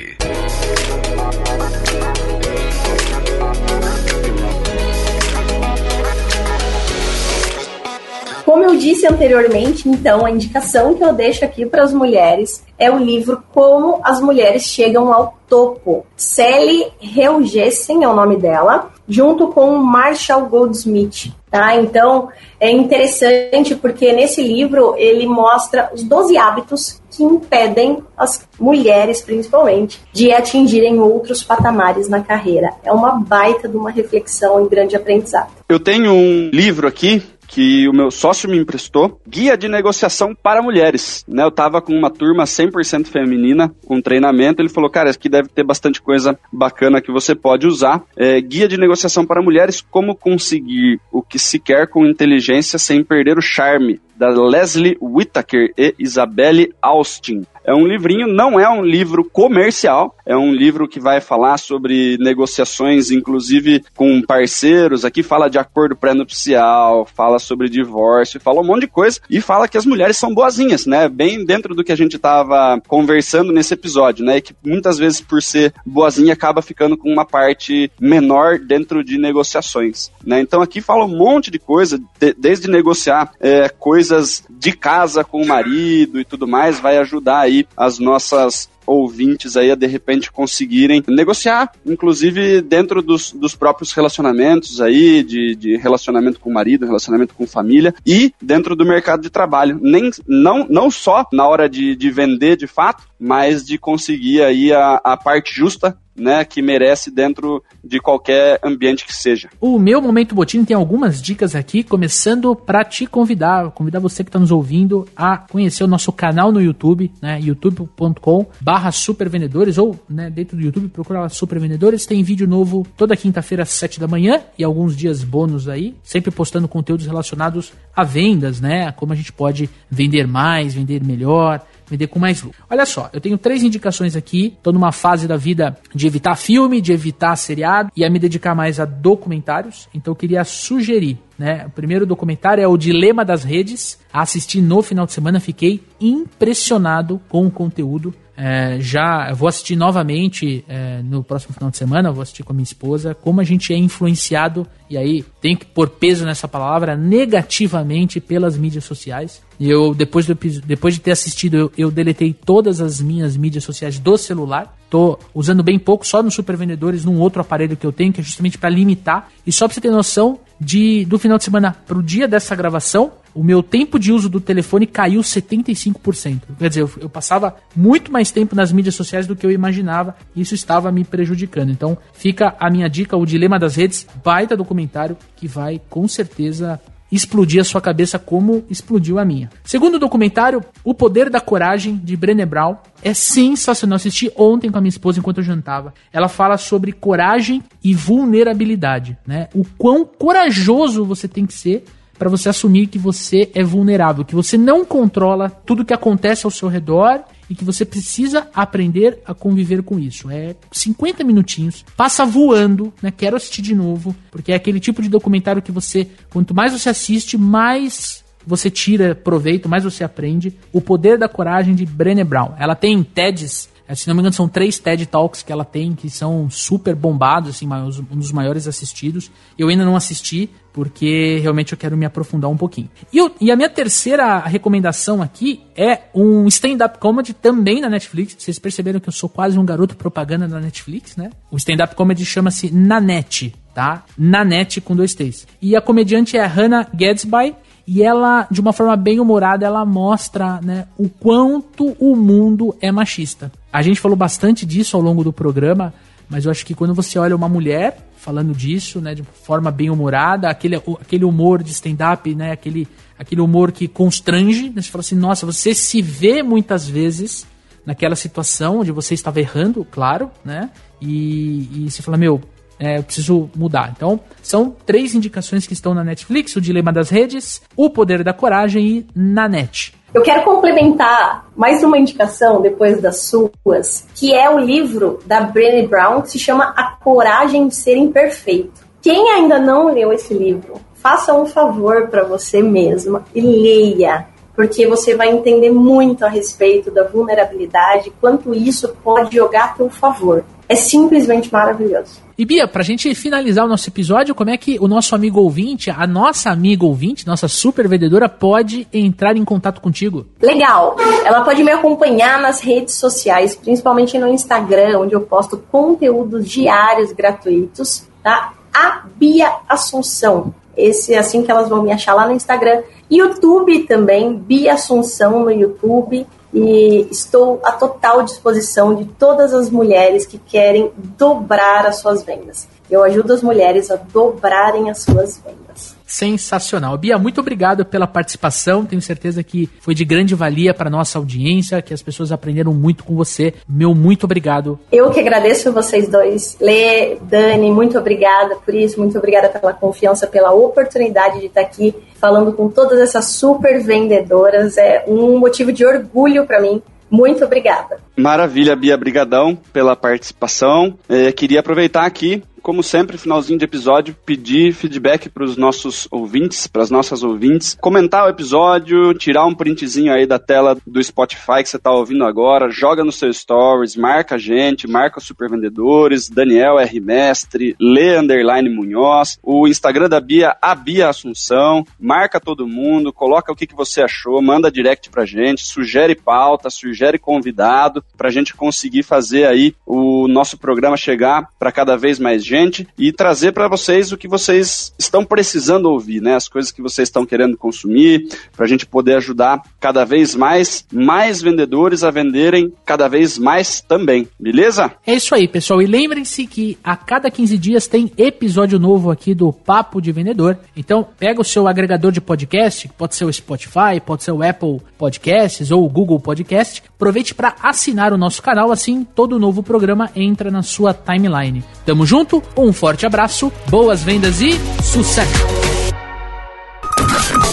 Disse 8.78 9.06
anteriormente, 9.06 9.88
então, 9.88 10.24
a 10.24 10.30
indicação 10.30 10.94
que 10.94 11.04
eu 11.04 11.12
deixo 11.12 11.44
aqui 11.44 11.66
para 11.66 11.82
as 11.82 11.92
mulheres 11.92 12.64
é 12.78 12.90
o 12.90 12.98
livro 12.98 13.42
Como 13.52 14.00
as 14.02 14.20
Mulheres 14.20 14.62
Chegam 14.62 15.12
ao 15.12 15.36
Topo. 15.48 16.06
Sally 16.16 16.86
Reugessen 17.00 18.04
é 18.04 18.08
o 18.08 18.14
nome 18.14 18.36
dela. 18.36 18.90
junto 19.10 19.48
com 19.48 19.78
Marshall 19.78 20.46
Goldsmith. 20.46 21.32
Tá? 21.50 21.76
Então, 21.76 22.28
é 22.60 22.70
interessante 22.70 23.74
porque 23.74 24.12
nesse 24.12 24.42
livro 24.42 24.94
ele 24.98 25.26
mostra 25.26 25.90
os 25.94 26.02
12 26.02 26.36
hábitos 26.36 27.00
que 27.10 27.24
impedem 27.24 28.02
as 28.18 28.46
mulheres, 28.60 29.22
principalmente, 29.22 29.98
de 30.12 30.30
atingirem 30.30 31.00
outros 31.00 31.42
patamares 31.42 32.06
na 32.06 32.20
carreira. 32.20 32.74
É 32.84 32.92
uma 32.92 33.12
baita 33.12 33.66
de 33.66 33.78
uma 33.78 33.90
reflexão 33.90 34.62
e 34.62 34.68
grande 34.68 34.94
aprendizado. 34.94 35.48
Eu 35.66 35.80
tenho 35.80 36.12
um 36.12 36.50
livro 36.52 36.86
aqui 36.86 37.22
que 37.48 37.88
o 37.88 37.92
meu 37.92 38.10
sócio 38.10 38.48
me 38.48 38.58
emprestou, 38.58 39.20
Guia 39.26 39.56
de 39.56 39.68
Negociação 39.68 40.34
para 40.34 40.62
Mulheres. 40.62 41.24
Né, 41.26 41.42
eu 41.42 41.50
tava 41.50 41.80
com 41.80 41.92
uma 41.92 42.10
turma 42.10 42.44
100% 42.44 43.06
feminina, 43.06 43.74
com 43.86 44.00
treinamento, 44.00 44.60
ele 44.60 44.68
falou, 44.68 44.90
cara, 44.90 45.10
aqui 45.10 45.28
deve 45.28 45.48
ter 45.48 45.64
bastante 45.64 46.00
coisa 46.00 46.38
bacana 46.52 47.00
que 47.00 47.10
você 47.10 47.34
pode 47.34 47.66
usar. 47.66 48.04
É, 48.16 48.40
Guia 48.40 48.68
de 48.68 48.78
Negociação 48.78 49.24
para 49.24 49.42
Mulheres, 49.42 49.80
como 49.80 50.14
conseguir 50.14 51.00
o 51.10 51.22
que 51.22 51.38
se 51.38 51.58
quer 51.58 51.88
com 51.88 52.06
inteligência 52.06 52.78
sem 52.78 53.02
perder 53.02 53.38
o 53.38 53.42
charme, 53.42 53.98
da 54.18 54.28
Leslie 54.28 54.98
Whittaker 55.00 55.72
e 55.78 55.94
Isabelle 55.98 56.74
Austin. 56.82 57.46
É 57.64 57.72
um 57.72 57.86
livrinho, 57.86 58.26
não 58.26 58.58
é 58.58 58.68
um 58.68 58.82
livro 58.82 59.22
comercial, 59.22 60.16
é 60.28 60.36
um 60.36 60.52
livro 60.52 60.86
que 60.86 61.00
vai 61.00 61.22
falar 61.22 61.56
sobre 61.56 62.18
negociações, 62.18 63.10
inclusive 63.10 63.82
com 63.96 64.20
parceiros. 64.20 65.02
Aqui 65.02 65.22
fala 65.22 65.48
de 65.48 65.58
acordo 65.58 65.96
pré-nupcial, 65.96 67.06
fala 67.06 67.38
sobre 67.38 67.70
divórcio, 67.70 68.38
fala 68.38 68.60
um 68.60 68.64
monte 68.64 68.82
de 68.82 68.88
coisa 68.88 69.18
e 69.30 69.40
fala 69.40 69.66
que 69.66 69.78
as 69.78 69.86
mulheres 69.86 70.18
são 70.18 70.34
boazinhas, 70.34 70.84
né? 70.84 71.08
Bem 71.08 71.46
dentro 71.46 71.74
do 71.74 71.82
que 71.82 71.92
a 71.92 71.96
gente 71.96 72.16
estava 72.16 72.78
conversando 72.86 73.54
nesse 73.54 73.72
episódio, 73.72 74.22
né? 74.22 74.36
E 74.36 74.42
que 74.42 74.54
muitas 74.62 74.98
vezes, 74.98 75.22
por 75.22 75.42
ser 75.42 75.72
boazinha, 75.86 76.34
acaba 76.34 76.60
ficando 76.60 76.94
com 76.94 77.10
uma 77.10 77.24
parte 77.24 77.90
menor 77.98 78.58
dentro 78.58 79.02
de 79.02 79.16
negociações, 79.16 80.12
né? 80.22 80.42
Então 80.42 80.60
aqui 80.60 80.82
fala 80.82 81.06
um 81.06 81.16
monte 81.16 81.50
de 81.50 81.58
coisa, 81.58 81.98
de, 82.20 82.34
desde 82.34 82.68
negociar 82.68 83.32
é, 83.40 83.70
coisas 83.70 84.44
de 84.50 84.72
casa 84.72 85.24
com 85.24 85.40
o 85.40 85.46
marido 85.46 86.20
e 86.20 86.24
tudo 86.24 86.46
mais, 86.46 86.78
vai 86.78 86.98
ajudar 86.98 87.40
aí 87.40 87.66
as 87.74 87.98
nossas 87.98 88.68
ouvintes 88.88 89.56
aí 89.56 89.70
a 89.70 89.74
de 89.74 89.86
repente 89.86 90.32
conseguirem 90.32 91.02
negociar, 91.06 91.70
inclusive 91.84 92.60
dentro 92.60 93.02
dos, 93.02 93.32
dos 93.32 93.54
próprios 93.54 93.92
relacionamentos 93.92 94.80
aí, 94.80 95.22
de, 95.22 95.54
de 95.54 95.76
relacionamento 95.76 96.40
com 96.40 96.50
o 96.50 96.54
marido, 96.54 96.86
relacionamento 96.86 97.34
com 97.34 97.46
família 97.46 97.94
e 98.06 98.32
dentro 98.40 98.74
do 98.74 98.84
mercado 98.84 99.22
de 99.22 99.30
trabalho. 99.30 99.78
Nem, 99.80 100.10
não, 100.26 100.66
não 100.68 100.90
só 100.90 101.26
na 101.32 101.46
hora 101.46 101.68
de, 101.68 101.94
de 101.94 102.10
vender 102.10 102.56
de 102.56 102.66
fato, 102.66 103.04
mas 103.18 103.64
de 103.64 103.78
conseguir 103.78 104.42
aí 104.42 104.72
a, 104.72 105.00
a 105.04 105.16
parte 105.16 105.54
justa 105.54 105.96
né, 106.18 106.44
que 106.44 106.60
merece 106.60 107.10
dentro 107.10 107.62
de 107.82 108.00
qualquer 108.00 108.58
ambiente 108.62 109.04
que 109.04 109.14
seja. 109.14 109.48
O 109.60 109.78
meu 109.78 110.00
Momento 110.02 110.34
Botim 110.34 110.64
tem 110.64 110.76
algumas 110.76 111.22
dicas 111.22 111.54
aqui, 111.54 111.82
começando 111.82 112.54
para 112.54 112.84
te 112.84 113.06
convidar, 113.06 113.70
convidar 113.70 114.00
você 114.00 114.22
que 114.24 114.28
está 114.28 114.38
nos 114.38 114.50
ouvindo 114.50 115.06
a 115.16 115.38
conhecer 115.38 115.84
o 115.84 115.88
nosso 115.88 116.12
canal 116.12 116.52
no 116.52 116.60
YouTube, 116.60 117.10
né, 117.22 117.40
youtube.com 117.40 118.46
barra 118.60 118.90
supervendedores, 118.90 119.78
ou 119.78 119.98
né, 120.08 120.28
dentro 120.28 120.56
do 120.56 120.62
YouTube 120.62 120.88
procura 120.88 121.20
lá 121.20 121.28
supervendedores, 121.28 122.06
tem 122.06 122.22
vídeo 122.22 122.46
novo 122.46 122.86
toda 122.96 123.16
quinta-feira 123.16 123.62
às 123.62 123.70
7 123.70 124.00
da 124.00 124.08
manhã 124.08 124.42
e 124.58 124.64
alguns 124.64 124.96
dias 124.96 125.22
bônus 125.22 125.68
aí, 125.68 125.94
sempre 126.02 126.30
postando 126.30 126.68
conteúdos 126.68 127.06
relacionados 127.06 127.72
a 127.94 128.04
vendas, 128.04 128.60
né, 128.60 128.92
como 128.92 129.12
a 129.12 129.16
gente 129.16 129.32
pode 129.32 129.68
vender 129.90 130.26
mais, 130.26 130.74
vender 130.74 131.02
melhor, 131.04 131.64
vender 131.90 132.06
com 132.08 132.18
mais 132.18 132.42
lucro. 132.42 132.62
Olha 132.68 132.86
só, 132.86 133.10
eu 133.12 133.20
tenho 133.20 133.38
três 133.38 133.62
indicações 133.62 134.16
aqui. 134.16 134.54
Estou 134.56 134.72
numa 134.72 134.92
fase 134.92 135.26
da 135.26 135.36
vida 135.36 135.76
de 135.94 136.06
evitar 136.06 136.36
filme, 136.36 136.80
de 136.80 136.92
evitar 136.92 137.34
seriado 137.36 137.90
e 137.96 138.04
a 138.04 138.10
me 138.10 138.18
dedicar 138.18 138.54
mais 138.54 138.78
a 138.78 138.84
documentários. 138.84 139.88
Então 139.94 140.12
eu 140.12 140.16
queria 140.16 140.44
sugerir 140.44 141.18
né? 141.38 141.64
O 141.66 141.70
primeiro 141.70 142.04
documentário 142.04 142.62
é 142.62 142.66
o 142.66 142.76
Dilema 142.76 143.24
das 143.24 143.44
Redes. 143.44 143.98
Assisti 144.12 144.60
no 144.60 144.82
final 144.82 145.06
de 145.06 145.12
semana, 145.12 145.38
fiquei 145.38 145.80
impressionado 146.00 147.20
com 147.28 147.46
o 147.46 147.50
conteúdo. 147.50 148.12
É, 148.40 148.78
já 148.80 149.32
vou 149.32 149.48
assistir 149.48 149.74
novamente 149.74 150.64
é, 150.68 151.02
no 151.02 151.24
próximo 151.24 151.52
final 151.52 151.72
de 151.72 151.76
semana, 151.76 152.12
vou 152.12 152.22
assistir 152.22 152.44
com 152.44 152.52
a 152.52 152.54
minha 152.54 152.62
esposa, 152.62 153.12
como 153.12 153.40
a 153.40 153.44
gente 153.44 153.72
é 153.72 153.76
influenciado, 153.76 154.64
e 154.88 154.96
aí 154.96 155.24
tem 155.40 155.56
que 155.56 155.66
pôr 155.66 155.88
peso 155.88 156.24
nessa 156.24 156.46
palavra, 156.46 156.96
negativamente 156.96 158.20
pelas 158.20 158.56
mídias 158.56 158.84
sociais. 158.84 159.42
E 159.58 159.68
eu, 159.68 159.92
depois, 159.92 160.24
do, 160.24 160.38
depois 160.64 160.94
de 160.94 161.00
ter 161.00 161.10
assistido, 161.10 161.56
eu, 161.56 161.72
eu 161.76 161.90
deletei 161.90 162.32
todas 162.32 162.80
as 162.80 163.00
minhas 163.00 163.36
mídias 163.36 163.64
sociais 163.64 163.98
do 163.98 164.16
celular. 164.16 164.78
Tô 164.88 165.18
usando 165.34 165.64
bem 165.64 165.76
pouco, 165.76 166.06
só 166.06 166.22
nos 166.22 166.34
supervendedores, 166.34 167.04
num 167.04 167.18
outro 167.18 167.40
aparelho 167.40 167.76
que 167.76 167.84
eu 167.84 167.92
tenho, 167.92 168.12
que 168.12 168.20
é 168.20 168.24
justamente 168.24 168.56
para 168.56 168.70
limitar. 168.70 169.32
E 169.44 169.50
só 169.50 169.66
pra 169.66 169.74
você 169.74 169.80
ter 169.80 169.90
noção, 169.90 170.38
de 170.60 171.04
do 171.04 171.18
final 171.18 171.38
de 171.38 171.44
semana 171.44 171.76
pro 171.86 172.02
dia 172.02 172.26
dessa 172.26 172.54
gravação, 172.54 173.12
o 173.34 173.42
meu 173.44 173.62
tempo 173.62 173.98
de 173.98 174.12
uso 174.12 174.28
do 174.28 174.40
telefone 174.40 174.86
caiu 174.86 175.20
75%. 175.20 176.40
Quer 176.58 176.68
dizer, 176.68 176.80
eu, 176.80 176.90
eu, 177.00 177.08
passava 177.08 177.56
muito 177.76 178.10
mais 178.10 178.30
tempo 178.30 178.56
nas 178.56 178.72
mídias 178.72 178.94
sociais 178.94 179.26
do 179.26 179.36
que 179.36 179.46
eu 179.46 179.50
imaginava, 179.50 180.16
e 180.34 180.40
isso 180.40 180.54
estava 180.54 180.90
me 180.90 181.04
prejudicando. 181.04 181.70
Então, 181.70 181.96
fica 182.12 182.56
a 182.58 182.68
minha 182.70 182.88
dica, 182.88 183.16
o 183.16 183.24
Dilema 183.24 183.58
das 183.58 183.76
Redes, 183.76 184.06
baita 184.24 184.56
documentário 184.56 185.16
que 185.36 185.46
vai 185.46 185.80
com 185.88 186.08
certeza 186.08 186.80
explodir 187.10 187.60
a 187.60 187.64
sua 187.64 187.80
cabeça 187.80 188.18
como 188.18 188.64
explodiu 188.68 189.18
a 189.18 189.24
minha. 189.24 189.50
Segundo 189.64 189.98
documentário, 189.98 190.62
O 190.84 190.94
Poder 190.94 191.30
da 191.30 191.40
Coragem, 191.40 191.96
de 191.96 192.16
Brené 192.16 192.44
Brown, 192.44 192.76
é 193.02 193.14
sensacional. 193.14 193.96
assisti 193.96 194.30
ontem 194.36 194.70
com 194.70 194.78
a 194.78 194.80
minha 194.80 194.88
esposa 194.88 195.18
enquanto 195.18 195.38
eu 195.38 195.44
jantava. 195.44 195.94
Ela 196.12 196.28
fala 196.28 196.56
sobre 196.56 196.92
coragem 196.92 197.62
e 197.82 197.94
vulnerabilidade, 197.94 199.16
né? 199.26 199.48
O 199.54 199.64
quão 199.76 200.04
corajoso 200.04 201.04
você 201.04 201.26
tem 201.26 201.46
que 201.46 201.54
ser 201.54 201.84
para 202.18 202.28
você 202.28 202.48
assumir 202.48 202.88
que 202.88 202.98
você 202.98 203.50
é 203.54 203.62
vulnerável, 203.62 204.24
que 204.24 204.34
você 204.34 204.58
não 204.58 204.84
controla 204.84 205.48
tudo 205.48 205.84
que 205.84 205.94
acontece 205.94 206.44
ao 206.44 206.50
seu 206.50 206.68
redor 206.68 207.22
e 207.48 207.54
que 207.54 207.64
você 207.64 207.84
precisa 207.84 208.48
aprender 208.54 209.18
a 209.24 209.34
conviver 209.34 209.82
com 209.82 209.98
isso. 209.98 210.30
É 210.30 210.54
50 210.70 211.24
minutinhos, 211.24 211.84
passa 211.96 212.24
voando, 212.24 212.92
né? 213.02 213.10
Quero 213.10 213.36
assistir 213.36 213.62
de 213.62 213.74
novo, 213.74 214.14
porque 214.30 214.52
é 214.52 214.54
aquele 214.54 214.80
tipo 214.80 215.02
de 215.02 215.08
documentário 215.08 215.62
que 215.62 215.72
você, 215.72 216.06
quanto 216.30 216.54
mais 216.54 216.72
você 216.72 216.88
assiste, 216.88 217.36
mais 217.36 218.24
você 218.46 218.70
tira 218.70 219.14
proveito, 219.14 219.68
mais 219.68 219.84
você 219.84 220.02
aprende. 220.02 220.54
O 220.72 220.80
Poder 220.80 221.18
da 221.18 221.28
Coragem 221.28 221.74
de 221.74 221.84
Brené 221.84 222.24
Brown. 222.24 222.54
Ela 222.58 222.74
tem 222.74 223.02
TEDs 223.02 223.68
se 223.94 224.06
não 224.06 224.14
me 224.14 224.20
engano, 224.20 224.34
são 224.34 224.48
três 224.48 224.78
TED 224.78 225.06
Talks 225.06 225.42
que 225.42 225.50
ela 225.50 225.64
tem, 225.64 225.94
que 225.94 226.10
são 226.10 226.50
super 226.50 226.94
bombados, 226.94 227.50
assim, 227.50 227.66
um 227.66 228.16
dos 228.16 228.32
maiores 228.32 228.68
assistidos. 228.68 229.30
Eu 229.58 229.68
ainda 229.68 229.84
não 229.84 229.96
assisti, 229.96 230.50
porque 230.72 231.38
realmente 231.42 231.72
eu 231.72 231.78
quero 231.78 231.96
me 231.96 232.04
aprofundar 232.04 232.50
um 232.50 232.56
pouquinho. 232.56 232.90
E, 233.12 233.18
eu, 233.18 233.34
e 233.40 233.50
a 233.50 233.56
minha 233.56 233.68
terceira 233.68 234.38
recomendação 234.40 235.22
aqui 235.22 235.62
é 235.76 236.02
um 236.14 236.46
stand-up 236.48 236.98
comedy 236.98 237.32
também 237.32 237.80
na 237.80 237.88
Netflix. 237.88 238.36
Vocês 238.38 238.58
perceberam 238.58 239.00
que 239.00 239.08
eu 239.08 239.12
sou 239.12 239.28
quase 239.28 239.58
um 239.58 239.64
garoto 239.64 239.96
propaganda 239.96 240.46
na 240.46 240.60
Netflix, 240.60 241.16
né? 241.16 241.30
O 241.50 241.56
stand-up 241.56 241.94
comedy 241.94 242.24
chama-se 242.24 242.70
Nanette, 242.70 243.54
tá? 243.74 244.04
Nanette 244.16 244.80
com 244.80 244.94
dois 244.94 245.14
T's. 245.14 245.46
E 245.62 245.74
a 245.74 245.80
comediante 245.80 246.36
é 246.36 246.44
a 246.44 246.46
Hannah 246.46 246.86
Gadsby. 246.94 247.54
E 247.90 248.02
ela, 248.02 248.46
de 248.50 248.60
uma 248.60 248.74
forma 248.74 248.94
bem 248.96 249.18
humorada, 249.18 249.64
ela 249.64 249.82
mostra 249.82 250.60
né, 250.60 250.86
o 250.98 251.08
quanto 251.08 251.96
o 251.98 252.14
mundo 252.14 252.76
é 252.82 252.92
machista. 252.92 253.50
A 253.72 253.80
gente 253.80 253.98
falou 253.98 254.14
bastante 254.14 254.66
disso 254.66 254.94
ao 254.94 255.02
longo 255.02 255.24
do 255.24 255.32
programa, 255.32 255.94
mas 256.28 256.44
eu 256.44 256.50
acho 256.50 256.66
que 256.66 256.74
quando 256.74 256.92
você 256.92 257.18
olha 257.18 257.34
uma 257.34 257.48
mulher 257.48 258.10
falando 258.18 258.52
disso, 258.52 259.00
né, 259.00 259.14
de 259.14 259.22
forma 259.22 259.70
bem 259.70 259.88
humorada, 259.88 260.50
aquele, 260.50 260.76
aquele 260.76 261.24
humor 261.24 261.62
de 261.62 261.70
stand-up, 261.70 262.34
né, 262.34 262.52
aquele, 262.52 262.86
aquele 263.18 263.40
humor 263.40 263.72
que 263.72 263.88
constrange, 263.88 264.68
né, 264.68 264.82
você 264.82 264.90
fala 264.90 265.00
assim, 265.00 265.16
nossa, 265.16 265.46
você 265.46 265.72
se 265.72 266.02
vê 266.02 266.42
muitas 266.42 266.86
vezes 266.86 267.46
naquela 267.86 268.16
situação 268.16 268.80
onde 268.80 268.92
você 268.92 269.14
estava 269.14 269.40
errando, 269.40 269.82
claro, 269.90 270.30
né, 270.44 270.68
e, 271.00 271.86
e 271.86 271.90
você 271.90 272.02
fala, 272.02 272.18
meu, 272.18 272.38
é, 272.78 272.98
eu 272.98 273.02
preciso 273.02 273.50
mudar. 273.54 273.92
Então, 273.96 274.20
são 274.42 274.74
três 274.86 275.14
indicações 275.14 275.66
que 275.66 275.72
estão 275.72 275.94
na 275.94 276.04
Netflix: 276.04 276.54
O 276.56 276.60
Dilema 276.60 276.92
das 276.92 277.10
Redes, 277.10 277.62
O 277.76 277.90
Poder 277.90 278.22
da 278.22 278.32
Coragem 278.32 278.86
e 278.86 279.06
Nanete. 279.14 279.94
Eu 280.14 280.22
quero 280.22 280.42
complementar 280.42 281.46
mais 281.54 281.82
uma 281.82 281.98
indicação 281.98 282.62
depois 282.62 283.00
das 283.00 283.24
suas, 283.24 284.06
que 284.14 284.34
é 284.34 284.48
o 284.48 284.58
livro 284.58 285.20
da 285.26 285.42
Brené 285.42 285.86
Brown 285.86 286.22
que 286.22 286.30
se 286.30 286.38
chama 286.38 286.72
A 286.74 286.92
Coragem 286.92 287.68
de 287.68 287.74
Ser 287.74 287.96
Imperfeito. 287.96 288.88
Quem 289.02 289.30
ainda 289.32 289.58
não 289.58 289.92
leu 289.92 290.10
esse 290.10 290.32
livro, 290.32 290.80
faça 290.94 291.34
um 291.34 291.44
favor 291.44 292.08
para 292.08 292.24
você 292.24 292.62
mesma 292.62 293.24
e 293.34 293.40
leia, 293.40 294.26
porque 294.56 294.86
você 294.86 295.14
vai 295.14 295.30
entender 295.30 295.70
muito 295.70 296.24
a 296.24 296.28
respeito 296.28 296.90
da 296.90 297.04
vulnerabilidade, 297.04 298.12
quanto 298.18 298.54
isso 298.54 298.88
pode 299.04 299.36
jogar 299.36 299.72
a 299.72 299.76
seu 299.76 299.90
favor. 299.90 300.44
É 300.68 300.74
simplesmente 300.74 301.52
maravilhoso. 301.52 302.20
E 302.36 302.44
Bia, 302.44 302.68
pra 302.68 302.82
gente 302.82 303.12
finalizar 303.14 303.64
o 303.64 303.68
nosso 303.68 303.88
episódio, 303.88 304.34
como 304.34 304.50
é 304.50 304.56
que 304.56 304.78
o 304.78 304.86
nosso 304.86 305.14
amigo 305.14 305.40
ouvinte, 305.40 305.90
a 305.90 306.06
nossa 306.06 306.50
amiga 306.50 306.84
ouvinte, 306.84 307.26
nossa 307.26 307.48
super 307.48 307.88
vendedora, 307.88 308.28
pode 308.28 308.86
entrar 308.92 309.36
em 309.36 309.44
contato 309.44 309.80
contigo? 309.80 310.26
Legal! 310.40 310.96
Ela 311.24 311.42
pode 311.42 311.64
me 311.64 311.72
acompanhar 311.72 312.40
nas 312.40 312.60
redes 312.60 312.94
sociais, 312.94 313.56
principalmente 313.56 314.18
no 314.18 314.28
Instagram, 314.28 315.00
onde 315.00 315.14
eu 315.14 315.22
posto 315.22 315.56
conteúdos 315.56 316.48
diários 316.48 317.12
gratuitos, 317.12 318.06
tá? 318.22 318.52
a 318.72 319.02
Bia 319.16 319.52
Assunção. 319.68 320.54
Esse 320.76 321.14
é 321.14 321.18
assim 321.18 321.42
que 321.42 321.50
elas 321.50 321.68
vão 321.68 321.82
me 321.82 321.90
achar 321.90 322.14
lá 322.14 322.26
no 322.26 322.32
Instagram. 322.32 322.82
YouTube 323.10 323.80
também, 323.84 324.34
Bia 324.34 324.74
Assunção 324.74 325.40
no 325.40 325.50
YouTube. 325.50 326.24
E 326.52 327.06
estou 327.10 327.60
à 327.62 327.72
total 327.72 328.22
disposição 328.22 328.94
de 328.94 329.04
todas 329.04 329.52
as 329.52 329.70
mulheres 329.70 330.26
que 330.26 330.38
querem 330.38 330.90
dobrar 330.96 331.86
as 331.86 331.96
suas 331.96 332.22
vendas. 332.22 332.66
Eu 332.90 333.04
ajudo 333.04 333.34
as 333.34 333.42
mulheres 333.42 333.90
a 333.90 333.96
dobrarem 333.96 334.90
as 334.90 335.02
suas 335.02 335.38
vendas 335.38 335.67
sensacional. 336.08 336.96
Bia, 336.96 337.18
muito 337.18 337.40
obrigado 337.40 337.84
pela 337.84 338.06
participação. 338.06 338.84
Tenho 338.84 339.02
certeza 339.02 339.42
que 339.42 339.68
foi 339.80 339.94
de 339.94 340.04
grande 340.06 340.34
valia 340.34 340.72
para 340.72 340.88
nossa 340.88 341.18
audiência, 341.18 341.82
que 341.82 341.92
as 341.92 342.02
pessoas 342.02 342.32
aprenderam 342.32 342.72
muito 342.72 343.04
com 343.04 343.14
você. 343.14 343.52
Meu 343.68 343.94
muito 343.94 344.24
obrigado. 344.24 344.80
Eu 344.90 345.10
que 345.10 345.20
agradeço 345.20 345.70
vocês 345.70 346.08
dois. 346.08 346.56
Lê, 346.60 347.16
Dani, 347.20 347.70
muito 347.70 347.98
obrigada 347.98 348.56
por 348.56 348.74
isso. 348.74 348.98
Muito 348.98 349.18
obrigada 349.18 349.50
pela 349.50 349.74
confiança, 349.74 350.26
pela 350.26 350.50
oportunidade 350.52 351.40
de 351.40 351.46
estar 351.46 351.60
aqui 351.60 351.94
falando 352.18 352.52
com 352.54 352.68
todas 352.70 352.98
essas 352.98 353.26
super 353.26 353.78
vendedoras. 353.82 354.78
É 354.78 355.04
um 355.06 355.38
motivo 355.38 355.70
de 355.70 355.84
orgulho 355.84 356.46
para 356.46 356.60
mim. 356.60 356.82
Muito 357.10 357.44
obrigada. 357.44 357.98
Maravilha, 358.16 358.74
Bia. 358.74 358.96
Brigadão 358.96 359.56
pela 359.72 359.94
participação. 359.94 360.98
É, 361.08 361.32
queria 361.32 361.60
aproveitar 361.60 362.04
aqui 362.04 362.42
como 362.68 362.82
sempre, 362.82 363.16
finalzinho 363.16 363.58
de 363.58 363.64
episódio, 363.64 364.14
pedir 364.26 364.74
feedback 364.74 365.30
para 365.30 365.42
os 365.42 365.56
nossos 365.56 366.06
ouvintes, 366.10 366.66
para 366.66 366.82
as 366.82 366.90
nossas 366.90 367.22
ouvintes, 367.22 367.74
comentar 367.80 368.26
o 368.26 368.28
episódio, 368.28 369.14
tirar 369.14 369.46
um 369.46 369.54
printzinho 369.54 370.12
aí 370.12 370.26
da 370.26 370.38
tela 370.38 370.76
do 370.86 371.02
Spotify 371.02 371.62
que 371.62 371.70
você 371.70 371.78
está 371.78 371.90
ouvindo 371.90 372.26
agora, 372.26 372.68
joga 372.68 373.02
no 373.02 373.10
seu 373.10 373.32
stories, 373.32 373.96
marca 373.96 374.34
a 374.34 374.38
gente, 374.38 374.86
marca 374.86 375.18
os 375.18 375.24
supervendedores, 375.24 376.28
Daniel 376.28 376.78
R. 376.78 377.00
Mestre, 377.00 377.74
Lê 377.80 378.18
Underline 378.18 378.68
Munhoz, 378.68 379.38
o 379.42 379.66
Instagram 379.66 380.10
da 380.10 380.20
Bia, 380.20 380.54
a 380.60 380.74
Bia 380.74 381.08
Assunção, 381.08 381.86
marca 381.98 382.38
todo 382.38 382.68
mundo, 382.68 383.14
coloca 383.14 383.50
o 383.50 383.56
que, 383.56 383.66
que 383.66 383.74
você 383.74 384.02
achou, 384.02 384.42
manda 384.42 384.70
direct 384.70 385.08
pra 385.08 385.24
gente, 385.24 385.64
sugere 385.64 386.14
pauta, 386.14 386.68
sugere 386.68 387.18
convidado, 387.18 388.04
pra 388.14 388.28
gente 388.28 388.54
conseguir 388.54 389.04
fazer 389.04 389.46
aí 389.46 389.74
o 389.86 390.28
nosso 390.28 390.58
programa 390.58 390.98
chegar 390.98 391.48
para 391.58 391.72
cada 391.72 391.96
vez 391.96 392.18
mais 392.18 392.44
gente 392.44 392.57
gente 392.58 392.88
e 392.98 393.12
trazer 393.12 393.52
para 393.52 393.68
vocês 393.68 394.12
o 394.12 394.16
que 394.16 394.28
vocês 394.28 394.92
estão 394.98 395.24
precisando 395.24 395.86
ouvir, 395.86 396.20
né? 396.20 396.34
As 396.34 396.48
coisas 396.48 396.72
que 396.72 396.82
vocês 396.82 397.08
estão 397.08 397.24
querendo 397.24 397.56
consumir, 397.56 398.28
para 398.54 398.64
a 398.64 398.68
gente 398.68 398.86
poder 398.86 399.16
ajudar 399.16 399.62
cada 399.80 400.04
vez 400.04 400.34
mais, 400.34 400.86
mais 400.92 401.40
vendedores 401.40 402.02
a 402.02 402.10
venderem 402.10 402.72
cada 402.84 403.08
vez 403.08 403.38
mais 403.38 403.80
também, 403.80 404.28
beleza? 404.38 404.92
É 405.06 405.14
isso 405.14 405.34
aí, 405.34 405.46
pessoal. 405.46 405.80
E 405.80 405.86
lembrem-se 405.86 406.46
que 406.46 406.78
a 406.82 406.96
cada 406.96 407.30
15 407.30 407.58
dias 407.58 407.86
tem 407.86 408.10
episódio 408.16 408.78
novo 408.78 409.10
aqui 409.10 409.34
do 409.34 409.52
Papo 409.52 410.00
de 410.00 410.12
Vendedor. 410.12 410.58
Então, 410.76 411.06
pega 411.18 411.40
o 411.40 411.44
seu 411.44 411.66
agregador 411.68 412.12
de 412.12 412.20
podcast, 412.20 412.88
pode 412.96 413.14
ser 413.14 413.24
o 413.24 413.32
Spotify, 413.32 414.00
pode 414.04 414.24
ser 414.24 414.32
o 414.32 414.42
Apple 414.42 414.80
Podcasts 414.96 415.70
ou 415.70 415.84
o 415.84 415.88
Google 415.88 416.20
Podcast. 416.20 416.82
Aproveite 416.94 417.34
para 417.34 417.54
assinar 417.62 418.12
o 418.12 418.18
nosso 418.18 418.42
canal, 418.42 418.72
assim 418.72 419.04
todo 419.04 419.38
novo 419.38 419.62
programa 419.62 420.10
entra 420.14 420.50
na 420.50 420.62
sua 420.62 420.92
timeline. 420.92 421.62
Tamo 421.86 422.04
junto? 422.04 422.37
Um 422.56 422.72
forte 422.72 423.06
abraço, 423.06 423.52
boas 423.68 424.02
vendas 424.02 424.40
e 424.40 424.58
sucesso! 424.82 425.46